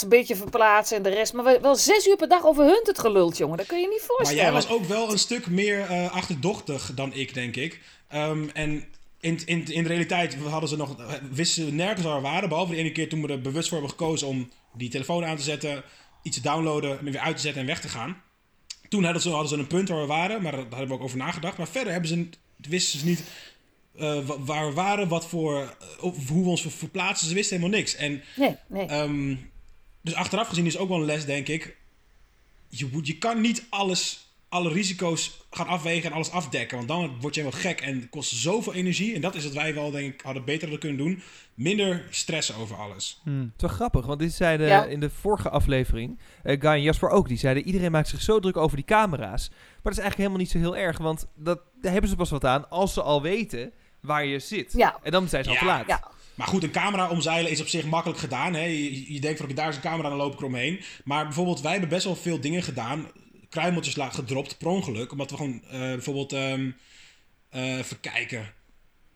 een 0.03 0.09
beetje 0.09 0.37
verplaatsen 0.37 0.97
en 0.97 1.03
de 1.03 1.09
rest. 1.09 1.33
Maar 1.33 1.45
we- 1.45 1.59
wel 1.61 1.77
zes 1.77 2.07
uur 2.07 2.17
per 2.17 2.29
dag 2.29 2.45
over 2.45 2.65
hunt 2.65 2.87
het 2.87 2.99
geluld, 2.99 3.37
jongen. 3.37 3.57
Dat 3.57 3.67
kun 3.67 3.81
je 3.81 3.89
niet 3.89 3.99
Maar 3.99 4.07
voorstellen. 4.17 4.43
jij 4.43 4.53
was 4.53 4.69
ook 4.69 4.85
wel 4.85 5.11
een 5.13 5.19
stuk 5.19 5.47
meer 5.47 5.81
eh, 5.81 6.13
achterdochtig 6.13 6.93
dan 6.95 7.13
ik, 7.15 7.35
denk 7.35 7.57
ik. 7.57 7.81
Ehm, 8.09 8.49
en 8.53 8.85
in, 9.21 9.41
in, 9.45 9.65
in 9.67 9.83
de 9.83 9.89
realiteit 9.89 10.35
hadden 10.35 10.69
ze 10.69 10.77
nog, 10.77 10.97
wisten 11.31 11.65
ze 11.65 11.73
nergens 11.73 12.07
waar 12.07 12.17
we 12.17 12.23
waren. 12.23 12.49
Behalve 12.49 12.73
de 12.73 12.79
ene 12.79 12.93
keer 12.93 13.09
toen 13.09 13.23
we 13.23 13.29
er 13.33 13.41
bewust 13.41 13.69
voor 13.69 13.79
hebben 13.79 13.97
gekozen 13.99 14.27
om 14.29 14.51
die 14.73 14.89
telefoon 14.91 15.25
aan 15.25 15.37
te 15.37 15.43
zetten, 15.43 15.83
iets 16.23 16.37
te 16.37 16.43
downloaden, 16.43 16.99
weer 17.05 17.19
uit 17.19 17.37
te 17.37 17.43
zetten 17.43 17.61
en 17.61 17.67
weg 17.67 17.81
te 17.81 17.89
gaan. 17.89 18.23
Toen 18.89 19.05
hadden 19.05 19.23
ze, 19.23 19.29
hadden 19.31 19.49
ze 19.49 19.57
een 19.57 19.67
punt 19.67 19.89
waar 19.89 20.01
we 20.01 20.07
waren, 20.07 20.43
maar 20.43 20.53
daar 20.53 20.61
hebben 20.69 20.89
we 20.89 20.95
ook 20.95 21.03
over 21.03 21.17
nagedacht. 21.19 21.57
Maar 21.59 21.69
verder 21.69 21.93
hebben 21.93 22.11
ze, 22.11 22.29
wisten 22.69 22.99
ze 22.99 23.05
niet 23.07 23.23
eh, 23.99 24.27
wa- 24.27 24.39
waar 24.39 24.67
we 24.69 24.73
waren, 24.75 25.09
wat 25.09 25.27
voor, 25.27 25.61
eh, 25.61 26.05
of 26.05 26.29
hoe 26.29 26.43
we 26.43 26.49
ons 26.49 26.63
ver- 26.63 26.71
verplaatsen. 26.71 27.29
Ze 27.29 27.35
wisten 27.35 27.57
helemaal 27.57 27.79
niks. 27.79 27.95
En 27.97 28.23
Nee, 28.37 28.57
nee. 28.69 28.87
Ehm, 28.87 29.35
dus 30.01 30.15
achteraf 30.15 30.49
gezien 30.49 30.67
is 30.67 30.77
ook 30.79 30.89
wel 30.89 30.99
een 30.99 31.05
les, 31.05 31.25
denk 31.25 31.49
ik. 31.49 31.77
Je, 32.69 32.89
moet- 32.93 33.07
je 33.07 33.19
kan 33.19 33.41
niet 33.41 33.65
alles, 33.71 34.29
alle 34.49 34.73
risico's 34.73 35.41
gaan 35.51 35.67
afwegen 35.67 36.09
en 36.11 36.15
alles 36.15 36.31
afdekken. 36.31 36.77
Want 36.77 36.89
dan 36.89 37.17
word 37.21 37.35
je 37.35 37.41
helemaal 37.41 37.63
gek 37.63 37.81
en 37.81 37.97
het 38.01 38.09
kost 38.11 38.31
zoveel 38.31 38.75
energie. 38.75 39.15
En 39.15 39.21
dat 39.21 39.35
is 39.35 39.45
wat 39.45 39.53
wij 39.53 39.75
wel, 39.75 39.91
denk 39.91 40.15
ik, 40.15 40.21
hadden 40.21 40.45
beter 40.45 40.61
hadden 40.69 40.79
kunnen 40.79 40.99
doen. 41.07 41.23
Minder 41.55 42.05
stressen 42.11 42.55
over 42.55 42.77
alles. 42.77 43.21
Het 43.25 43.33
is 43.57 43.63
wel 43.63 43.71
grappig, 43.71 44.07
want 44.07 44.19
dit 44.19 44.33
zeiden 44.33 44.67
Ja. 44.67 44.85
in 44.85 45.01
de 45.01 45.11
vorige 45.11 45.51
aflevering, 45.51 46.19
eh, 46.43 46.61
Guy 46.61 46.71
en 46.71 46.83
Jasper 46.83 47.09
ook, 47.09 47.29
die 47.29 47.39
zeiden 47.39 47.67
iedereen 47.67 47.91
maakt 47.93 48.09
zich 48.09 48.23
zo 48.23 48.41
druk 48.41 48.57
over 48.57 48.77
die 48.77 48.85
camera's. 48.87 49.49
Maar 49.51 49.59
dat 49.83 49.93
is 49.93 49.99
eigenlijk 49.99 50.17
helemaal 50.17 50.39
niet 50.39 50.51
zo 50.51 50.59
heel 50.59 50.77
erg, 50.77 50.99
want 50.99 51.27
dat, 51.37 51.61
daar 51.81 51.93
hebben 51.93 52.11
ze 52.11 52.17
pas 52.17 52.31
wat 52.31 52.45
aan 52.45 52.71
als 52.71 52.93
ze 52.95 53.03
al 53.03 53.23
weten 53.23 53.73
waar 54.05 54.25
je 54.25 54.39
zit. 54.39 54.73
Ja. 54.77 54.99
En 55.03 55.11
dan 55.11 55.29
zijn 55.29 55.45
ze 55.45 55.51
al 55.51 55.55
Ja. 55.55 55.61
te 55.61 55.67
laat. 55.67 55.87
Ja. 55.87 56.13
Maar 56.35 56.47
goed, 56.47 56.63
een 56.63 56.71
camera 56.71 57.09
omzeilen 57.11 57.51
is 57.51 57.61
op 57.61 57.67
zich 57.67 57.85
makkelijk 57.85 58.21
gedaan. 58.21 58.55
Hè? 58.55 58.65
Je, 58.65 59.13
je 59.13 59.21
denkt 59.21 59.37
van, 59.37 59.47
oké, 59.47 59.55
daar 59.55 59.69
is 59.69 59.77
een 59.77 59.81
camera, 59.83 60.09
dan 60.09 60.19
loop 60.19 60.33
ik 60.33 60.39
eromheen. 60.39 60.81
Maar 61.05 61.25
bijvoorbeeld, 61.25 61.61
wij 61.61 61.71
hebben 61.71 61.89
best 61.91 62.05
wel 62.05 62.17
veel 62.17 62.41
dingen 62.41 62.63
gedaan. 62.63 63.07
Kruimeltjes 63.49 63.97
gedropt, 63.99 64.59
per 64.59 64.67
ongeluk. 64.69 65.13
Omdat 65.13 65.31
we 65.31 65.37
gewoon, 65.37 65.63
eh, 65.65 65.79
bijvoorbeeld, 65.79 66.33
ehm 66.33 66.71
eh, 67.51 67.79
even 67.79 68.01
kijken. 68.01 68.53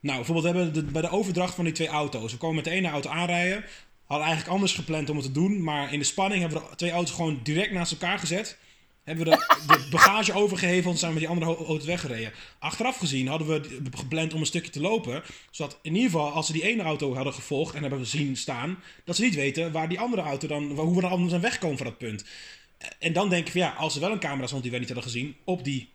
Nou, 0.00 0.16
bijvoorbeeld, 0.16 0.46
we 0.46 0.60
hebben 0.60 0.84
de, 0.86 0.92
bij 0.92 1.02
de 1.02 1.10
overdracht 1.10 1.54
van 1.54 1.64
die 1.64 1.72
twee 1.72 1.88
auto's. 1.88 2.32
We 2.32 2.38
komen 2.38 2.56
met 2.56 2.64
de 2.64 2.70
ene 2.70 2.88
auto 2.88 3.10
aanrijden. 3.10 3.64
Hadden 4.04 4.26
eigenlijk 4.26 4.56
anders 4.56 4.74
gepland 4.74 5.10
om 5.10 5.16
het 5.16 5.24
te 5.24 5.32
doen. 5.32 5.62
Maar 5.62 5.92
in 5.92 5.98
de 5.98 6.04
spanning 6.04 6.40
hebben 6.40 6.62
we 6.62 6.68
de 6.70 6.76
twee 6.76 6.90
auto's 6.90 7.14
gewoon 7.14 7.40
direct 7.42 7.72
naast 7.72 7.92
elkaar 7.92 8.18
gezet. 8.18 8.58
Hebben 9.08 9.24
we 9.24 9.30
de, 9.66 9.86
bagage 9.90 10.32
overgeheveld 10.32 10.92
en 10.92 10.98
zijn 10.98 11.14
we 11.14 11.20
met 11.20 11.28
die 11.28 11.36
andere 11.38 11.56
au- 11.56 11.66
auto 11.66 11.86
weggereden. 11.86 12.32
Achteraf 12.58 12.96
gezien 12.96 13.26
hadden 13.28 13.48
we 13.48 13.80
gepland 13.96 14.34
om 14.34 14.40
een 14.40 14.46
stukje 14.46 14.70
te 14.70 14.80
lopen. 14.80 15.22
Zodat 15.50 15.78
in 15.82 15.94
ieder 15.94 16.10
geval, 16.10 16.30
als 16.30 16.46
ze 16.46 16.52
die 16.52 16.62
ene 16.66 16.82
auto 16.82 17.14
hadden 17.14 17.34
gevolgd 17.34 17.74
en 17.74 17.80
hebben 17.82 18.06
zien 18.06 18.36
staan, 18.36 18.78
dat 19.04 19.16
ze 19.16 19.22
niet 19.22 19.34
weten 19.34 19.72
waar 19.72 19.88
die 19.88 20.00
andere 20.00 20.22
auto 20.22 20.48
dan, 20.48 20.70
hoe 20.70 20.94
we 20.94 21.00
dan 21.00 21.10
allemaal 21.10 21.28
zijn 21.28 21.40
weggekomen 21.40 21.76
van 21.76 21.86
dat 21.86 21.98
punt. 21.98 22.24
En 22.98 23.12
dan 23.12 23.28
denk 23.28 23.46
ik 23.46 23.52
van 23.52 23.60
ja, 23.60 23.70
als 23.70 23.94
er 23.94 24.00
wel 24.00 24.12
een 24.12 24.18
camera 24.18 24.46
stond 24.46 24.62
die 24.62 24.70
wij 24.70 24.80
niet 24.80 24.88
hadden 24.88 25.10
gezien, 25.10 25.36
op 25.44 25.64
die 25.64 25.88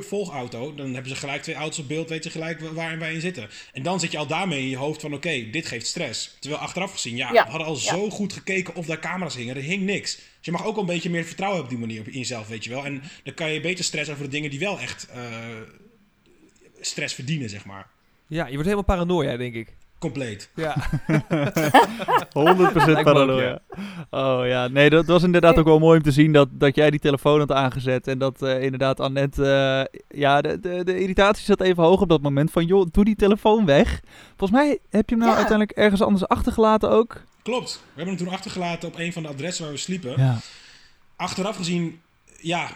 volgauto, 0.00 0.74
dan 0.74 0.92
hebben 0.94 1.10
ze 1.12 1.16
gelijk 1.18 1.42
twee 1.42 1.54
auto's 1.54 1.78
op 1.78 1.88
beeld, 1.88 2.08
weten 2.08 2.30
ze 2.30 2.38
gelijk 2.38 2.60
wa- 2.60 2.72
waar 2.72 2.98
wij 2.98 3.14
in 3.14 3.20
zitten. 3.20 3.48
En 3.72 3.82
dan 3.82 4.00
zit 4.00 4.10
je 4.12 4.18
al 4.18 4.26
daarmee 4.26 4.60
in 4.60 4.68
je 4.68 4.76
hoofd 4.76 5.00
van 5.00 5.14
oké, 5.14 5.50
dit 5.50 5.66
geeft 5.66 5.86
stress. 5.86 6.36
Terwijl 6.40 6.62
achteraf 6.62 6.92
gezien, 6.92 7.16
ja, 7.16 7.32
Ja, 7.32 7.44
we 7.44 7.50
hadden 7.50 7.66
al 7.68 7.74
ja. 7.74 7.80
zo 7.80 8.10
goed 8.10 8.32
gekeken 8.32 8.74
of 8.74 8.86
daar 8.86 8.98
camera's 9.00 9.34
hingen, 9.36 9.56
er 9.56 9.62
hing 9.62 9.82
niks. 9.82 10.14
Dus 10.16 10.24
je 10.40 10.52
mag 10.52 10.64
ook 10.64 10.74
wel 10.74 10.84
een 10.84 10.90
beetje 10.90 11.10
meer 11.10 11.24
vertrouwen 11.24 11.60
hebben 11.60 11.78
op 11.78 11.86
die 11.88 11.94
manier 11.96 12.12
in 12.12 12.18
jezelf, 12.18 12.48
weet 12.48 12.64
je 12.64 12.70
wel. 12.70 12.84
En 12.84 13.02
dan 13.24 13.34
kan 13.34 13.52
je 13.52 13.60
beter 13.60 13.84
stress 13.84 14.10
over 14.10 14.22
de 14.24 14.30
dingen 14.30 14.50
die 14.50 14.58
wel 14.58 14.80
echt 14.80 15.08
eh, 15.08 15.22
stress 16.80 17.14
verdienen, 17.14 17.48
zeg 17.50 17.64
maar. 17.64 17.86
Ja, 18.26 18.44
je 18.44 18.52
wordt 18.52 18.64
helemaal 18.68 18.84
paranoia, 18.96 19.36
denk 19.36 19.54
ik. 19.54 19.68
Compleet. 19.98 20.50
Ja. 20.54 20.76
100% 20.78 20.82
Lijkt 22.32 22.74
me 22.84 22.96
ook, 22.96 23.02
paranoia. 23.02 23.58
Oh 24.10 24.46
ja, 24.46 24.68
nee, 24.68 24.90
dat 24.90 25.06
was 25.06 25.22
inderdaad 25.22 25.56
ook 25.58 25.64
wel 25.64 25.78
mooi 25.78 25.96
om 25.98 26.02
te 26.04 26.10
zien 26.10 26.32
dat, 26.32 26.48
dat 26.52 26.74
jij 26.74 26.90
die 26.90 27.00
telefoon 27.00 27.38
had 27.38 27.52
aangezet. 27.52 28.06
En 28.06 28.18
dat 28.18 28.42
eh, 28.42 28.62
inderdaad 28.62 29.00
Annette, 29.00 29.44
eh, 29.50 30.00
ja, 30.20 30.40
de, 30.40 30.60
de, 30.60 30.84
de 30.84 31.00
irritatie 31.00 31.44
zat 31.44 31.60
even 31.60 31.82
hoog 31.82 32.00
op 32.00 32.08
dat 32.08 32.22
moment. 32.22 32.50
Van 32.50 32.66
joh, 32.66 32.86
doe 32.90 33.04
die 33.04 33.16
telefoon 33.16 33.64
weg. 33.64 34.00
Volgens 34.36 34.60
mij 34.60 34.78
heb 34.90 35.08
je 35.08 35.14
hem 35.14 35.18
nou 35.24 35.30
Ja. 35.30 35.36
uiteindelijk 35.38 35.78
ergens 35.78 36.02
anders 36.02 36.28
achtergelaten 36.28 36.90
ook. 36.90 37.20
Klopt. 37.42 37.72
We 37.82 37.88
hebben 37.94 38.14
hem 38.14 38.24
toen 38.24 38.34
achtergelaten 38.34 38.88
op 38.88 38.98
een 38.98 39.12
van 39.12 39.22
de 39.22 39.28
adressen 39.28 39.64
waar 39.64 39.72
we 39.72 39.78
sliepen. 39.78 40.14
Ja. 40.16 40.36
Achteraf 41.16 41.56
gezien, 41.56 42.00
ja, 42.40 42.66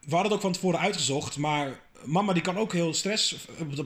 we 0.00 0.14
hadden 0.14 0.24
het 0.24 0.32
ook 0.32 0.40
van 0.40 0.52
tevoren 0.52 0.80
uitgezocht, 0.80 1.36
maar 1.36 1.80
mama 2.04 2.32
die 2.32 2.42
kan 2.42 2.58
ook 2.58 2.72
heel 2.72 2.94
stress 2.94 3.36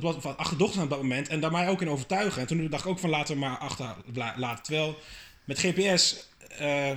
blad- 0.01 0.17
van 0.21 0.35
zijn 0.73 0.85
op 0.85 0.91
dat 0.91 1.03
moment 1.03 1.29
en 1.29 1.41
daar 1.41 1.51
mij 1.51 1.69
ook 1.69 1.81
in 1.83 1.89
overtuigen. 1.89 2.41
En 2.41 2.47
toen 2.47 2.69
dacht 2.71 2.85
ik 2.85 2.91
ook 2.91 2.99
van 2.99 3.11
laten 3.11 3.35
we 3.35 3.41
maar 3.41 3.57
achter 3.59 3.95
laten. 4.37 4.63
Terwijl 4.65 4.97
met 5.45 5.59
GPS 5.59 6.29
eh, 6.59 6.91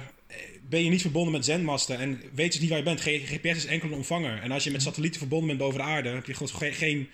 ben 0.69 0.83
je 0.83 0.89
niet 0.89 1.01
verbonden 1.01 1.31
met 1.31 1.45
zendmasten 1.45 1.99
en 1.99 2.21
weet 2.33 2.53
je 2.53 2.59
niet 2.59 2.69
waar 2.69 2.77
je 2.77 2.83
bent. 2.83 3.01
GPS 3.01 3.43
is 3.55 3.65
enkel 3.65 3.87
een 3.89 3.95
ontvanger. 3.95 4.41
En 4.41 4.51
als 4.51 4.63
je 4.63 4.71
met 4.71 4.81
satellieten 4.81 5.19
verbonden 5.19 5.47
bent 5.47 5.59
boven 5.59 5.79
de 5.79 5.85
aarde, 5.85 6.09
heb 6.09 6.25
je 6.25 6.33
gewoon 6.33 6.73
geen, 6.73 7.09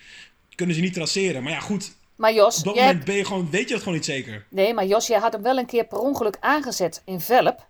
kunnen 0.54 0.74
ze 0.74 0.80
niet 0.80 0.94
traceren. 0.94 1.42
Maar 1.42 1.52
ja, 1.52 1.60
goed, 1.60 1.92
Maar 2.16 2.32
Jos, 2.34 2.58
op 2.58 2.64
dat 2.64 2.74
moment 2.74 2.92
hebt- 2.94 3.06
ben 3.06 3.16
je 3.16 3.24
gewoon, 3.24 3.50
weet 3.50 3.62
je 3.68 3.68
dat 3.74 3.78
gewoon 3.78 3.94
niet 3.94 4.04
zeker. 4.04 4.46
nee, 4.50 4.74
maar 4.74 4.86
Jos, 4.86 5.06
jij 5.06 5.18
had 5.18 5.32
hem 5.32 5.42
wel 5.42 5.58
een 5.58 5.66
keer 5.66 5.84
per 5.86 5.98
ongeluk 5.98 6.36
aangezet 6.40 7.02
in 7.04 7.20
Velp. 7.20 7.66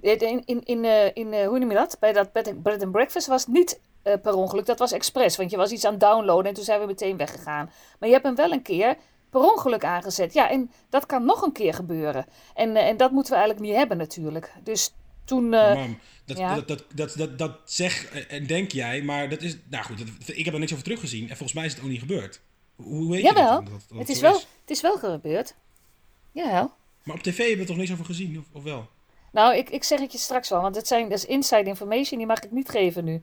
In, 0.00 0.42
in, 0.44 0.64
in, 0.64 0.84
eh, 0.84 1.04
in 1.14 1.32
eh, 1.32 1.46
hoe 1.46 1.58
noem 1.58 1.68
je 1.70 1.76
dat? 1.76 1.96
Bij 2.00 2.12
dat 2.12 2.32
bed, 2.32 2.62
bed 2.62 2.82
and 2.82 2.92
breakfast 2.92 3.26
was 3.26 3.40
het 3.44 3.52
niet 3.54 3.80
eh, 4.02 4.14
per 4.22 4.34
ongeluk, 4.34 4.66
dat 4.66 4.78
was 4.78 4.92
expres. 4.92 5.36
Want 5.36 5.50
je 5.50 5.56
was 5.56 5.70
iets 5.70 5.84
aan 5.84 5.92
het 5.92 6.00
downloaden 6.00 6.46
en 6.46 6.54
toen 6.54 6.64
zijn 6.64 6.80
we 6.80 6.86
meteen 6.86 7.16
weggegaan. 7.16 7.70
Maar 7.98 8.08
je 8.08 8.14
hebt 8.14 8.26
hem 8.26 8.34
wel 8.34 8.52
een 8.52 8.62
keer 8.62 8.96
per 9.30 9.40
ongeluk 9.40 9.84
aangezet. 9.84 10.32
Ja, 10.32 10.50
en 10.50 10.70
dat 10.88 11.06
kan 11.06 11.24
nog 11.24 11.42
een 11.42 11.52
keer 11.52 11.74
gebeuren. 11.74 12.26
En, 12.54 12.76
eh, 12.76 12.88
en 12.88 12.96
dat 12.96 13.10
moeten 13.10 13.32
we 13.32 13.38
eigenlijk 13.38 13.68
niet 13.68 13.78
hebben 13.78 13.96
natuurlijk. 13.96 14.52
Dus 14.62 14.94
Toen, 15.24 15.54
eh, 15.54 15.74
Mam, 15.74 15.98
dat, 16.24 16.38
ja. 16.38 16.54
dat, 16.54 16.68
dat, 16.68 16.84
dat, 16.94 17.14
dat, 17.16 17.38
dat 17.38 17.58
zeg 17.64 18.12
en 18.28 18.46
denk 18.46 18.72
jij, 18.72 19.02
maar 19.02 19.28
dat 19.28 19.42
is... 19.42 19.56
Nou 19.70 19.84
goed, 19.84 19.98
dat, 19.98 20.36
ik 20.36 20.44
heb 20.44 20.54
er 20.54 20.60
niks 20.60 20.72
over 20.72 20.84
teruggezien. 20.84 21.22
En 21.22 21.36
volgens 21.36 21.52
mij 21.52 21.64
is 21.64 21.74
het 21.74 21.82
ook 21.82 21.88
niet 21.88 22.00
gebeurd. 22.00 22.40
Hoe 22.76 23.10
weet 23.10 23.22
je 23.22 23.32
dat, 23.32 23.36
dat, 23.36 23.64
dat 23.88 23.98
het, 23.98 24.08
is 24.08 24.20
wel, 24.20 24.34
het 24.34 24.70
is 24.70 24.80
wel 24.80 24.98
gebeurd. 24.98 25.54
Jawel. 26.32 26.72
Maar 27.02 27.16
op 27.16 27.22
tv 27.22 27.36
hebben 27.36 27.54
we 27.54 27.60
er 27.60 27.66
toch 27.66 27.76
niks 27.76 27.92
over 27.92 28.04
gezien, 28.04 28.38
of, 28.38 28.44
of 28.52 28.62
wel? 28.62 28.88
Nou, 29.32 29.56
ik, 29.56 29.70
ik 29.70 29.84
zeg 29.84 30.00
het 30.00 30.12
je 30.12 30.18
straks 30.18 30.48
wel, 30.48 30.60
want 30.60 30.74
dat, 30.74 30.86
zijn, 30.86 31.08
dat 31.08 31.18
is 31.18 31.24
inside 31.24 31.64
information, 31.64 32.18
die 32.18 32.26
mag 32.26 32.42
ik 32.42 32.50
niet 32.50 32.68
geven 32.68 33.04
nu. 33.04 33.22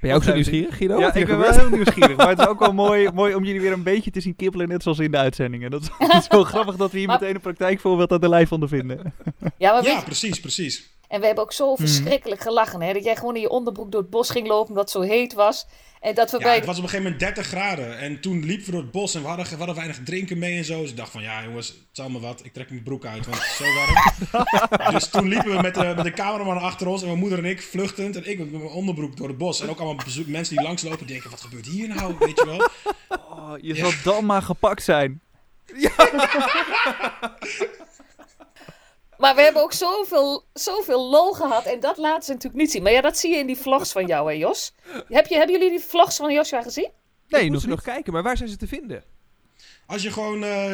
Ben 0.00 0.10
jij 0.10 0.14
ook 0.14 0.22
zo 0.24 0.34
nieuwsgierig, 0.34 0.76
Guido? 0.76 0.98
Ja, 0.98 1.14
ik 1.14 1.26
ben 1.26 1.38
wel 1.38 1.52
heel 1.52 1.68
nieuwsgierig. 1.70 2.16
Maar 2.16 2.28
het 2.28 2.38
is 2.38 2.46
ook 2.46 2.58
wel 2.58 2.72
mooi, 2.72 3.10
mooi 3.14 3.34
om 3.34 3.44
jullie 3.44 3.60
weer 3.60 3.72
een 3.72 3.82
beetje 3.82 4.10
te 4.10 4.20
zien 4.20 4.36
kippelen, 4.36 4.68
net 4.68 4.82
zoals 4.82 4.98
in 4.98 5.10
de 5.10 5.16
uitzendingen. 5.16 5.70
Dat 5.70 5.82
is, 5.82 5.88
het 5.98 6.22
is 6.22 6.28
wel 6.28 6.44
grappig 6.52 6.76
dat 6.76 6.90
we 6.92 6.98
hier 6.98 7.06
Maar- 7.06 7.20
meteen 7.20 7.34
een 7.34 7.40
praktijkvoorbeeld 7.40 8.12
aan 8.12 8.20
de 8.20 8.28
lijf 8.28 8.52
ondervinden. 8.52 9.12
Ja, 9.58 9.72
maar 9.72 9.84
Ja, 9.84 9.96
je- 9.96 10.02
precies, 10.04 10.40
precies. 10.40 10.90
En 11.10 11.20
we 11.20 11.26
hebben 11.26 11.44
ook 11.44 11.52
zo 11.52 11.72
Mhm. 11.72 11.80
verschrikkelijk 11.80 12.40
gelachen, 12.40 12.82
hè. 12.82 12.92
Dat 12.92 13.04
jij 13.04 13.16
gewoon 13.16 13.34
in 13.34 13.40
je 13.40 13.50
onderbroek 13.50 13.92
door 13.92 14.00
het 14.00 14.10
bos 14.10 14.30
ging 14.30 14.46
lopen, 14.46 14.68
omdat 14.68 14.92
het 14.92 15.02
zo 15.02 15.08
heet 15.12 15.32
was. 15.32 15.66
En 16.00 16.14
dat 16.14 16.30
we 16.30 16.38
Ja, 16.38 16.44
bij... 16.44 16.54
het 16.54 16.64
was 16.66 16.76
op 16.76 16.82
een 16.82 16.88
gegeven 16.88 17.12
moment 17.12 17.34
30 17.34 17.46
graden. 17.52 17.98
En 17.98 18.20
toen 18.20 18.44
liepen 18.44 18.64
we 18.66 18.72
door 18.72 18.80
het 18.80 18.90
bos 18.90 19.14
en 19.14 19.20
we 19.22 19.28
hadden, 19.28 19.46
we 19.48 19.56
hadden 19.56 19.74
weinig 19.74 19.98
drinken 20.04 20.38
mee 20.38 20.56
en 20.58 20.64
zo. 20.64 20.80
Dus 20.80 20.90
ik 20.90 20.96
dacht 20.96 21.10
van, 21.10 21.22
ja 21.22 21.42
jongens, 21.42 21.68
het 21.68 21.76
zal 21.92 22.08
me 22.10 22.20
wat. 22.20 22.40
Ik 22.44 22.52
trek 22.52 22.70
mijn 22.70 22.82
broek 22.82 23.04
uit, 23.04 23.26
want 23.26 23.38
het 23.38 23.46
is 23.46 23.56
zo 23.56 23.64
warm. 23.74 23.94
dus 24.94 25.08
toen 25.08 25.28
liepen 25.28 25.56
we 25.56 25.62
met 25.62 25.74
de, 25.74 25.92
met 25.96 26.04
de 26.04 26.12
cameraman 26.12 26.58
achter 26.58 26.86
ons 26.86 27.00
en 27.00 27.06
mijn 27.06 27.18
moeder 27.18 27.38
en 27.38 27.44
ik 27.44 27.62
vluchtend. 27.62 28.16
En 28.16 28.30
ik 28.30 28.38
met 28.38 28.50
mijn 28.52 28.62
onderbroek 28.64 29.16
door 29.16 29.28
het 29.28 29.38
bos. 29.38 29.60
En 29.60 29.68
ook 29.70 29.78
allemaal 29.78 30.04
bezoek, 30.04 30.26
mensen 30.26 30.56
die 30.56 30.64
langslopen 30.64 31.06
denken, 31.06 31.30
wat 31.30 31.40
gebeurt 31.40 31.66
hier 31.66 31.88
nou? 31.88 32.14
Weet 32.18 32.38
je 32.38 32.46
wel? 32.46 32.68
Oh, 33.30 33.52
je 33.60 33.74
zal 33.74 33.90
dan 34.04 34.26
maar 34.26 34.42
gepakt 34.42 34.82
zijn. 34.82 35.20
Maar 39.20 39.34
we 39.34 39.40
hebben 39.40 39.62
ook 39.62 39.72
zoveel, 39.72 40.44
zoveel 40.52 41.10
lol 41.10 41.32
gehad. 41.32 41.64
En 41.64 41.80
dat 41.80 41.96
laten 41.96 42.22
ze 42.22 42.32
natuurlijk 42.32 42.60
niet 42.60 42.70
zien. 42.70 42.82
Maar 42.82 42.92
ja, 42.92 43.00
dat 43.00 43.18
zie 43.18 43.30
je 43.30 43.36
in 43.36 43.46
die 43.46 43.56
vlogs 43.56 43.92
van 43.92 44.06
jou, 44.06 44.32
hè 44.32 44.38
Jos? 44.38 44.74
Heb 45.08 45.26
je, 45.26 45.34
hebben 45.34 45.58
jullie 45.58 45.70
die 45.70 45.80
vlogs 45.80 46.16
van 46.16 46.32
Joshua 46.32 46.62
gezien? 46.62 46.90
Nee, 47.28 47.42
nog 47.42 47.52
nog, 47.52 47.60
niet. 47.60 47.70
nog 47.70 47.82
kijken, 47.82 48.12
maar 48.12 48.22
waar 48.22 48.36
zijn 48.36 48.48
ze 48.48 48.56
te 48.56 48.66
vinden? 48.66 49.04
Als 49.86 50.02
je 50.02 50.10
gewoon 50.10 50.44
eh 50.44 50.72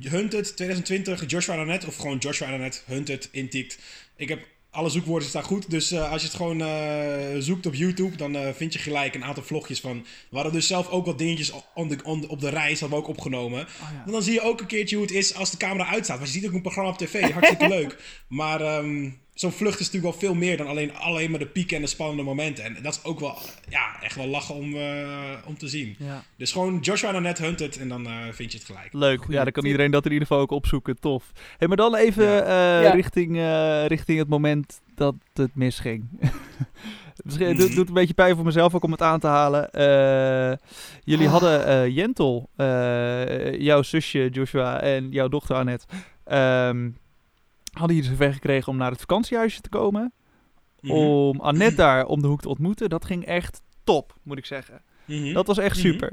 Hunted 0.00 0.56
2020, 0.56 1.30
Joshua 1.30 1.56
Arnett, 1.56 1.86
of 1.86 1.96
gewoon 1.96 2.18
Joshua 2.18 2.52
Arnett, 2.52 2.82
Hunted 2.86 3.28
intikt. 3.32 3.78
Ik 4.16 4.28
heb 4.28 4.46
alle 4.74 4.88
zoekwoorden 4.88 5.28
staan 5.28 5.42
goed. 5.42 5.70
Dus 5.70 5.90
eh, 5.90 6.10
als 6.12 6.20
je 6.22 6.26
het 6.28 6.36
gewoon 6.36 6.60
eh, 6.60 7.38
zoekt 7.38 7.66
op 7.66 7.74
YouTube, 7.74 8.16
dan 8.16 8.36
eh, 8.36 8.48
vind 8.54 8.72
je 8.72 8.78
gelijk 8.78 9.14
een 9.14 9.24
aantal 9.24 9.42
vlogjes 9.42 9.80
van. 9.80 10.06
We 10.30 10.34
hadden 10.36 10.52
dus 10.52 10.66
zelf 10.66 10.88
ook 10.88 11.06
wat 11.06 11.18
dingetjes 11.18 11.52
on 11.74 11.88
de, 11.88 11.96
on- 12.02 12.28
op 12.28 12.40
de 12.40 12.48
reis 12.48 12.80
hadden 12.80 12.98
we 12.98 13.04
ook 13.04 13.10
opgenomen. 13.10 13.66
En 14.06 14.12
dan 14.12 14.22
zie 14.22 14.32
je 14.32 14.40
ook 14.42 14.60
een 14.60 14.66
keertje 14.66 14.96
hoe 14.96 15.04
het 15.04 15.14
is 15.14 15.34
als 15.34 15.50
de 15.50 15.56
camera 15.56 15.88
uitstaat. 15.90 16.18
Want 16.18 16.32
je 16.32 16.38
ziet 16.38 16.48
ook 16.48 16.54
een 16.54 16.62
programma 16.62 16.90
op 16.90 16.98
tv, 16.98 17.30
hartstikke 17.30 17.68
leuk. 17.78 17.98
Maar 18.28 18.60
ehm, 18.60 19.10
zo'n 19.34 19.52
vlucht 19.52 19.80
is 19.80 19.86
natuurlijk 19.90 20.12
wel 20.20 20.30
veel 20.30 20.34
meer 20.40 20.56
dan 20.56 20.66
alleen, 20.66 20.94
alleen 20.94 21.30
maar 21.30 21.38
de 21.38 21.46
pieken 21.46 21.76
en 21.76 21.82
de 21.82 21.88
spannende 21.88 22.22
momenten. 22.22 22.64
En 22.64 22.76
dat 22.82 22.92
is 22.94 23.04
ook 23.04 23.20
wel, 23.20 23.38
ja, 23.68 24.02
echt 24.02 24.16
wel 24.16 24.26
lachen 24.26 24.54
om, 24.54 24.74
eh, 24.76 25.30
om 25.46 25.58
te 25.58 25.68
zien. 25.68 25.96
Ja. 25.98 26.24
Dus 26.36 26.52
gewoon 26.52 26.78
Joshua 26.80 27.12
Arnett 27.12 27.38
Hunted 27.38 27.78
en 27.78 27.88
dan 27.88 28.06
eh, 28.06 28.12
vind 28.32 28.52
je 28.52 28.58
het 28.58 28.66
gelijk. 28.66 28.92
Leuk. 28.92 29.18
Goeie 29.18 29.36
ja, 29.36 29.42
dan 29.44 29.52
kan 29.52 29.64
iedereen 29.64 29.90
dat 29.90 30.04
in 30.06 30.12
ieder 30.12 30.26
geval 30.26 30.42
ook 30.42 30.50
opzoeken. 30.50 31.00
Tof. 31.00 31.32
Hey, 31.58 31.68
maar 31.68 31.76
dan 31.76 31.94
even 31.96 32.24
Ja. 32.24 32.40
eh, 32.42 32.82
Ja. 32.82 32.90
richting, 32.90 33.36
eh, 33.36 33.86
richting 33.86 34.18
het 34.18 34.28
moment 34.28 34.80
dat 34.94 35.14
het 35.32 35.54
misging. 35.54 36.08
Misschien 37.24 37.46
het 37.48 37.56
Mhm. 37.56 37.66
doet, 37.66 37.74
doet 37.76 37.88
een 37.88 37.94
beetje 37.94 38.14
pijn 38.14 38.34
voor 38.36 38.44
mezelf 38.44 38.74
ook 38.74 38.84
om 38.84 38.90
het 38.92 39.02
aan 39.02 39.20
te 39.20 39.26
halen. 39.26 39.70
Eh, 39.70 40.56
jullie 41.04 41.26
Ah. 41.26 41.32
hadden 41.32 41.66
eh, 41.66 41.96
Jentel, 41.96 42.50
eh, 42.56 43.60
jouw 43.60 43.82
zusje 43.82 44.28
Joshua 44.28 44.80
en 44.80 45.10
jouw 45.10 45.28
dochter 45.28 45.56
Annette, 45.56 45.86
ehm, 46.24 46.88
hadden 47.74 47.96
jullie 47.96 48.10
zover 48.10 48.32
gekregen 48.32 48.72
om 48.72 48.78
naar 48.78 48.90
het 48.90 49.00
vakantiehuisje 49.00 49.60
te 49.60 49.68
komen. 49.68 50.12
Mhm. 50.80 50.92
Om 50.92 51.40
Annette 51.40 51.74
daar 51.76 52.06
om 52.06 52.22
de 52.22 52.28
hoek 52.28 52.40
te 52.40 52.48
ontmoeten. 52.48 52.88
Dat 52.88 53.04
ging 53.04 53.24
echt 53.24 53.62
top, 53.84 54.16
moet 54.22 54.38
ik 54.38 54.46
zeggen. 54.46 54.82
Mhm. 55.04 55.32
Dat 55.32 55.46
was 55.46 55.58
echt 55.58 55.76
Mhm. 55.76 55.86
super. 55.86 56.12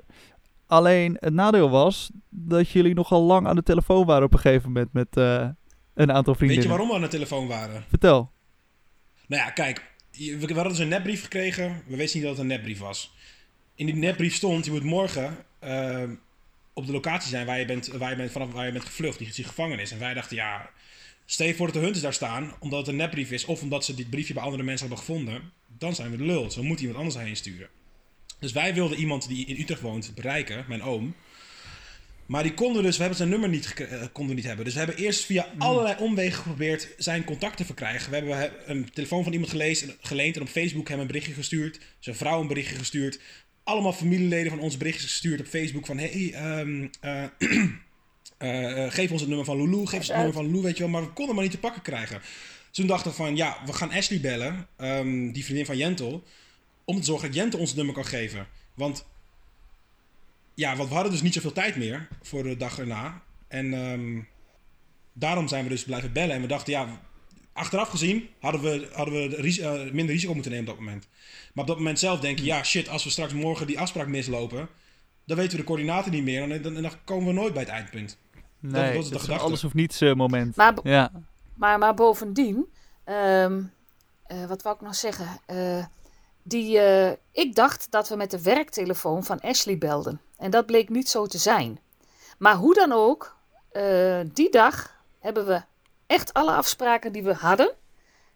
Alleen 0.67 1.17
het 1.19 1.33
nadeel 1.33 1.69
was 1.69 2.09
dat 2.29 2.69
jullie 2.69 2.93
nogal 2.93 3.21
lang 3.24 3.47
aan 3.47 3.55
de 3.55 3.63
telefoon 3.63 4.05
waren 4.05 4.24
op 4.25 4.33
een 4.33 4.39
gegeven 4.39 4.67
moment 4.71 4.93
met 4.93 5.17
eh, 5.17 5.50
een 5.93 6.11
aantal 6.11 6.35
vrienden. 6.35 6.55
Weet 6.55 6.65
je 6.65 6.71
waarom 6.71 6.87
we 6.89 6.95
aan 6.95 7.01
de 7.01 7.07
telefoon 7.07 7.47
waren? 7.47 7.83
Vertel. 7.89 8.31
Nou 9.27 9.43
ja, 9.43 9.50
kijk. 9.50 9.89
we 10.11 10.37
hadden 10.39 10.67
dus 10.67 10.79
een 10.79 10.87
nepbrief 10.87 11.21
gekregen. 11.21 11.83
We 11.87 11.95
wisten 11.95 12.19
niet 12.19 12.27
dat 12.29 12.37
het 12.37 12.45
een 12.45 12.51
nepbrief 12.57 12.79
was. 12.79 13.13
In 13.75 13.85
die 13.85 13.95
nepbrief 13.95 14.35
stond, 14.35 14.65
je 14.65 14.71
moet 14.71 14.83
morgen 14.83 15.37
eh, 15.59 16.03
op 16.74 16.85
de 16.85 16.91
locatie 16.91 17.29
zijn 17.29 17.45
waar 17.45 17.59
je 17.59 17.65
bent, 17.65 17.87
waar 17.87 18.09
je 18.09 18.15
bent, 18.15 18.31
vanaf 18.31 18.51
waar 18.51 18.65
je 18.65 18.71
bent 18.71 18.85
gevlucht, 18.85 19.17
die, 19.17 19.31
die 19.33 19.45
gevangenis. 19.45 19.91
En 19.91 20.00
wij 20.00 20.13
dachten, 20.13 20.35
ja, 20.35 20.69
stel 21.31 21.48
je 21.48 21.55
voor 21.55 21.65
dat 21.65 21.75
de 21.75 21.81
hunters 21.81 22.03
daar 22.03 22.13
staan, 22.13 22.53
omdat 22.59 22.79
het 22.79 22.87
een 22.87 22.96
nepbrief 22.96 23.31
is, 23.31 23.46
of 23.46 23.61
omdat 23.61 23.85
ze 23.85 23.96
dit 23.96 24.09
briefje 24.09 24.33
bij 24.33 24.44
andere 24.44 24.63
mensen 24.63 24.87
hebben 24.87 25.05
gevonden, 25.05 25.51
dan 25.77 25.96
zijn 25.96 26.11
we 26.11 26.17
de 26.17 26.24
lul. 26.24 26.50
We 26.55 26.63
moeten 26.63 26.85
iemand 26.85 27.03
anders 27.03 27.25
heen 27.25 27.35
sturen. 27.35 27.67
Dus 28.39 28.51
wij 28.51 28.74
wilden 28.74 28.98
iemand 28.98 29.27
die 29.27 29.46
in 29.46 29.59
Utrecht 29.59 29.81
woont 29.81 30.11
bereiken, 30.15 30.65
mijn 30.67 30.83
oom. 30.83 31.15
Maar 32.25 32.44
die 32.44 32.53
konden 32.53 32.83
dus, 32.83 32.94
we 32.94 33.00
hebben 33.00 33.17
zijn 33.17 33.29
nummer 33.29 33.50
niet, 33.50 33.74
eh, 33.74 34.03
konden 34.11 34.35
niet 34.35 34.46
hebben. 34.46 34.65
Dus 34.65 34.74
we 34.74 34.79
hebben 34.79 34.98
eerst 34.98 35.25
via 35.25 35.48
allerlei 35.57 35.96
omwegen 36.00 36.37
geprobeerd 36.37 36.87
zijn 36.98 37.24
contact 37.24 37.57
te 37.57 37.65
verkrijgen. 37.65 38.09
We 38.09 38.15
hebben 38.15 38.37
he- 38.37 38.51
een 38.65 38.89
telefoon 38.94 39.24
van 39.24 39.33
iemand 39.33 39.51
gelezen, 39.51 39.96
geleend 40.01 40.35
en 40.35 40.41
op 40.41 40.50
Facebook 40.50 40.89
hem 40.89 41.00
een 41.00 41.07
berichtje 41.07 41.33
gestuurd. 41.33 41.79
Zijn 42.00 42.15
vrouw 42.15 42.41
een 42.41 42.48
berichtje 42.48 42.75
gestuurd. 42.75 43.20
Allemaal 43.63 43.94
familieleden 43.94 44.50
van 44.51 44.59
ons 44.59 44.77
berichtjes 44.77 45.09
gestuurd 45.11 45.39
op 45.39 45.48
Facebook 45.48 45.85
van... 45.85 45.98
Hey, 45.98 46.33
eh, 47.01 47.24
eh, 48.41 48.91
geef 48.91 49.11
ons 49.11 49.19
het 49.19 49.29
nummer 49.29 49.45
van 49.45 49.57
Lulu, 49.57 49.85
geef 49.85 49.99
ons 49.99 50.07
het 50.07 50.17
nummer 50.17 50.33
van 50.33 50.45
Lulu, 50.45 50.61
weet 50.61 50.77
je 50.77 50.83
wel. 50.83 50.91
Maar 50.91 51.01
we 51.01 51.13
konden 51.13 51.35
maar 51.35 51.43
niet 51.43 51.53
te 51.53 51.59
pakken 51.59 51.81
krijgen. 51.81 52.21
Toen 52.71 52.87
dachten 52.87 53.11
we 53.11 53.17
van, 53.17 53.35
ja, 53.35 53.57
we 53.65 53.73
gaan 53.73 53.91
Ashley 53.91 54.19
bellen, 54.19 54.67
ehm, 54.77 55.31
die 55.31 55.43
vriendin 55.43 55.65
van 55.65 55.77
Jentel... 55.77 56.23
om 56.85 56.99
te 56.99 57.05
zorgen 57.05 57.27
dat 57.27 57.37
Jentel 57.37 57.59
ons 57.59 57.69
het 57.69 57.77
nummer 57.77 57.95
kan 57.95 58.05
geven. 58.05 58.47
Want 58.73 59.05
ja, 60.55 60.75
want 60.75 60.89
we 60.89 60.93
hadden 60.93 61.11
dus 61.11 61.21
niet 61.21 61.33
zoveel 61.33 61.51
tijd 61.51 61.75
meer 61.75 62.07
voor 62.21 62.43
de 62.43 62.57
dag 62.57 62.79
erna. 62.79 63.23
En 63.47 63.73
ehm, 63.73 64.19
daarom 65.13 65.47
zijn 65.47 65.63
we 65.63 65.69
dus 65.69 65.83
blijven 65.83 66.13
bellen. 66.13 66.35
En 66.35 66.41
we 66.41 66.47
dachten, 66.47 66.73
ja, 66.73 67.01
achteraf 67.53 67.89
gezien 67.89 68.29
hadden 68.39 68.61
we, 68.61 68.89
hadden 68.91 69.13
we 69.13 69.61
eh, 69.61 69.91
minder 69.91 70.13
risico 70.13 70.33
moeten 70.33 70.51
nemen 70.51 70.69
op 70.69 70.75
dat 70.75 70.85
moment. 70.85 71.07
Maar 71.53 71.63
op 71.63 71.69
dat 71.69 71.77
moment 71.77 71.99
zelf 71.99 72.19
denk 72.19 72.39
je, 72.39 72.45
ja, 72.45 72.63
shit, 72.63 72.89
als 72.89 73.03
we 73.03 73.09
straks 73.09 73.33
morgen 73.33 73.67
die 73.67 73.79
afspraak 73.79 74.07
mislopen, 74.07 74.69
dan 75.25 75.37
weten 75.37 75.51
we 75.51 75.57
de 75.57 75.63
coördinaten 75.63 76.11
niet 76.11 76.23
meer. 76.23 76.51
En 76.51 76.61
dan 76.61 76.91
komen 77.03 77.27
we 77.27 77.33
nooit 77.33 77.53
bij 77.53 77.61
het 77.61 77.71
eindpunt. 77.71 78.17
Nee, 78.61 79.09
dat 79.09 79.25
de 79.25 79.31
het 79.31 79.41
alles 79.41 79.63
of 79.63 79.74
niets 79.74 80.01
eh, 80.01 80.13
moment. 80.13 80.55
Maar, 80.55 80.74
Ja. 80.83 81.11
maar, 81.55 81.77
maar 81.77 81.93
bovendien, 81.93 82.74
ehm, 83.03 83.61
eh, 84.25 84.45
wat 84.45 84.61
wou 84.61 84.75
ik 84.75 84.81
nog 84.81 84.95
zeggen? 84.95 85.27
Eh, 85.45 85.85
die, 86.43 86.79
eh, 86.79 87.11
ik 87.31 87.55
dacht 87.55 87.87
dat 87.91 88.09
we 88.09 88.15
met 88.15 88.31
de 88.31 88.41
werktelefoon 88.41 89.24
van 89.24 89.39
Ashley 89.41 89.77
belden. 89.77 90.21
En 90.37 90.51
dat 90.51 90.65
bleek 90.65 90.89
niet 90.89 91.09
zo 91.09 91.25
te 91.25 91.37
zijn. 91.37 91.79
Maar 92.37 92.55
hoe 92.55 92.74
dan 92.74 92.91
ook, 92.91 93.35
eh, 93.71 94.19
die 94.33 94.50
dag 94.51 95.03
hebben 95.19 95.45
we 95.45 95.61
echt 96.07 96.33
alle 96.33 96.51
afspraken 96.51 97.11
die 97.11 97.24
we 97.24 97.33
hadden, 97.33 97.71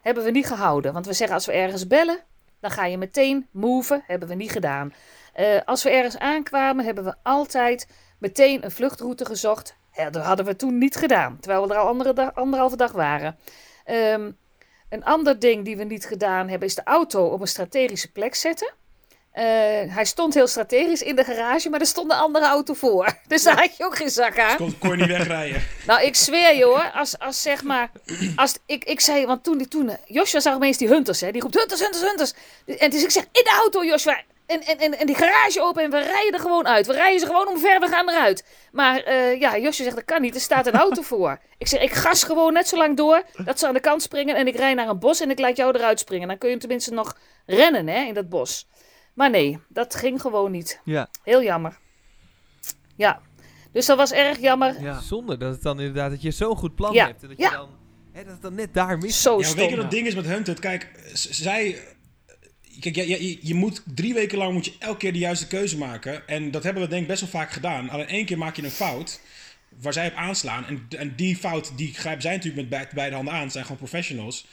hebben 0.02 0.24
we 0.24 0.32
niet 0.32 0.46
gehouden. 0.48 0.94
Want 0.94 1.06
we 1.06 1.14
zeggen 1.14 1.36
als 1.36 1.46
we 1.46 1.52
ergens 1.52 1.88
bellen, 1.88 2.20
dan 2.60 2.72
ga 2.72 2.86
je 2.86 2.98
meteen 2.98 3.48
moven. 3.52 4.04
Hebben 4.08 4.28
we 4.28 4.36
niet 4.36 4.52
gedaan. 4.52 4.94
Eh, 5.34 5.62
als 5.66 5.84
we 5.84 5.90
ergens 5.90 6.18
aankwamen, 6.18 6.86
hebben 6.86 7.04
we 7.04 7.16
altijd 7.24 7.88
meteen 8.20 8.64
een 8.64 8.72
vluchtroute 8.72 9.26
gezocht. 9.26 9.76
Ja, 9.96 10.10
dat 10.10 10.24
hadden 10.24 10.46
we 10.46 10.56
toen 10.56 10.78
niet 10.78 10.96
gedaan, 10.96 11.38
terwijl 11.42 11.68
we 11.68 11.74
er 11.74 11.80
al 11.80 11.88
andere 11.88 12.14
dag, 12.14 12.36
anderhalve 12.36 12.76
dag 12.78 12.92
waren. 12.92 13.38
Ehm, 13.86 14.32
een 14.90 15.04
ander 15.04 15.40
ding 15.40 15.66
die 15.66 15.78
we 15.78 15.84
niet 15.84 16.06
gedaan 16.06 16.50
hebben, 16.50 16.68
is 16.68 16.76
de 16.76 16.84
auto 16.84 17.26
op 17.26 17.42
een 17.42 17.48
strategische 17.48 18.12
plek 18.12 18.36
zetten. 18.36 18.74
Eh, 19.32 19.44
hij 19.94 20.06
stond 20.06 20.34
heel 20.34 20.48
strategisch 20.48 21.02
in 21.02 21.16
de 21.16 21.24
garage, 21.24 21.70
maar 21.70 21.80
er 21.80 21.86
stond 21.86 22.12
een 22.12 22.18
andere 22.18 22.46
auto 22.46 22.74
voor. 22.74 23.18
Dus 23.28 23.44
daar 23.44 23.58
had 23.60 23.78
je 23.78 23.86
ook 23.86 23.96
geen 23.96 24.10
zak 24.10 24.40
aan. 24.40 24.56
Kon, 24.56 24.78
kon 24.78 24.90
je 24.90 24.96
niet 24.96 25.08
wegrijden. 25.08 25.62
Nou, 25.88 26.02
ik 26.04 26.16
zweer 26.16 26.56
je 26.56 26.64
hoor, 26.66 26.92
als, 26.94 27.20
als 27.20 27.42
zeg 27.42 27.64
maar, 27.64 27.90
als 28.36 28.58
ik, 28.66 28.84
ik 28.84 29.00
zei, 29.00 29.26
want 29.26 29.44
toen, 29.44 29.58
die- 29.58 29.68
toen 29.68 29.90
eh, 29.90 29.96
Joshua 30.06 30.40
zag 30.40 30.56
opeens 30.56 30.78
die 30.78 30.88
hunters, 30.88 31.22
hè, 31.22 31.32
die 31.32 31.42
roept 31.42 31.56
hunters, 31.56 31.80
hunters, 31.82 32.04
hunters. 32.04 32.34
En 32.78 32.90
dus 32.90 33.04
ik 33.04 33.12
zeg, 33.12 33.24
in 33.24 33.44
de 33.44 33.58
auto 33.62 33.84
Joshua, 33.84 34.22
en, 34.46 34.62
en, 34.62 34.78
en, 34.78 34.98
en 34.98 35.06
die 35.06 35.16
garage 35.16 35.62
open 35.62 35.84
en 35.84 35.90
we 35.92 36.00
rijden 36.00 36.34
er 36.34 36.40
gewoon 36.40 36.68
uit. 36.68 36.88
We 36.88 36.94
rijden 36.94 37.20
ze 37.20 37.26
gewoon 37.26 37.48
omver, 37.48 37.80
we 37.80 37.88
gaan 37.88 38.10
eruit. 38.10 38.46
Maar 38.72 39.00
eh, 39.04 39.40
ja, 39.40 39.58
Joshua 39.58 39.84
zegt, 39.84 39.96
dat 39.96 40.06
kan 40.06 40.22
niet, 40.22 40.36
er 40.36 40.42
staat 40.42 40.68
een 40.68 40.74
auto 40.74 41.02
voor. 41.02 41.40
Ik 41.58 41.68
zeg, 41.68 41.82
ik 41.82 41.94
gas 41.94 42.24
gewoon 42.24 42.54
net 42.54 42.68
zo 42.68 42.78
lang 42.78 42.98
door, 42.98 43.24
dat 43.46 43.60
ze 43.60 43.68
aan 43.68 43.74
de 43.74 43.80
kant 43.80 44.02
springen 44.02 44.36
en 44.36 44.48
ik 44.48 44.56
rij 44.56 44.74
naar 44.74 44.88
een 44.88 45.00
bos 45.00 45.20
en 45.20 45.30
ik 45.30 45.40
laat 45.40 45.58
jou 45.58 45.76
eruit 45.78 46.00
springen. 46.00 46.28
Dan 46.28 46.38
kun 46.38 46.50
je 46.50 46.58
tenminste 46.58 46.94
nog 46.94 47.18
rennen 47.46 47.88
hè, 47.88 48.04
in 48.04 48.14
dat 48.14 48.30
bos. 48.30 48.68
Maar 49.14 49.30
nee, 49.30 49.60
dat 49.68 49.96
ging 49.96 50.22
gewoon 50.22 50.52
niet. 50.52 50.82
Ja. 50.84 51.08
Heel 51.24 51.44
jammer. 51.44 51.78
Ja, 52.96 53.22
dus 53.72 53.86
dat 53.86 53.98
was 53.98 54.12
erg 54.12 54.40
jammer. 54.40 54.82
ja. 54.82 55.00
Zonde 55.02 55.38
dat 55.38 55.54
het 55.54 55.62
dan 55.62 55.80
inderdaad 55.80 56.10
dat 56.12 56.22
je 56.22 56.32
zo'n 56.32 56.58
goed 56.58 56.76
plan 56.76 56.94
Ja, 56.94 57.06
hebt. 57.06 57.22
En 57.24 57.28
dat, 57.30 57.38
ja. 57.38 57.50
je 57.50 57.56
dan, 57.56 57.70
hè, 58.12 58.24
dat 58.24 58.32
het 58.34 58.42
dan 58.42 58.56
net 58.56 58.74
daar 58.74 58.98
mis 58.98 59.22
Zo 59.22 59.40
Ja, 59.40 59.54
weet 59.54 59.70
je 59.70 59.76
wat 59.76 59.84
het 59.84 59.92
ding 59.92 60.08
is 60.08 60.16
met 60.16 60.26
Hunted? 60.26 60.60
Kijk, 60.60 60.90
zij... 61.14 61.80
Kijk, 62.80 62.96
je, 62.96 63.28
je, 63.28 63.38
je 63.42 63.54
moet 63.54 63.84
drie 63.96 64.14
weken 64.14 64.38
lang 64.38 64.54
moet 64.54 64.66
je 64.66 64.74
elke 64.80 64.98
keer 64.98 65.14
de 65.14 65.20
juiste 65.20 65.48
keuze 65.48 65.78
maken. 65.78 66.28
En 66.28 66.52
dat 66.52 66.64
hebben 66.64 66.84
we 66.84 66.90
denk 66.90 67.02
ik 67.02 67.08
best 67.08 67.22
wel 67.22 67.30
vaak 67.30 67.52
gedaan. 67.52 67.90
Alleen 67.90 68.08
één 68.08 68.26
keer 68.26 68.38
maak 68.38 68.56
je 68.56 68.64
een 68.64 68.72
fout 68.72 69.22
waar 69.82 69.94
zij 69.94 70.08
op 70.08 70.16
aanslaan. 70.16 70.66
En, 70.66 70.86
en 70.98 71.14
die 71.16 71.36
fout, 71.36 71.78
die 71.78 71.94
grijpen 71.94 72.22
zij 72.22 72.36
natuurlijk 72.36 72.70
met 72.70 72.80
be- 72.82 72.96
beide 72.96 73.16
handen 73.16 73.34
aan. 73.34 73.52
Zijn 73.52 73.64
gewoon 73.64 73.80
professionals. 73.80 74.48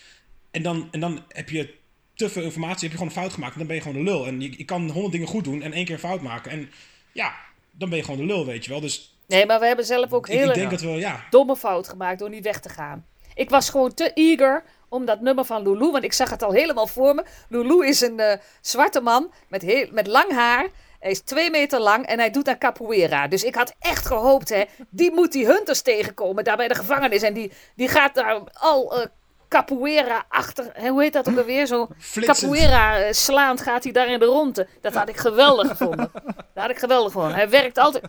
En 0.50 0.62
dan, 0.62 0.88
en 0.90 1.00
dan 1.00 1.24
heb 1.28 1.50
je 1.50 1.74
te 2.14 2.30
veel 2.30 2.42
informatie, 2.42 2.80
heb 2.80 2.90
je 2.90 2.96
gewoon 2.96 3.08
een 3.08 3.20
fout 3.20 3.32
gemaakt. 3.32 3.52
En 3.52 3.58
dan 3.58 3.66
ben 3.66 3.76
je 3.76 3.82
gewoon 3.82 4.04
de 4.04 4.10
lul. 4.10 4.26
En 4.26 4.40
je, 4.40 4.54
je 4.56 4.64
kan 4.64 4.90
honderd 4.90 5.12
dingen 5.12 5.28
goed 5.28 5.44
doen 5.44 5.62
en 5.62 5.72
één 5.72 5.84
keer 5.84 5.94
een 5.94 6.00
fout 6.00 6.20
maken. 6.20 6.50
En 6.50 6.70
ja, 7.12 7.34
dan 7.70 7.88
ben 7.88 7.98
je 7.98 8.04
gewoon 8.04 8.20
de 8.20 8.26
lul, 8.26 8.46
weet 8.46 8.64
je 8.64 8.70
wel. 8.70 8.80
Dus 8.80 9.16
Nee, 9.26 9.46
maar 9.46 9.60
we 9.60 9.66
hebben 9.66 9.84
zelf 9.84 10.12
ook 10.12 10.26
dat 10.70 10.80
we, 10.80 10.88
ja... 10.88 11.26
domme 11.30 11.56
fout 11.56 11.88
gemaakt 11.88 12.18
door 12.18 12.30
niet 12.30 12.44
weg 12.44 12.60
te 12.60 12.68
gaan. 12.68 13.06
Ik 13.34 13.50
was 13.50 13.70
gewoon 13.70 13.94
te 13.94 14.12
eager 14.12 14.64
om 14.92 15.04
dat 15.04 15.20
nummer 15.20 15.44
van 15.44 15.62
Lulu, 15.62 15.90
want 15.90 16.04
ik 16.04 16.12
zag 16.12 16.30
het 16.30 16.42
al 16.42 16.52
helemaal 16.52 16.86
voor 16.86 17.14
me. 17.14 17.24
Lulu 17.48 17.86
is 17.86 18.00
een 18.00 18.20
eh, 18.20 18.38
zwarte 18.60 19.00
man 19.00 19.32
met, 19.48 19.62
heel, 19.62 19.88
met 19.90 20.06
lang 20.06 20.32
haar. 20.32 20.68
Hij 21.00 21.10
is 21.10 21.20
twee 21.20 21.50
meter 21.50 21.80
lang 21.80 22.06
en 22.06 22.18
hij 22.18 22.30
doet 22.30 22.48
aan 22.48 22.58
capoeira. 22.58 23.28
Dus 23.28 23.44
ik 23.44 23.54
had 23.54 23.74
echt 23.78 24.06
gehoopt, 24.06 24.48
hè, 24.48 24.64
die 24.88 25.12
moet 25.12 25.32
die 25.32 25.46
hunters 25.46 25.80
tegenkomen 25.80 26.44
daar 26.44 26.56
bij 26.56 26.68
de 26.68 26.74
gevangenis. 26.74 27.22
En 27.22 27.34
die, 27.34 27.52
die 27.76 27.88
gaat 27.88 28.14
daar 28.14 28.40
al 28.52 28.96
eh, 28.96 29.06
capoeira 29.48 30.24
achter, 30.28 30.88
hoe 30.88 31.02
heet 31.02 31.12
dat 31.12 31.28
ook 31.28 31.38
alweer? 31.38 31.66
Zo 31.66 31.88
Flitsend. 31.98 32.40
capoeira 32.40 32.98
eh, 32.98 33.12
slaand 33.12 33.60
gaat 33.60 33.84
hij 33.84 33.92
daar 33.92 34.08
in 34.08 34.18
de 34.18 34.24
ronde. 34.24 34.68
Dat 34.80 34.94
had 34.94 35.08
ik 35.08 35.16
geweldig 35.16 35.68
gevonden. 35.68 36.10
Dat 36.54 36.62
had 36.62 36.70
ik 36.70 36.78
geweldig 36.78 37.12
gevonden. 37.12 37.36
Hij 37.36 37.48
werkt 37.48 37.78
altijd... 37.78 38.04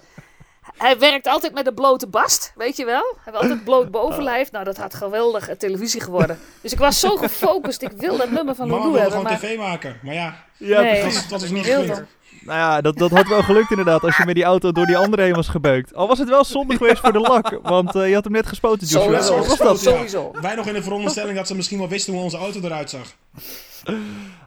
Hij 0.78 1.00
werkt 1.00 1.28
altijd 1.28 1.54
met 1.54 1.68
een 1.68 1.74
blote 1.74 2.08
bast, 2.08 2.54
weet 2.56 2.78
je 2.78 2.86
wel? 2.86 3.02
Hij 3.24 3.34
heeft 3.34 3.38
altijd 3.38 3.64
bloot 3.64 3.92
bovenlijf. 3.92 4.52
Nou, 4.52 4.64
dat 4.66 4.78
had 4.78 4.94
geweldig 4.94 5.50
televisie 5.58 6.02
geworden. 6.02 6.40
Dus 6.62 6.72
ik 6.72 6.80
was 6.80 7.00
zo 7.00 7.16
gefocust. 7.16 7.82
Ik 7.82 7.92
wil 7.92 8.18
dat 8.18 8.32
nummer 8.32 8.56
van 8.56 8.68
Lulu 8.68 8.82
wilde 8.82 9.00
hebben. 9.00 9.18
gewoon 9.18 9.32
Maar... 9.32 9.40
tv 9.42 9.58
maken. 9.58 10.00
Maar 10.04 10.14
ja, 10.14 10.36
Ja, 10.58 10.82
Nee. 10.82 10.96
dat 11.04 11.14
was, 11.14 11.28
dat 11.28 11.42
was 11.42 11.50
niet 11.50 11.66
gelukt. 11.66 12.04
Nou 12.46 12.60
ja, 12.60 12.82
dat, 12.82 12.98
dat 12.98 13.12
had 13.12 13.28
wel 13.28 13.44
gelukt 13.44 13.70
inderdaad 13.70 14.04
als 14.04 14.18
je 14.18 14.26
met 14.26 14.36
die 14.36 14.44
auto 14.44 14.72
door 14.72 14.86
die 14.86 14.98
andere 14.98 15.22
heen 15.22 15.34
was 15.34 15.48
gebeukt. 15.48 15.96
Al 15.96 16.08
was 16.08 16.20
het 16.20 16.30
wel 16.30 16.44
zonde 16.44 16.78
geweest 16.78 17.00
voor 17.00 17.12
de 17.14 17.20
lak, 17.20 17.60
want 17.64 17.96
eh, 17.96 18.08
je 18.08 18.14
had 18.14 18.24
hem 18.24 18.34
net 18.34 18.48
gespoten, 18.48 18.88
Joshua. 18.88 19.22
Sowieso. 19.22 19.48
Was 19.48 19.58
dat? 19.58 19.82
Ja. 19.84 19.92
Sowieso. 19.92 20.32
Wij 20.42 20.56
nog 20.56 20.68
in 20.68 20.74
de 20.74 20.84
veronderstelling 20.84 21.36
dat 21.38 21.48
ze 21.48 21.56
misschien 21.56 21.78
wel 21.78 21.88
wisten 21.90 22.14
hoe 22.14 22.22
onze 22.24 22.38
auto 22.38 22.60
eruit 22.62 22.90
zag. 22.90 23.14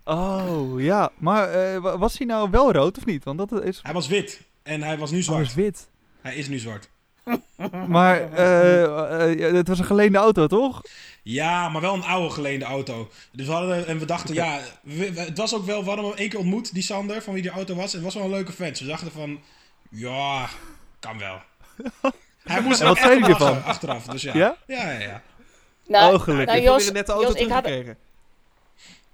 Oh, 0.04 0.80
ja. 0.80 1.10
Maar 1.18 1.50
eh, 1.50 1.78
wa- 1.80 1.98
was 1.98 2.18
hij 2.18 2.26
nou 2.26 2.50
wel 2.50 2.72
rood 2.72 2.96
of 2.98 3.04
niet? 3.06 3.24
Want 3.24 3.38
dat 3.38 3.62
is... 3.64 3.80
Hij 3.82 3.92
was 3.92 4.06
wit 4.08 4.40
en 4.62 4.82
hij 4.82 4.98
was 4.98 5.10
nu 5.10 5.22
zwart. 5.22 5.46
is 5.46 5.54
wit. 5.54 5.88
Hij 6.26 6.36
is 6.36 6.48
nu 6.48 6.58
zwart. 6.58 6.88
Maar 7.86 8.32
eh, 8.32 8.82
eh, 9.32 9.54
het 9.54 9.68
was 9.68 9.78
een 9.78 9.84
geleende 9.84 10.18
auto, 10.18 10.46
toch? 10.46 10.80
Ja, 11.22 11.68
maar 11.68 11.80
wel 11.80 11.94
een 11.94 12.02
oude 12.04 12.30
geleende 12.34 12.64
auto. 12.64 13.10
Dus 13.32 13.46
we 13.46 13.52
hadden, 13.52 13.86
en 13.86 13.98
we 13.98 14.04
dachten, 14.04 14.34
ja, 14.34 14.58
we- 14.82 15.12
we- 15.12 15.20
het 15.20 15.38
was 15.38 15.54
ook 15.54 15.64
wel, 15.64 15.80
we 15.82 15.88
hadden 15.88 16.06
hem 16.06 16.14
één 16.16 16.28
keer 16.28 16.38
ontmoet, 16.38 16.74
die 16.74 16.82
Sander, 16.82 17.22
van 17.22 17.32
wie 17.32 17.42
die 17.42 17.50
auto 17.50 17.74
was. 17.74 17.88
En 17.90 17.94
het 17.94 18.04
was 18.04 18.14
wel 18.14 18.24
een 18.24 18.30
leuke 18.30 18.52
vent. 18.52 18.70
Dus 18.70 18.80
we 18.80 18.86
dachten 18.86 19.10
van, 19.12 19.40
ja, 19.90 20.48
kan 21.00 21.18
wel. 21.18 21.40
Hij 22.44 22.60
moest 22.60 22.80
er 22.80 22.86
wat 22.86 22.96
zei 22.98 23.10
echt 23.10 23.20
hij 23.20 23.30
ervan? 23.30 23.64
achteraf. 23.64 24.04
Dus 24.04 24.22
ja. 24.22 24.34
Ja? 24.36 24.56
Ja, 24.66 24.90
ja, 24.90 24.98
ja. 25.00 25.22
Nou, 25.86 26.14
Oh, 26.14 26.20
gelukkig. 26.20 26.46
nou, 26.46 26.58
Ik 26.58 26.64
heb 26.64 26.72
Jos, 26.72 26.76
weer 26.78 26.88
een 26.88 26.92
nette 26.94 27.12
auto 27.12 27.28
Jos, 27.28 27.40
ik 27.40 27.48
had, 27.50 27.64
teruggekregen. 27.64 27.98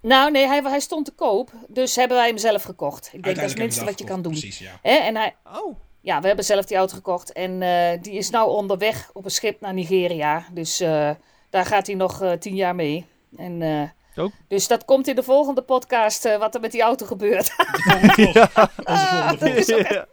nou 0.01 0.31
nee, 0.31 0.47
hij, 0.47 0.61
hij 0.65 0.81
stond 0.81 1.05
te 1.05 1.11
koop. 1.13 1.51
Dus 1.69 1.97
hebben 1.97 2.17
wij 2.17 2.27
hem 2.29 2.39
zelf 2.39 2.63
gekocht. 2.63 3.11
Ik 3.13 3.23
denk 3.23 3.37
dat 3.37 3.45
is 3.45 3.51
het 3.51 3.61
minste 3.61 3.85
wat 3.85 3.99
je 3.99 4.05
kan 4.05 4.23
doen. 4.23 4.33
Precies, 4.33 4.59
ja. 4.59 4.79
Hè? 4.83 4.93
En 4.97 5.17
hij, 5.17 5.35
Oh, 5.45 5.77
ja, 6.03 6.21
we 6.21 6.27
hebben 6.27 6.45
zelf 6.45 6.65
die 6.65 6.77
auto 6.77 6.95
gekocht. 6.95 7.33
En 7.33 7.63
eh, 7.63 8.03
die 8.03 8.13
is 8.13 8.31
nou 8.31 8.51
onderweg 8.51 9.11
op 9.13 9.25
een 9.25 9.31
schip 9.31 9.61
naar 9.61 9.75
Nigeria. 9.75 10.45
Dus 10.53 10.81
eh, 10.81 11.11
daar 11.51 11.67
gaat 11.67 11.87
hij 11.87 11.97
nog 11.97 12.23
eh, 12.23 12.33
tien 12.33 12.55
jaar 12.55 12.75
mee. 12.75 13.07
En, 13.37 13.63
eh, 13.63 14.23
Ook? 14.25 14.33
Dus 14.49 14.69
dat 14.69 14.85
komt 14.85 15.09
in 15.09 15.15
de 15.15 15.23
volgende 15.23 15.63
podcast, 15.63 16.25
eh, 16.25 16.39
wat 16.39 16.55
er 16.55 16.61
met 16.61 16.73
die 16.73 16.83
auto 16.83 17.07
gebeurt. 17.07 17.47
De 17.57 17.65
volgende 17.83 18.49
vlog. 18.51 18.69
Onze 18.87 19.07
volgende 19.07 19.65
vlog. 19.65 19.89
Ja. 19.89 20.07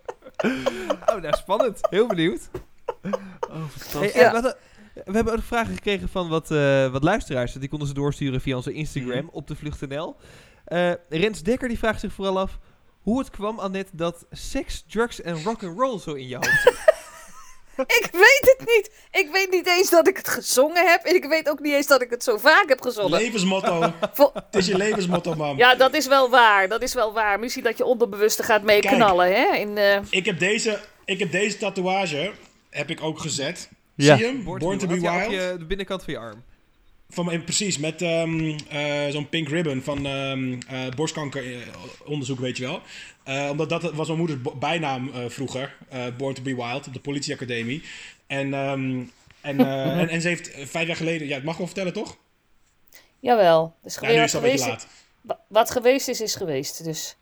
oh 1.16 1.22
nou, 1.22 1.34
spannend. 1.38 1.78
Heel 1.90 2.08
benieuwd. 2.08 2.50
Oh, 3.50 4.02
Hey, 4.14 4.32
wat, 4.32 4.58
we 5.06 5.12
hebben 5.12 5.34
ook 5.34 5.42
vragen 5.44 5.74
gekregen 5.74 6.10
van 6.10 6.30
wat, 6.30 6.52
eh, 6.52 6.92
wat 6.92 7.04
luisteraars. 7.04 7.54
Die 7.54 7.70
konden 7.70 7.88
ze 7.88 7.94
doorsturen 7.94 8.42
via 8.42 8.56
onze 8.56 8.74
Instagram 8.74 9.26
Mhm. 9.26 9.36
op 9.36 9.48
de 9.48 9.56
vlucht.nl. 9.56 10.16
Eh 10.66 10.92
Rens 11.10 11.44
Dekker 11.44 11.68
die 11.68 11.78
vraagt 11.78 12.00
zich 12.00 12.14
vooral 12.14 12.40
af 12.40 12.58
hoe 13.02 13.20
het 13.20 13.30
kwam, 13.30 13.60
Annette, 13.60 13.92
dat 13.96 14.26
seks, 14.32 14.84
drugs 14.90 15.22
en 15.22 15.44
rock'n'roll 15.44 16.00
zo 16.00 16.14
in 16.14 16.28
je 16.28 16.36
hoofd 16.36 16.62
zit. 16.64 16.78
ik 18.02 18.10
weet 18.12 18.56
het 18.58 18.68
niet. 18.68 18.92
Ik 19.12 19.30
weet 19.32 19.52
niet 19.52 19.68
eens 19.68 19.90
dat 19.90 20.08
ik 20.08 20.18
het 20.18 20.28
gezongen 20.28 20.88
heb. 20.90 21.04
En 21.04 21.16
ik 21.16 21.26
weet 21.26 21.50
ook 21.50 21.60
niet 21.60 21.74
eens 21.74 21.88
dat 21.88 22.02
ik 22.02 22.10
het 22.10 22.24
zo 22.24 22.38
vaak 22.38 22.66
heb 22.70 22.82
gezongen. 22.82 23.20
Levensmotto. 23.20 23.94
Vol- 24.14 24.32
Het 24.34 24.56
is 24.56 24.66
je 24.68 24.78
levensmotto, 24.78 25.36
man. 25.36 25.58
Ja, 25.58 25.76
dat 25.76 25.94
is 25.94 26.08
wel 26.08 26.30
waar. 26.30 26.68
Dat 26.68 26.82
is 26.82 26.94
wel 26.94 27.14
waar. 27.14 27.40
Misschien 27.40 27.64
dat 27.64 27.78
je 27.78 27.86
onderbewuste 27.86 28.44
gaat 28.44 28.64
mee 28.64 28.80
Kijk. 28.82 28.96
knallen. 28.96 29.28
Hè? 29.34 29.56
In, 29.56 29.78
eh, 29.78 30.00
Ik, 30.10 30.26
heb 30.26 30.40
deze, 30.40 30.80
ik 31.06 31.20
heb 31.20 31.32
deze 31.32 31.58
tatoeage, 31.58 32.32
heb 32.70 32.90
ik 32.90 33.04
ook 33.04 33.20
gezet. 33.20 33.70
Ja. 33.96 34.16
Zie 34.16 34.26
je 34.26 34.32
hem? 34.32 34.44
Born, 34.44 34.78
to 34.78 34.88
be 34.88 34.94
op 34.94 35.00
wild. 35.00 35.32
je, 35.32 35.56
de 35.60 35.66
binnenkant 35.66 36.04
van 36.04 36.14
je 36.14 36.20
arm. 36.20 36.44
Van, 37.12 37.44
precies, 37.44 37.78
met 37.78 38.02
ehm, 38.02 38.58
eh, 38.70 39.08
zo'n 39.10 39.30
pink 39.30 39.48
ribbon 39.50 39.82
van 39.82 40.06
ehm 40.06 40.60
eh 40.68 40.90
borstkankeronderzoek, 40.96 42.40
weet 42.40 42.58
je 42.58 42.64
wel. 42.64 42.82
Eh, 43.24 43.48
omdat 43.52 43.70
dat 43.70 43.82
was 43.94 44.08
mijn 44.08 44.20
moeders 44.20 44.40
bijnaam 44.60 45.12
eh, 45.14 45.30
vroeger, 45.30 45.76
eh, 45.90 46.06
Born 46.18 46.34
to 46.34 46.42
be 46.42 46.56
Wild, 46.56 46.88
op 46.88 46.94
de 46.94 47.00
politieacademie. 47.00 47.84
En, 48.28 48.54
ehm, 48.54 49.02
en, 49.42 49.60
eh, 49.60 49.98
en, 50.02 50.10
en 50.10 50.22
ze 50.22 50.28
heeft 50.28 50.52
eh, 50.52 50.66
vijf 50.66 50.88
jaar 50.88 50.96
geleden, 50.96 51.28
ja, 51.28 51.36
het 51.36 51.44
mag 51.44 51.58
wel 51.58 51.66
vertellen 51.66 51.94
toch? 51.94 52.18
jawel. 53.20 53.76
Dus 53.84 53.96
Ja, 53.96 54.08
nu 54.08 54.16
wat, 54.16 54.26
is 54.26 54.32
het 54.34 54.42
geweest, 54.42 54.66
laat. 54.68 54.88
wa- 55.22 55.40
wat 55.48 55.72
geweest 55.72 56.08
is, 56.08 56.22
is 56.22 56.36
geweest. 56.36 56.84
Dus. 56.84 57.16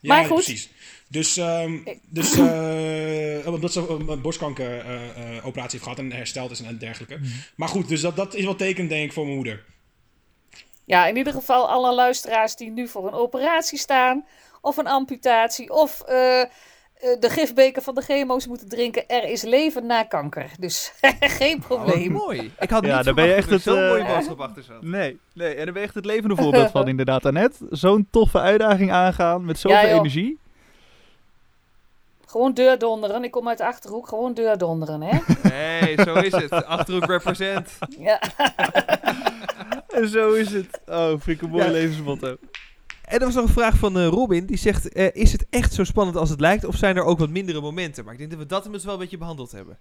Ja, 0.00 0.14
Maar 0.14 0.24
goed. 0.24 0.34
precies. 0.44 0.68
Dus, 1.12 1.36
ehm, 1.36 1.78
dus 2.08 2.38
eh, 2.38 3.52
omdat 3.52 3.72
ze 3.72 4.04
een 4.08 4.20
borstkankeroperatie 4.20 5.70
heeft 5.70 5.82
gehad 5.82 5.98
en 5.98 6.12
hersteld 6.12 6.50
is 6.50 6.60
en 6.62 6.78
dergelijke. 6.78 7.16
Mhm. 7.16 7.26
Maar 7.56 7.68
goed, 7.68 7.88
dus 7.88 8.00
dat, 8.00 8.16
dat 8.16 8.34
is 8.34 8.44
wel 8.44 8.54
teken, 8.56 8.88
denk 8.88 9.04
ik, 9.04 9.12
voor 9.12 9.24
mijn 9.24 9.36
moeder. 9.36 9.64
Ja, 10.84 11.06
in 11.06 11.16
ieder 11.16 11.32
geval 11.32 11.68
alle 11.68 11.94
luisteraars 11.94 12.56
die 12.56 12.70
nu 12.70 12.88
voor 12.88 13.06
een 13.06 13.12
operatie 13.12 13.78
staan. 13.78 14.24
Of 14.60 14.76
een 14.76 14.86
amputatie. 14.86 15.70
Of 15.70 16.00
eh, 16.00 16.40
eh, 16.40 16.48
de 17.20 17.30
gifbeker 17.30 17.82
van 17.82 17.94
de 17.94 18.02
chemo's 18.02 18.46
moeten 18.46 18.68
drinken. 18.68 19.08
Er 19.08 19.24
is 19.28 19.42
leven 19.42 19.86
na 19.86 20.02
kanker. 20.02 20.50
Dus 20.58 20.92
geen 21.20 21.62
Oh, 21.62 21.68
wat 21.68 21.84
probleem. 21.84 22.12
mooi. 22.12 22.52
Ik 22.60 22.70
had 22.70 22.84
Ja, 22.84 22.96
niet 22.96 23.04
daar 23.04 23.14
ben 23.14 23.26
je 23.26 23.34
echt 23.34 23.50
het, 23.50 23.62
zo'n 23.62 23.76
eh, 23.78 23.88
mooie 23.88 24.04
boodschap 24.04 24.40
achter 24.40 24.62
zat. 24.62 24.82
Nee, 24.82 25.18
nee, 25.34 25.48
en 25.54 25.64
daar 25.64 25.72
ben 25.72 25.82
je 25.82 25.86
echt 25.86 25.94
het 25.94 26.04
levende 26.04 26.36
voorbeeld 26.36 26.70
van 26.70 26.88
inderdaad, 26.94 27.26
Annette. 27.26 27.66
Zo'n 27.70 28.06
toffe 28.10 28.38
uitdaging 28.40 28.90
aangaan 28.92 29.44
met 29.44 29.58
zoveel 29.58 29.78
Ja, 29.78 29.84
energie. 29.88 30.38
Gewoon 32.32 32.54
deurdonderen. 32.54 33.24
Ik 33.24 33.30
kom 33.30 33.48
uit 33.48 33.58
de 33.58 33.64
Achterhoek. 33.64 34.08
Gewoon 34.08 34.34
deurdonderen, 34.34 35.00
hè? 35.02 35.18
Nee, 35.48 35.94
zo 36.04 36.14
is 36.14 36.32
het. 36.32 36.50
Achterhoek 36.52 37.04
represent. 37.06 37.70
ja. 37.98 38.20
En 39.88 40.08
zo 40.08 40.32
is 40.32 40.52
het. 40.52 40.80
Oh, 40.86 41.08
vind 41.08 41.26
ik 41.26 41.42
een 41.42 41.50
mooi 41.50 41.64
Ja. 41.64 41.70
levensmotto. 41.70 42.36
En 43.04 43.18
er 43.18 43.24
was 43.26 43.34
nog 43.34 43.44
een 43.46 43.52
vraag 43.52 43.76
van 43.76 43.98
eh, 43.98 44.06
Robin. 44.06 44.46
Die 44.46 44.56
zegt, 44.56 44.92
eh, 44.92 45.06
is 45.12 45.32
het 45.32 45.46
echt 45.50 45.74
zo 45.74 45.84
spannend 45.84 46.16
als 46.16 46.30
het 46.30 46.40
lijkt? 46.40 46.64
Of 46.64 46.76
zijn 46.76 46.96
er 46.96 47.04
ook 47.04 47.18
wat 47.18 47.28
mindere 47.30 47.60
momenten? 47.60 48.04
Maar 48.04 48.12
ik 48.12 48.18
denk 48.18 48.30
dat 48.30 48.40
we 48.40 48.46
dat 48.46 48.58
inmiddels 48.58 48.84
wel 48.84 48.94
een 48.94 49.00
beetje 49.00 49.18
behandeld 49.18 49.52
hebben. 49.52 49.78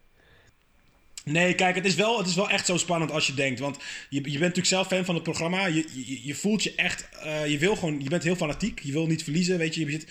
Nee, 1.25 1.55
kijk, 1.55 1.75
het 1.75 1.85
is, 1.85 1.95
wel, 1.95 2.17
het 2.17 2.27
is 2.27 2.35
wel 2.35 2.49
echt 2.49 2.65
zo 2.65 2.77
spannend 2.77 3.11
als 3.11 3.27
je 3.27 3.33
denkt. 3.33 3.59
Want 3.59 3.77
je, 4.09 4.15
je 4.15 4.21
bent 4.21 4.39
natuurlijk 4.39 4.67
zelf 4.67 4.87
fan 4.87 5.05
van 5.05 5.15
het 5.15 5.23
programma. 5.23 5.65
Je, 5.65 5.85
je, 5.93 6.27
je 6.27 6.35
voelt 6.35 6.63
je 6.63 6.75
echt. 6.75 7.09
eh, 7.23 7.47
je, 7.47 7.57
wil 7.57 7.75
gewoon, 7.75 7.99
je 8.03 8.09
bent 8.09 8.23
heel 8.23 8.35
fanatiek. 8.35 8.79
Je 8.79 8.91
wil 8.91 9.05
niet 9.07 9.23
verliezen. 9.23 9.57
Weet 9.57 9.75
je, 9.75 9.85
je 9.85 9.91
zit 9.91 10.07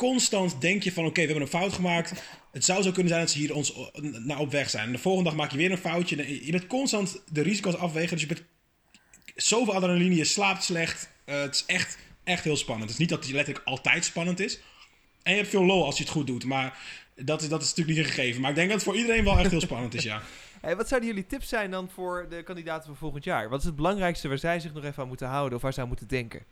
constant 0.00 0.60
denk 0.60 0.82
je 0.82 0.92
van: 0.92 1.04
oké, 1.04 1.20
we 1.20 1.26
hebben 1.26 1.42
een 1.42 1.48
fout 1.48 1.72
gemaakt. 1.72 2.22
Het 2.52 2.64
zou 2.64 2.82
zo 2.82 2.90
kunnen 2.90 3.08
zijn 3.08 3.20
dat 3.20 3.30
ze 3.30 3.38
hier 3.38 3.54
ons 3.54 3.74
naar 4.24 4.38
op 4.38 4.50
weg 4.50 4.70
zijn. 4.70 4.86
En 4.86 4.92
de 4.92 4.98
volgende 4.98 5.28
dag 5.28 5.38
maak 5.38 5.50
je 5.50 5.56
weer 5.56 5.70
een 5.70 5.78
foutje. 5.78 6.44
Je 6.44 6.50
bent 6.50 6.66
constant 6.66 7.22
de 7.32 7.42
risico's 7.42 7.74
afwegen. 7.74 8.10
Dus 8.10 8.20
je 8.20 8.26
bent 8.26 8.42
zoveel 9.36 9.74
adrenaline. 9.74 10.14
Je 10.14 10.24
slaapt 10.24 10.64
slecht. 10.64 11.10
Eh, 11.24 11.40
het 11.40 11.54
is 11.54 11.64
echt, 11.66 11.98
echt 12.24 12.44
heel 12.44 12.56
spannend. 12.56 12.90
Het 12.90 12.92
is 12.92 13.06
niet 13.06 13.08
dat 13.08 13.24
het 13.24 13.34
letterlijk 13.34 13.66
altijd 13.66 14.04
spannend 14.04 14.40
is. 14.40 14.60
En 15.22 15.32
je 15.32 15.38
hebt 15.38 15.50
veel 15.50 15.64
lol 15.64 15.84
als 15.84 15.96
je 15.96 16.02
het 16.02 16.12
goed 16.12 16.26
doet. 16.26 16.44
Maar 16.44 16.78
dat 17.14 17.42
is, 17.42 17.48
dat 17.48 17.62
is 17.62 17.68
natuurlijk 17.68 17.96
niet 17.96 18.06
een 18.06 18.12
gegeven. 18.12 18.40
Maar 18.40 18.50
ik 18.50 18.56
denk 18.56 18.68
dat 18.68 18.76
het 18.76 18.86
voor 18.86 18.96
iedereen 18.96 19.24
wel 19.24 19.38
echt 19.38 19.50
heel 19.50 19.60
spannend 19.60 19.94
is, 19.94 20.02
ja. 20.02 20.22
Hey, 20.60 20.76
wat 20.76 20.88
zouden 20.88 21.08
jullie 21.08 21.26
tips 21.26 21.48
zijn 21.48 21.70
dan 21.70 21.88
voor 21.88 22.26
de 22.28 22.42
kandidaten 22.42 22.86
van 22.86 22.96
volgend 22.96 23.24
jaar? 23.24 23.48
Wat 23.48 23.58
is 23.60 23.66
het 23.66 23.76
belangrijkste 23.76 24.28
waar 24.28 24.38
zij 24.38 24.60
zich 24.60 24.72
nog 24.72 24.84
even 24.84 25.02
aan 25.02 25.08
moeten 25.08 25.28
houden 25.28 25.56
of 25.56 25.62
waar 25.62 25.72
zij 25.72 25.82
aan 25.82 25.88
moeten 25.88 26.08
denken? 26.08 26.44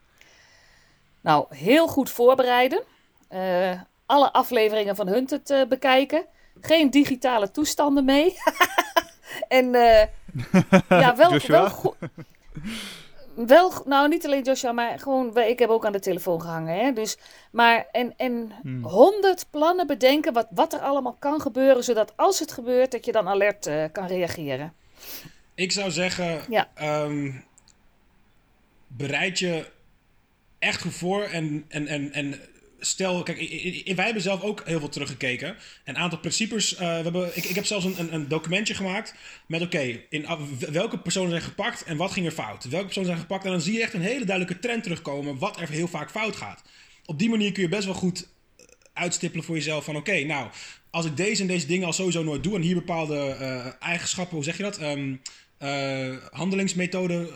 Nou, 1.20 1.56
heel 1.56 1.88
goed 1.88 2.10
voorbereiden. 2.10 2.82
Eh, 3.28 3.80
alle 4.06 4.32
afleveringen 4.32 4.96
van 4.96 5.08
Hunted 5.08 5.50
eh 5.50 5.66
bekijken. 5.68 6.24
Geen 6.60 6.90
digitale 6.90 7.50
toestanden 7.50 8.04
mee. 8.04 8.36
en 9.48 9.74
eh, 9.74 10.06
ja, 10.88 11.16
wel, 11.16 11.32
Joshua? 11.32 11.60
wel 11.60 11.70
goed. 11.70 11.94
Wel, 13.46 13.72
nou 13.84 14.08
niet 14.08 14.24
alleen 14.26 14.42
Joshua, 14.42 14.72
maar 14.72 14.98
gewoon, 14.98 15.36
ik 15.38 15.58
heb 15.58 15.68
ook 15.68 15.86
aan 15.86 15.92
de 15.92 16.00
telefoon 16.00 16.40
gehangen. 16.40 16.78
Hè? 16.84 16.92
Dus, 16.92 17.18
maar 17.50 17.86
en, 17.92 18.14
en 18.16 18.52
Hmm. 18.62 18.84
honderd 18.84 19.46
plannen 19.50 19.86
bedenken 19.86 20.32
wat, 20.32 20.46
wat 20.50 20.72
er 20.72 20.80
allemaal 20.80 21.16
kan 21.18 21.40
gebeuren, 21.40 21.84
zodat 21.84 22.12
als 22.16 22.38
het 22.38 22.52
gebeurt, 22.52 22.90
dat 22.92 23.04
je 23.04 23.12
dan 23.12 23.28
alert 23.28 23.70
kan 23.92 24.06
reageren. 24.06 24.72
Ik 25.54 25.72
zou 25.72 25.90
zeggen, 25.90 26.40
Ja. 26.48 26.68
ehm, 26.74 27.30
bereid 28.86 29.38
je 29.38 29.66
echt 30.58 30.82
goed 30.82 30.94
voor 30.94 31.22
en, 31.22 31.64
en, 31.68 31.86
en, 31.86 32.12
en 32.12 32.40
stel, 32.80 33.22
kijk, 33.22 33.38
wij 33.96 34.04
hebben 34.04 34.22
zelf 34.22 34.42
ook 34.42 34.62
heel 34.64 34.78
veel 34.78 34.88
teruggekeken. 34.88 35.56
Een 35.84 35.96
aantal 35.96 36.18
principes. 36.18 36.74
eh, 36.74 36.78
we 36.78 36.84
hebben, 37.02 37.30
ik, 37.36 37.44
ik 37.44 37.54
heb 37.54 37.64
zelfs 37.66 37.84
een, 37.84 38.14
een, 38.14 38.28
documentje 38.28 38.74
gemaakt 38.74 39.14
met, 39.46 39.62
oké, 39.62 40.00
in 40.08 40.26
a- 40.26 40.38
w- 40.38 40.58
welke 40.70 40.98
personen 40.98 41.30
zijn 41.30 41.42
gepakt 41.42 41.84
en 41.84 41.96
wat 41.96 42.12
ging 42.12 42.26
er 42.26 42.32
fout? 42.32 42.64
Welke 42.64 42.84
personen 42.84 43.08
zijn 43.08 43.20
gepakt? 43.20 43.44
En 43.44 43.50
dan 43.50 43.60
zie 43.60 43.72
je 43.72 43.82
echt 43.82 43.94
een 43.94 44.00
hele 44.00 44.24
duidelijke 44.24 44.60
trend 44.60 44.82
terugkomen 44.82 45.38
wat 45.38 45.60
er 45.60 45.68
heel 45.68 45.88
vaak 45.88 46.10
fout 46.10 46.36
gaat. 46.36 46.62
Op 47.04 47.18
die 47.18 47.28
manier 47.28 47.52
kun 47.52 47.62
je 47.62 47.68
best 47.68 47.84
wel 47.84 47.94
goed 47.94 48.28
eh, 48.56 48.64
uitstippelen 48.92 49.44
voor 49.44 49.54
jezelf 49.54 49.84
van, 49.84 49.96
oké, 49.96 50.24
nou, 50.24 50.48
als 50.90 51.06
ik 51.06 51.16
deze 51.16 51.42
en 51.42 51.48
deze 51.48 51.66
dingen 51.66 51.86
al 51.86 51.92
sowieso 51.92 52.22
nooit 52.22 52.42
doe 52.42 52.54
en 52.56 52.62
hier 52.62 52.74
bepaalde 52.74 53.16
eh, 53.18 53.66
eigenschappen, 53.80 54.34
hoe 54.36 54.44
zeg 54.44 54.56
je 54.56 54.62
dat? 54.62 54.78
Ehm 54.78 55.14
eh, 55.58 56.16
handelingsmethoden, 56.30 57.28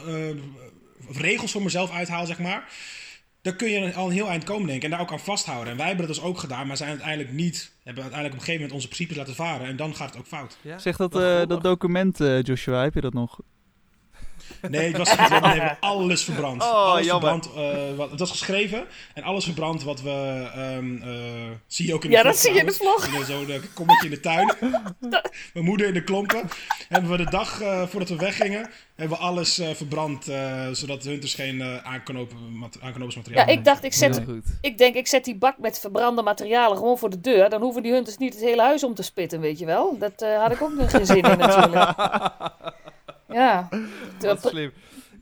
regels 1.12 1.52
voor 1.52 1.62
mezelf 1.62 1.90
uithaal, 1.90 2.26
zeg 2.26 2.38
maar. 2.38 2.72
Dan 3.42 3.56
kun 3.56 3.70
je 3.70 3.94
al 3.94 4.06
een 4.06 4.12
heel 4.12 4.28
eind 4.28 4.44
komen, 4.44 4.66
denk 4.66 4.76
ik. 4.78 4.84
En 4.84 4.90
daar 4.90 5.00
ook 5.00 5.12
aan 5.12 5.20
vasthouden. 5.20 5.70
En 5.72 5.76
wij 5.78 5.86
hebben 5.86 6.06
dat 6.06 6.14
dus 6.16 6.24
ook 6.24 6.38
gedaan, 6.38 6.66
maar 6.66 6.76
zijn 6.76 6.88
uiteindelijk 6.90 7.32
niet. 7.32 7.72
Hebben 7.82 8.02
uiteindelijk 8.02 8.32
op 8.34 8.40
een 8.40 8.46
gegeven 8.46 8.52
moment 8.54 8.72
onze 8.72 8.88
principes 8.88 9.16
laten 9.16 9.34
varen. 9.34 9.66
En 9.66 9.76
dan 9.76 9.94
gaat 9.94 10.08
het 10.10 10.18
ook 10.18 10.26
fout. 10.26 10.56
Ja? 10.60 10.78
Zeg 10.78 10.96
dat, 10.96 11.12
Wat 11.12 11.22
eh, 11.22 11.46
dat 11.46 11.62
document, 11.62 12.20
eh, 12.20 12.42
Joshua, 12.42 12.82
heb 12.82 12.94
je 12.94 13.00
dat 13.00 13.12
nog? 13.12 13.38
Nee, 14.68 14.88
het 14.88 14.96
was 14.96 15.14
we 15.14 15.22
hebben 15.22 15.76
alles 15.80 16.24
verbrand. 16.24 16.62
Oh, 16.62 16.70
alles 16.72 17.06
jammer. 17.06 17.30
verbrand. 17.42 17.74
eh, 17.74 17.94
wat, 17.96 18.10
het 18.10 18.18
was 18.20 18.30
geschreven 18.30 18.84
en 19.14 19.22
alles 19.22 19.44
verbrand 19.44 19.82
wat 19.82 20.02
we. 20.02 20.48
ehm, 20.54 20.96
eh, 21.02 21.50
zie 21.72 21.86
je 21.86 21.94
ook 21.94 22.04
in 22.04 22.10
de 22.10 22.16
Ja, 22.16 22.22
vlog 22.22 22.32
dat 22.32 22.42
zie 22.42 22.52
je 22.52 22.60
in 22.60 22.66
de 22.66 22.72
vlog. 22.72 23.24
Zo'n 23.26 23.62
kommetje 23.74 24.04
in 24.04 24.10
de 24.14 24.20
tuin. 24.20 24.54
Mijn 25.54 25.64
moeder 25.64 25.86
in 25.86 25.94
de 25.94 26.04
klompen. 26.04 26.48
Hebben 26.88 27.10
we 27.10 27.16
de 27.16 27.30
dag 27.30 27.60
eh, 27.60 27.86
voordat 27.86 28.08
we 28.08 28.16
weggingen, 28.16 28.70
hebben 28.94 29.18
we 29.18 29.24
alles 29.24 29.58
eh, 29.58 29.70
verbrand. 29.74 30.28
eh, 30.28 30.68
zodat 30.72 31.02
de 31.02 31.08
hunters 31.10 31.34
geen 31.34 31.60
eh 31.60 31.76
aanknopingsmateriaal 31.84 33.46
Ja, 33.46 33.52
ik 33.52 33.64
dacht, 33.64 33.84
ik, 33.84 33.92
zet, 33.92 34.20
goed. 34.26 34.44
ik 34.60 34.78
denk, 34.78 34.94
ik 34.94 35.06
zet 35.06 35.24
die 35.24 35.36
bak 35.36 35.58
met 35.58 35.78
verbrande 35.80 36.22
materialen 36.22 36.76
gewoon 36.76 36.98
voor 36.98 37.10
de 37.10 37.20
deur. 37.20 37.48
Dan 37.50 37.60
hoeven 37.62 37.82
die 37.82 37.92
hunters 37.92 38.16
niet 38.16 38.34
het 38.34 38.42
hele 38.42 38.62
huis 38.62 38.84
om 38.84 38.94
te 38.94 39.02
spitten, 39.02 39.40
weet 39.40 39.58
je 39.58 39.66
wel. 39.66 39.96
Dat 39.98 40.22
eh, 40.22 40.40
had 40.42 40.52
ik 40.52 40.62
ook 40.62 40.72
nog 40.74 40.90
geen 40.90 41.06
zin 41.06 41.22
in 41.22 41.38
natuurlijk. 41.38 41.94
Ja. 43.28 43.68
Wat 44.20 44.40
slim. 44.48 44.72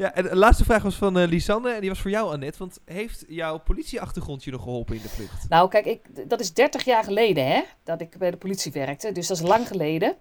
Ja, 0.01 0.15
en 0.15 0.23
de 0.23 0.37
laatste 0.37 0.65
vraag 0.65 0.83
was 0.83 0.95
van 0.95 1.19
eh, 1.19 1.29
Lisanne 1.29 1.71
en 1.73 1.81
die 1.81 1.89
was 1.89 2.01
voor 2.01 2.11
jou, 2.11 2.33
Annette. 2.33 2.59
Want 2.59 2.79
heeft 2.85 3.25
jouw 3.29 3.59
politieachtergrond 3.59 4.45
je 4.45 4.51
nog 4.51 4.63
geholpen 4.63 4.97
in 4.97 5.03
de 5.03 5.09
vlucht? 5.09 5.49
Nou, 5.49 5.69
kijk, 5.69 5.87
ik, 5.87 6.29
dat 6.29 6.41
is 6.41 6.55
30 6.55 6.85
jaar 6.85 7.05
geleden 7.05 7.47
hè, 7.47 7.63
dat 7.85 8.01
ik 8.01 8.19
bij 8.19 8.31
de 8.31 8.37
politie 8.37 8.73
werkte. 8.73 9.13
Dus 9.13 9.27
dat 9.27 9.37
is 9.37 9.43
lang 9.43 9.67
geleden. 9.67 10.17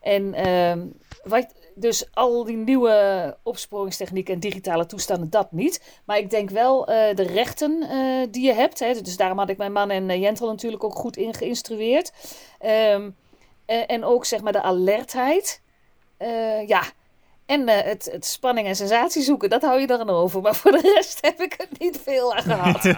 En 0.00 0.34
ehm, 0.34 0.86
wat, 1.22 1.54
dus 1.74 2.14
al 2.14 2.44
die 2.44 2.56
nieuwe 2.56 3.36
opsporingstechnieken 3.42 4.34
en 4.34 4.40
digitale 4.40 4.86
toestanden, 4.86 5.30
dat 5.30 5.52
niet. 5.52 6.00
Maar 6.04 6.18
ik 6.18 6.30
denk 6.30 6.50
wel 6.50 6.86
eh, 6.86 7.16
de 7.16 7.22
rechten 7.22 7.82
eh, 7.82 8.26
die 8.30 8.46
je 8.46 8.52
hebt. 8.52 8.78
Hè, 8.78 9.00
dus 9.00 9.16
daarom 9.16 9.38
had 9.38 9.50
ik 9.50 9.56
mijn 9.56 9.72
man 9.72 9.90
en 9.90 10.20
Jentel 10.20 10.48
natuurlijk 10.48 10.84
ook 10.84 10.94
goed 10.94 11.16
in 11.16 11.34
geïnstrueerd. 11.34 12.12
Ehm, 12.58 13.10
eh, 13.66 13.82
en 13.86 14.04
ook 14.04 14.24
zeg 14.24 14.40
maar 14.40 14.52
de 14.52 14.62
alertheid. 14.62 15.60
Ja. 16.66 16.82
En 17.52 17.68
eh, 17.68 17.84
het, 17.84 18.08
het 18.12 18.26
spanning 18.26 18.66
en 18.66 18.76
sensatie 18.76 19.22
zoeken, 19.22 19.50
dat 19.50 19.62
hou 19.62 19.80
je 19.80 19.86
dan 19.86 20.10
over. 20.10 20.40
Maar 20.40 20.54
voor 20.54 20.70
de 20.70 20.92
rest 20.94 21.18
heb 21.26 21.40
ik 21.40 21.54
het 21.56 21.78
niet 21.78 22.00
veel 22.04 22.34
aan 22.34 22.42
gehad. 22.42 22.84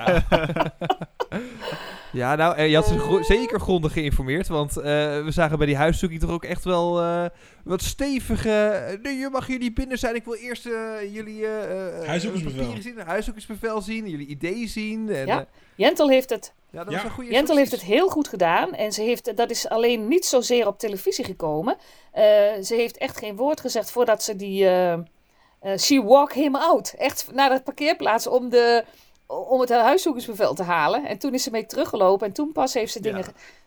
Ja, 2.15 2.35
nou, 2.35 2.57
eh, 2.57 2.69
je 2.69 2.75
had 2.75 2.87
ze 2.87 2.99
gro- 2.99 3.23
zeker 3.23 3.61
grondig 3.61 3.93
geïnformeerd. 3.93 4.49
Want 4.49 4.77
eh, 4.77 4.85
we 5.25 5.31
zagen 5.31 5.59
bij 5.59 5.67
die 5.67 5.77
huiszoeking 5.77 6.21
toch 6.21 6.31
ook 6.31 6.45
echt 6.45 6.65
wel 6.65 7.01
eh, 7.01 7.25
wat 7.65 7.83
stevige... 7.83 8.99
nee, 9.03 9.17
je 9.19 9.29
mag 9.33 9.47
hier 9.47 9.59
niet 9.59 9.75
binnen 9.75 9.99
zijn. 9.99 10.15
Ik 10.15 10.25
wil 10.25 10.35
eerst 10.35 10.67
eh, 10.67 10.73
jullie... 11.15 11.47
eh, 11.47 11.99
eh, 12.01 12.07
Huiszoekersbevel. 12.07 12.75
zien, 12.83 12.99
een 13.01 13.07
huiszoekersbevel 13.07 13.81
zien. 13.81 14.09
Jullie 14.09 14.27
ideeën 14.27 14.69
zien. 14.69 15.09
En, 15.11 15.27
Ja. 15.27 15.47
Jentel 15.75 16.09
heeft 16.09 16.31
het 16.31 16.53
ja, 16.71 16.85
dat 16.85 16.93
Ja. 16.93 16.97
was 16.97 17.05
een 17.05 17.11
goede 17.15 17.31
Jentel 17.31 17.57
heeft 17.57 17.71
het 17.73 17.83
heel 17.83 18.09
goed 18.09 18.29
gedaan. 18.29 18.75
En 18.75 18.93
ze 18.93 19.03
heeft, 19.03 19.37
dat 19.37 19.51
is 19.51 19.69
alleen 19.69 20.09
niet 20.09 20.25
zozeer 20.27 20.67
op 20.67 20.79
televisie 20.79 21.25
gekomen. 21.25 21.77
Eh, 22.13 22.23
ze 22.63 22.75
heeft 22.75 22.97
echt 22.99 23.19
geen 23.19 23.37
woord 23.37 23.61
gezegd 23.61 23.91
voordat 23.91 24.23
ze 24.23 24.37
die. 24.37 24.65
eh, 24.67 24.93
eh, 24.93 25.79
she 25.79 26.03
walk 26.03 26.33
him 26.33 26.57
out. 26.57 26.95
Echt 26.99 27.27
naar 27.33 27.51
de 27.51 27.63
parkeerplaats 27.63 28.27
om, 28.27 28.49
de, 28.49 28.85
om 29.27 29.61
het 29.61 29.71
huiszoekersbevel 29.71 30.55
te 30.55 30.63
halen. 30.63 31.07
En 31.07 31.19
toen 31.19 31.35
is 31.35 31.43
ze 31.43 31.51
mee 31.51 31.67
teruggelopen. 31.67 32.27
En 32.27 32.33
toen 32.33 32.53
pas 32.53 32.75
heeft 32.75 32.93
ze 32.93 33.01
dingen 33.01 33.25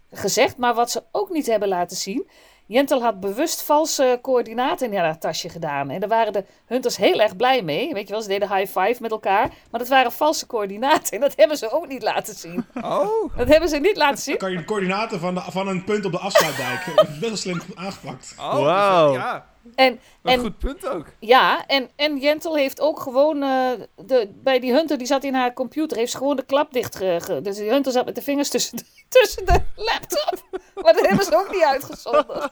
Ja. 0.09 0.17
gezegd. 0.17 0.57
Maar 0.57 0.73
wat 0.73 0.91
ze 0.91 1.03
ook 1.11 1.29
niet 1.29 1.45
hebben 1.47 1.67
laten 1.67 1.97
zien. 1.97 2.27
Jentel 2.65 3.01
had 3.01 3.19
bewust 3.19 3.61
valse 3.63 4.19
coördinaten 4.21 4.91
in 4.91 4.99
haar 4.99 5.17
tasje 5.19 5.49
gedaan. 5.49 5.89
En 5.89 5.99
daar 5.99 6.09
waren 6.09 6.33
de 6.33 6.45
hunters 6.65 6.97
heel 6.97 7.19
erg 7.19 7.35
blij 7.35 7.61
mee. 7.61 7.93
Weet 7.93 8.07
je 8.07 8.13
wel, 8.13 8.21
ze 8.21 8.27
deden 8.27 8.55
high 8.55 8.79
five 8.79 9.01
met 9.01 9.11
elkaar. 9.11 9.53
Maar 9.71 9.79
dat 9.79 9.89
waren 9.89 10.11
valse 10.11 10.47
coördinaten. 10.47 11.11
En 11.13 11.19
dat 11.19 11.33
hebben 11.35 11.57
ze 11.57 11.71
ook 11.71 11.87
niet 11.87 12.01
laten 12.03 12.35
zien. 12.35 12.65
Oh, 12.83 13.37
Dat 13.37 13.47
hebben 13.47 13.69
ze 13.69 13.77
niet 13.77 13.97
laten 13.97 14.23
zien. 14.23 14.37
Kan 14.37 14.51
je 14.51 14.57
de 14.57 14.65
coördinaten 14.65 15.19
van, 15.19 15.33
de, 15.35 15.41
van 15.49 15.67
een 15.67 15.83
punt 15.83 16.05
op 16.05 16.11
de 16.11 16.17
afsluitdijk. 16.19 16.85
Best 16.95 17.19
wel 17.19 17.35
slim 17.35 17.61
aangepakt. 17.75 18.35
oh 18.39 18.53
Wauw. 18.63 19.13
Ja, 19.13 19.45
En, 19.75 19.99
en 20.23 20.39
goed 20.39 20.57
punt 20.57 20.87
ook. 20.87 21.05
ja, 21.19 21.65
en, 21.67 21.89
en 21.95 22.17
Jentel 22.17 22.55
heeft 22.55 22.79
ook 22.81 22.99
gewoon, 22.99 23.43
eh, 23.43 23.69
de, 23.95 24.29
bij 24.43 24.59
die 24.59 24.73
hunter 24.73 24.97
die 24.97 25.07
zat 25.07 25.23
in 25.23 25.33
haar 25.33 25.53
computer, 25.53 25.97
heeft 25.97 26.11
ze 26.11 26.17
gewoon 26.17 26.35
de 26.35 26.45
klap 26.45 26.73
dicht 26.73 26.95
ge, 26.95 27.39
Dus 27.43 27.55
die 27.57 27.69
hunter 27.69 27.91
zat 27.91 28.05
met 28.05 28.15
de 28.15 28.21
vingers 28.21 28.49
tussen, 28.49 28.77
de- 28.77 28.83
tussen 29.19 29.45
de 29.45 29.61
laptop. 29.75 30.59
Maar 30.75 30.93
dat 30.93 31.07
hebben 31.07 31.25
ze 31.25 31.35
ook 31.35 31.51
niet 31.51 31.63
uitgezonden. 31.63 32.51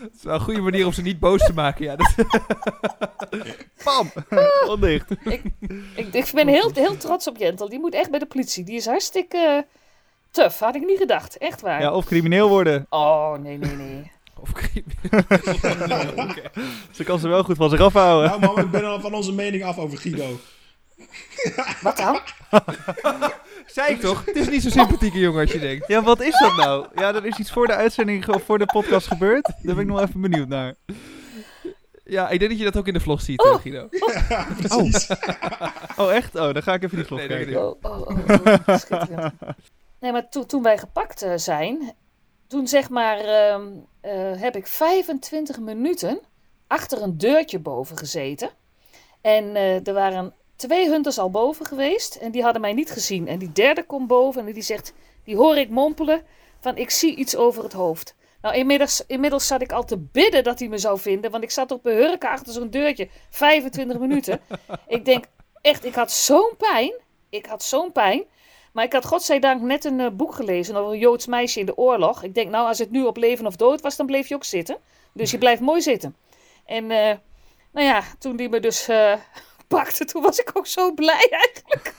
Het 0.00 0.12
is 0.16 0.22
wel 0.22 0.34
een 0.34 0.40
goede 0.40 0.60
manier 0.60 0.86
om 0.86 0.92
ze 0.92 1.02
niet 1.02 1.18
boos 1.20 1.44
te 1.44 1.52
maken. 1.52 1.84
Ja, 1.84 1.96
dat, 1.96 2.14
Bam! 3.84 4.10
Gewoon 4.28 4.80
dicht. 4.80 5.10
Ik, 5.24 5.42
ik 6.12 6.30
ben 6.34 6.48
heel, 6.48 6.70
heel 6.74 6.96
trots 6.96 7.26
op 7.26 7.36
Jentel. 7.36 7.68
Die 7.68 7.78
moet 7.80 7.94
echt 7.94 8.10
bij 8.10 8.18
de 8.18 8.26
politie. 8.26 8.64
Die 8.64 8.76
is 8.76 8.86
hartstikke 8.86 9.66
tough. 10.30 10.60
Had 10.60 10.74
ik 10.74 10.84
niet 10.86 10.98
gedacht. 10.98 11.38
Echt 11.38 11.60
waar. 11.60 11.80
Ja, 11.80 11.92
of 11.92 12.04
crimineel 12.04 12.48
worden. 12.48 12.86
Oh, 12.88 13.32
nee, 13.32 13.58
nee, 13.58 13.74
nee. 13.76 14.10
Of 14.44 14.52
Ze 16.96 17.04
kan 17.04 17.18
ze 17.18 17.28
wel 17.28 17.44
goed 17.44 17.56
van 17.56 17.70
zich 17.70 17.80
afhouden. 17.80 18.40
Nou 18.40 18.54
man, 18.54 18.64
ik 18.64 18.70
ben 18.70 18.84
al 18.84 19.00
van 19.00 19.14
onze 19.14 19.32
mening 19.32 19.64
af 19.64 19.78
over 19.78 19.98
Guido. 19.98 20.40
Wat 21.82 21.96
dan? 21.96 22.20
Zei 23.66 23.92
ik 23.92 24.00
toch? 24.00 24.24
Het 24.24 24.36
is 24.36 24.48
niet 24.48 24.62
zo'n 24.62 24.70
sympathieke 24.70 25.18
jongen 25.18 25.40
als 25.40 25.52
je 25.52 25.58
denkt. 25.58 25.88
Ja, 25.88 26.02
wat 26.02 26.20
is 26.20 26.38
dat 26.38 26.56
nou? 26.56 26.86
Ja, 26.94 27.14
er 27.14 27.26
is 27.26 27.38
iets 27.38 27.52
voor 27.52 27.66
de 27.66 27.74
uitzending 27.74 28.28
of 28.28 28.42
voor 28.42 28.58
de 28.58 28.66
podcast 28.66 29.06
gebeurd. 29.06 29.52
Daar 29.62 29.74
ben 29.74 29.84
ik 29.84 29.90
nog 29.90 30.00
even 30.00 30.20
benieuwd 30.20 30.48
naar. 30.48 30.74
Ja, 32.04 32.28
ik 32.28 32.38
denk 32.38 32.50
dat 32.50 32.58
je 32.58 32.64
dat 32.64 32.76
ook 32.76 32.86
in 32.86 32.92
de 32.92 33.00
vlog 33.00 33.20
ziet, 33.20 33.44
eh, 33.44 33.54
Guido. 33.54 33.88
Ja, 34.28 34.46
precies. 34.58 35.08
Oh, 35.96 36.12
echt? 36.12 36.34
Oh, 36.34 36.52
dan 36.52 36.62
ga 36.62 36.74
ik 36.74 36.82
even 36.82 36.96
die 36.96 37.06
vlog 37.06 37.18
Nee, 37.18 37.28
kijken. 37.28 37.68
Oh, 37.68 37.76
oh, 37.82 38.00
oh, 38.00 38.18
oh. 38.66 39.26
Nee, 40.00 40.12
maar 40.12 40.28
toen, 40.28 40.46
toen 40.46 40.62
wij 40.62 40.78
gepakt 40.78 41.22
eh, 41.22 41.32
zijn, 41.36 41.94
toen 42.46 42.68
zeg 42.68 42.90
maar 42.90 43.18
ehm, 43.18 43.68
eh, 44.00 44.40
heb 44.40 44.56
ik 44.56 44.66
25 44.66 45.58
minuten 45.60 46.20
achter 46.66 47.02
een 47.02 47.18
deurtje 47.18 47.58
boven 47.58 47.96
gezeten. 47.96 48.50
En 49.20 49.56
eh, 49.56 49.86
er 49.86 49.92
waren 49.92 50.34
twee 50.56 50.88
hunters 50.88 51.18
al 51.18 51.30
boven 51.30 51.66
geweest 51.66 52.14
en 52.14 52.30
die 52.30 52.42
hadden 52.42 52.60
mij 52.60 52.72
niet 52.72 52.90
gezien. 52.90 53.28
En 53.28 53.38
die 53.38 53.52
derde 53.52 53.82
komt 53.82 54.06
boven 54.06 54.46
en 54.46 54.52
die 54.52 54.62
zegt, 54.62 54.92
die 55.24 55.36
hoor 55.36 55.56
ik 55.56 55.70
mompelen 55.70 56.22
van 56.60 56.76
ik 56.76 56.90
zie 56.90 57.16
iets 57.16 57.36
over 57.36 57.62
het 57.62 57.72
hoofd. 57.72 58.14
Nou, 58.42 58.56
inmiddels, 58.56 59.04
inmiddels 59.06 59.46
zat 59.46 59.62
ik 59.62 59.72
al 59.72 59.84
te 59.84 59.98
bidden 59.98 60.44
dat 60.44 60.58
hij 60.58 60.68
me 60.68 60.78
zou 60.78 60.98
vinden, 60.98 61.30
want 61.30 61.42
ik 61.42 61.50
zat 61.50 61.70
op 61.70 61.86
een 61.86 61.96
hurken 61.96 62.28
achter 62.28 62.52
zo'n 62.52 62.70
deurtje, 62.70 63.08
25 63.30 63.98
minuten. 63.98 64.40
Ik 64.86 65.04
denk, 65.04 65.24
echt, 65.60 65.84
ik 65.84 65.94
had 65.94 66.12
zo'n 66.12 66.52
pijn. 66.58 66.92
Ik 67.28 67.46
had 67.46 67.62
zo'n 67.62 67.92
pijn. 67.92 68.24
Maar 68.74 68.84
ik 68.84 68.92
had 68.92 69.04
godzijdank 69.06 69.60
net 69.62 69.84
een 69.84 70.00
eh, 70.00 70.10
boek 70.12 70.34
gelezen 70.34 70.76
over 70.76 70.92
een 70.92 70.98
Joods 70.98 71.26
meisje 71.26 71.60
in 71.60 71.66
de 71.66 71.76
oorlog. 71.76 72.22
Ik 72.22 72.34
denk, 72.34 72.50
nou, 72.50 72.66
als 72.66 72.78
het 72.78 72.90
nu 72.90 73.02
op 73.04 73.16
leven 73.16 73.46
of 73.46 73.56
dood 73.56 73.80
was, 73.80 73.96
dan 73.96 74.06
bleef 74.06 74.28
je 74.28 74.34
ook 74.34 74.44
zitten. 74.44 74.76
Dus 75.12 75.30
je 75.30 75.38
blijft 75.44 75.60
mooi 75.60 75.80
zitten. 75.82 76.16
En, 76.66 76.90
eh, 76.90 77.16
nou 77.72 77.86
ja, 77.86 78.02
toen 78.18 78.36
die 78.36 78.48
me 78.48 78.60
dus 78.60 78.88
eh, 78.88 79.12
pakte, 79.68 80.04
toen 80.04 80.22
was 80.22 80.38
ik 80.38 80.50
ook 80.54 80.66
zo 80.66 80.92
blij 80.94 81.28
eigenlijk. 81.30 81.94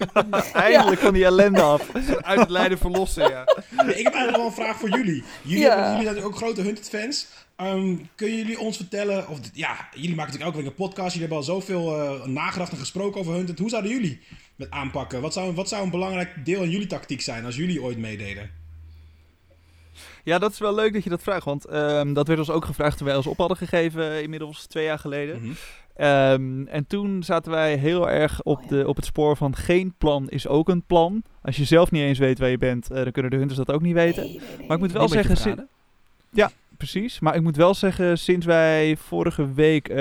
Eindelijk 0.52 1.00
van 1.00 1.12
die 1.12 1.24
ellende 1.24 1.62
af. 1.62 1.94
Uit 2.20 2.40
het 2.40 2.50
lijden 2.50 2.78
verlossen, 2.78 3.30
ja. 3.30 3.44
Nee, 3.70 3.94
ik 3.98 4.04
heb 4.04 4.14
eigenlijk 4.14 4.36
wel 4.36 4.46
een 4.46 4.52
vraag 4.52 4.76
voor 4.78 4.88
jullie. 4.88 5.24
Jullie, 5.42 5.62
Ja. 5.64 5.74
hebben- 5.74 5.90
jullie 5.96 6.12
zijn 6.12 6.24
ook 6.24 6.36
grote 6.36 6.60
Hunted-fans. 6.60 7.26
Ehm, 7.56 7.96
kunnen 8.14 8.36
jullie 8.36 8.58
ons 8.60 8.76
vertellen, 8.76 9.28
of 9.28 9.38
ja, 9.52 9.88
jullie 9.92 10.14
maken 10.14 10.32
natuurlijk 10.32 10.42
elke 10.44 10.56
week 10.56 10.66
een 10.66 10.74
podcast. 10.86 11.12
Jullie 11.14 11.20
hebben 11.28 11.36
al 11.38 11.42
zoveel 11.54 11.96
eh, 12.00 12.24
nagedacht 12.26 12.72
en 12.72 12.78
gesproken 12.78 13.20
over 13.20 13.32
Hunted. 13.34 13.58
Hoe 13.58 13.68
zouden 13.68 13.90
jullie 13.90 14.20
het 14.60 14.70
aanpakken? 14.70 15.20
Wat 15.20 15.32
zou, 15.32 15.54
wat 15.54 15.68
zou 15.68 15.84
een 15.84 15.90
belangrijk 15.90 16.44
deel 16.44 16.62
in 16.62 16.70
jullie 16.70 16.86
tactiek 16.86 17.20
zijn 17.20 17.44
als 17.44 17.56
jullie 17.56 17.82
ooit 17.82 17.98
meededen? 17.98 18.50
Ja, 20.24 20.38
dat 20.38 20.52
is 20.52 20.58
wel 20.58 20.74
leuk 20.74 20.92
dat 20.92 21.04
je 21.04 21.10
dat 21.10 21.22
vraagt. 21.22 21.44
Want 21.44 21.64
ehm, 21.64 22.12
dat 22.12 22.26
werd 22.26 22.38
ons 22.38 22.50
ook 22.50 22.64
gevraagd 22.64 22.96
toen 22.96 23.06
wij 23.06 23.16
ons 23.16 23.26
op 23.26 23.38
hadden 23.38 23.56
gegeven, 23.56 24.10
eh, 24.10 24.22
inmiddels 24.22 24.66
twee 24.66 24.84
jaar 24.84 24.98
geleden. 24.98 25.40
Mhm. 25.42 25.52
Ehm, 25.94 26.66
en 26.66 26.86
toen 26.86 27.22
zaten 27.22 27.52
wij 27.52 27.76
heel 27.76 28.10
erg 28.10 28.42
op, 28.42 28.56
Oh, 28.58 28.62
ja. 28.62 28.68
de, 28.68 28.88
op 28.88 28.96
het 28.96 29.04
spoor 29.04 29.36
van 29.36 29.56
geen 29.56 29.94
plan 29.98 30.28
is 30.28 30.46
ook 30.46 30.68
een 30.68 30.82
plan. 30.82 31.22
Als 31.42 31.56
je 31.56 31.64
zelf 31.64 31.90
niet 31.90 32.02
eens 32.02 32.18
weet 32.18 32.38
waar 32.38 32.48
je 32.48 32.58
bent, 32.58 32.90
eh, 32.90 33.02
dan 33.02 33.12
kunnen 33.12 33.30
de 33.30 33.36
hunters 33.36 33.58
dat 33.58 33.72
ook 33.72 33.82
niet 33.82 33.94
weten. 33.94 34.24
Nee, 34.24 34.32
nee, 34.32 34.56
nee. 34.58 34.66
Maar 34.66 34.76
ik 34.76 34.82
moet 34.82 34.92
wel 34.92 35.08
zeggen, 35.08 35.36
verraden. 35.36 35.68
Precies. 36.80 37.20
Maar 37.20 37.34
ik 37.34 37.42
moet 37.42 37.56
wel 37.56 37.74
zeggen, 37.74 38.18
sinds 38.18 38.46
wij 38.46 38.96
vorige 38.96 39.52
week 39.52 39.88
eh, 39.88 39.96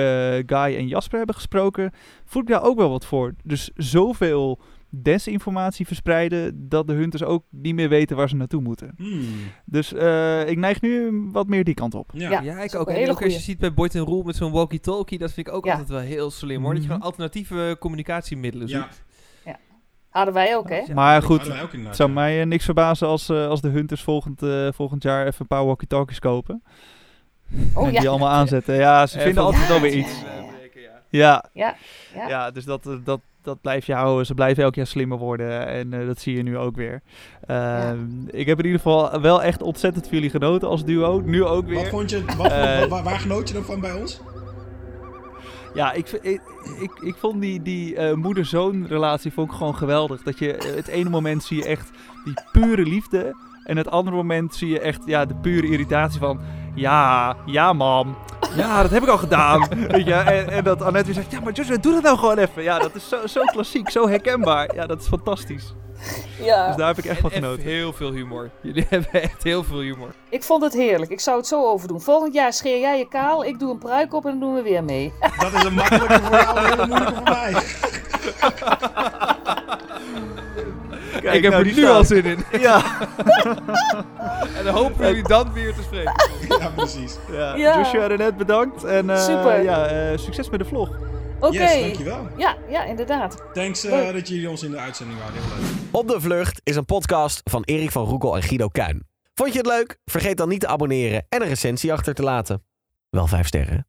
Guy 0.46 0.76
en 0.78 0.88
Jasper 0.88 1.18
hebben 1.18 1.36
gesproken, 1.36 1.92
voel 2.26 2.42
ik 2.42 2.48
daar 2.48 2.63
ook 2.63 2.78
wel 2.78 2.89
wat 2.89 3.06
voor. 3.06 3.34
Dus 3.44 3.72
zoveel 3.76 4.60
desinformatie 4.92 5.86
verspreiden, 5.88 6.70
dat 6.70 6.88
de 6.88 6.94
hunters 6.94 7.24
ook 7.24 7.44
niet 7.50 7.76
meer 7.76 7.89
weten 7.89 8.15
waar 8.18 8.30
ze 8.30 8.36
naartoe 8.36 8.62
moeten. 8.62 8.94
Hmm. 8.98 9.22
Dus 9.65 9.94
eh, 9.94 10.48
ik 10.50 10.58
neig 10.58 10.82
nu 10.82 11.12
wat 11.32 11.48
meer 11.48 11.63
die 11.63 11.74
kant 11.74 11.96
op. 11.96 12.12
Ja. 12.13 12.42
Ja. 12.42 12.62
Ik 12.62 12.76
ook 12.76 12.89
En 12.89 13.10
ook 13.12 13.24
als 13.24 13.34
je 13.34 13.39
ziet 13.39 13.58
bij 13.60 13.74
Boyd 13.74 13.94
Rule 13.94 14.24
met 14.24 14.36
zo'n 14.36 14.52
walkie-talkie, 14.52 15.18
dat 15.18 15.32
vind 15.34 15.48
ik 15.48 15.54
ook 15.54 15.65
Ja. 15.65 15.72
altijd 15.72 15.89
wel 15.89 16.00
heel 16.00 16.32
slim 16.32 16.62
hoor. 16.63 16.74
Dat 16.74 16.82
je 16.84 16.88
Mhm. 16.88 16.94
gewoon 16.98 17.08
alternatieve 17.12 17.76
communicatiemiddelen 17.80 18.68
Ja. 18.68 18.82
zoekt. 18.82 19.04
Hadden 20.10 20.34
wij 20.34 20.56
ook, 20.56 20.69
hè? 20.69 20.76
Ja. 20.78 20.93
Maar 20.93 21.22
goed, 21.22 21.54
het 21.86 21.95
zou 21.95 22.10
mij 22.10 22.39
eh, 22.41 22.45
niks 22.45 22.65
verbazen 22.65 23.08
als, 23.08 23.30
eh, 23.30 23.48
als 23.48 23.62
de 23.62 23.69
hunters 23.69 24.02
volgend, 24.04 24.43
eh, 24.43 24.67
volgend 24.74 25.04
jaar 25.04 25.26
even 25.26 25.38
een 25.39 25.48
paar 25.48 25.65
walkie-talkies 25.65 26.19
kopen. 26.19 26.63
Oh 27.74 27.88
en 27.88 27.93
ja. 27.93 28.00
die 28.00 28.10
allemaal 28.10 28.30
aanzetten. 28.30 28.76
Ja, 28.76 29.08
ze 29.08 29.19
vinden 29.19 29.43
altijd 29.43 29.67
wel 29.67 29.80
weer 29.80 29.93
iets. 29.93 30.12
ja, 31.10 31.45
Ja, 31.54 31.76
Ja, 32.28 32.52
dus 32.52 32.65
dat, 32.65 32.89
dat, 33.04 33.19
dat 33.41 33.62
blijf 33.62 33.86
je 33.86 33.93
houden. 33.93 34.26
Ze 34.26 34.34
blijven 34.34 34.63
elk 34.63 34.76
jaar 34.76 34.88
slimmer 34.88 35.17
worden. 35.17 35.67
En 35.67 35.89
dat 35.89 36.19
zie 36.19 36.36
je 36.36 36.43
nu 36.43 36.58
ook 36.58 36.76
weer. 36.76 37.02
Ehm, 37.45 38.28
Ik 38.28 38.45
heb 38.45 38.60
in 38.60 38.65
ieder 38.65 38.82
geval 38.82 39.22
wel 39.22 39.43
echt 39.43 39.62
ontzettend 39.62 40.08
van 40.08 40.15
jullie 40.15 40.30
genoten 40.30 40.67
als 40.67 40.86
duo. 40.86 41.19
Nu 41.19 41.43
ook 41.43 41.65
Wat 41.65 41.82
weer. 41.82 41.89
vond 41.89 42.10
je, 42.10 42.26
wat, 42.38 42.50
waar, 42.89 43.04
waar 43.04 43.19
genoot 43.19 43.48
je 43.48 43.54
dan 43.54 43.63
van 43.63 43.80
bij 43.80 43.93
ons? 43.93 44.22
Ja, 45.73 45.91
ik, 45.91 46.10
ik, 46.12 46.41
ik, 46.79 46.91
ik 47.01 47.15
vond 47.15 47.41
die, 47.41 47.62
die 47.62 47.95
eh, 47.95 48.13
moeder-zoon 48.15 48.86
relatie 48.88 49.34
vond 49.34 49.51
ik 49.51 49.58
gewoon 49.58 49.75
geweldig. 49.75 50.21
Dat 50.21 50.39
je 50.39 50.53
eh, 50.53 50.75
het 50.75 50.88
ene 50.88 51.10
moment 51.10 51.43
zie 51.43 51.58
je 51.58 51.65
echt 51.65 51.89
die 52.23 52.34
pure 52.51 52.84
liefde. 52.84 53.36
En 53.63 53.77
het 53.77 53.89
andere 53.89 54.15
moment 54.15 54.55
zie 54.55 54.69
je 54.69 54.79
echt 54.79 55.01
ja, 55.05 55.25
de 55.25 55.36
pure 55.36 55.67
irritatie 55.67 56.19
van... 56.19 56.39
Ja, 56.75 57.36
ja 57.45 57.73
mam. 57.73 58.17
Ja, 58.55 58.82
dat 58.82 58.91
heb 58.91 59.03
ik 59.03 59.10
al 59.10 59.17
gedaan. 59.17 59.67
Weet 59.91 60.05
je, 60.05 60.13
en, 60.13 60.49
en 60.49 60.63
dat 60.63 60.82
Annette 60.82 61.05
weer 61.05 61.13
zegt... 61.13 61.32
Ja, 61.32 61.39
maar 61.39 61.53
Joshua, 61.53 61.77
doe 61.77 61.93
dat 61.93 62.03
nou 62.03 62.17
gewoon 62.17 62.38
even. 62.38 62.63
Ja, 62.63 62.79
dat 62.79 62.95
is 62.95 63.10
zo, 63.10 63.27
zo 63.27 63.41
klassiek, 63.41 63.89
zo 63.89 64.08
herkenbaar. 64.08 64.75
Ja, 64.75 64.86
dat 64.86 65.01
is 65.01 65.08
fantastisch. 65.08 65.73
ja. 66.50 66.68
Dus 66.68 66.76
daar 66.76 66.88
heb 66.88 66.98
ik 66.98 67.06
echt 67.06 67.16
En 67.16 67.22
van 67.22 67.32
echt 67.32 67.40
genoten. 67.40 67.64
heel 67.64 67.94
veel 67.94 68.12
humor. 68.12 68.50
Jullie 68.62 68.86
hebben 68.90 69.22
echt 69.22 69.44
heel 69.44 69.64
veel 69.64 69.80
humor. 69.80 70.10
Ik 70.30 70.44
vond 70.44 70.64
het 70.64 70.74
heerlijk. 70.74 71.12
Ik 71.12 71.20
zou 71.20 71.38
het 71.38 71.48
zo 71.48 71.66
overdoen. 71.66 72.02
Volgend 72.02 72.34
jaar 72.34 72.54
scheer 72.54 72.80
jij 72.80 72.98
je 72.98 73.08
kaal, 73.08 73.46
ik 73.46 73.60
doe 73.60 73.72
een 73.72 73.78
pruik 73.78 74.14
op 74.14 74.26
en 74.26 74.30
dan 74.30 74.40
doen 74.40 74.54
we 74.54 74.62
weer 74.62 74.84
mee. 74.84 75.14
Dat 75.42 75.54
is 75.54 75.64
een 75.64 75.74
makkelijke 75.74 76.20
voor 76.22 76.36
jou, 76.36 76.58
een 76.58 76.66
hele 76.66 76.88
moeilijke 76.88 77.14
voor 77.14 77.24
mij. 77.24 77.54
Kijk, 81.22 81.34
ik 81.36 81.44
heb 81.44 81.52
nou, 81.52 81.68
er 81.68 81.76
nu 81.76 81.86
al 81.88 82.04
zin 82.04 82.26
in. 82.26 82.44
Ja, 82.60 82.82
En 84.58 84.64
dan 84.64 84.74
hopen 84.74 84.98
we 84.98 85.06
jullie 85.08 85.24
dan 85.28 85.54
weer 85.54 85.74
te 85.74 85.82
spreken. 85.82 86.14
Ja, 86.60 86.70
precies. 86.76 87.18
ja. 87.32 87.56
Ja. 87.56 87.78
Joshua 87.78 88.04
en 88.04 88.12
Annette 88.12 88.34
bedankt. 88.36 88.84
En 88.84 89.10
eh, 89.10 89.20
Super. 89.22 89.62
Ja, 89.64 89.86
eh, 89.86 90.18
succes 90.18 90.50
met 90.50 90.60
de 90.60 90.66
vlog. 90.66 90.90
Oké. 91.39 91.58
Yes, 91.58 91.80
dankjewel. 91.82 92.28
Ja, 92.38 92.58
ja, 92.69 92.84
inderdaad. 92.86 93.43
Thanks 93.54 93.84
eh, 93.84 94.13
dat 94.13 94.28
jullie 94.28 94.49
ons 94.49 94.63
in 94.63 94.71
de 94.71 94.78
uitzending 94.78 95.19
waren. 95.19 95.34
Heel 95.34 95.62
leuk. 95.62 95.78
Op 95.91 96.08
de 96.08 96.21
Vlucht 96.21 96.62
is 96.63 96.75
een 96.75 96.86
podcast 96.86 97.41
van 97.43 97.63
Erik 97.63 97.91
van 97.91 98.06
Roekel 98.06 98.36
en 98.36 98.43
Guido 98.43 98.67
Kuin. 98.67 99.08
Vond 99.34 99.52
je 99.52 99.58
het 99.58 99.67
leuk? 99.67 99.97
Vergeet 100.06 100.38
dan 100.38 100.49
niet 100.49 100.60
te 100.60 100.67
abonneren 100.67 101.25
en 101.30 101.41
een 101.41 101.47
recensie 101.47 101.93
achter 101.93 102.13
te 102.13 102.23
laten. 102.23 102.63
Wel 103.10 103.28
vijf 103.28 103.47
sterren. 103.47 103.88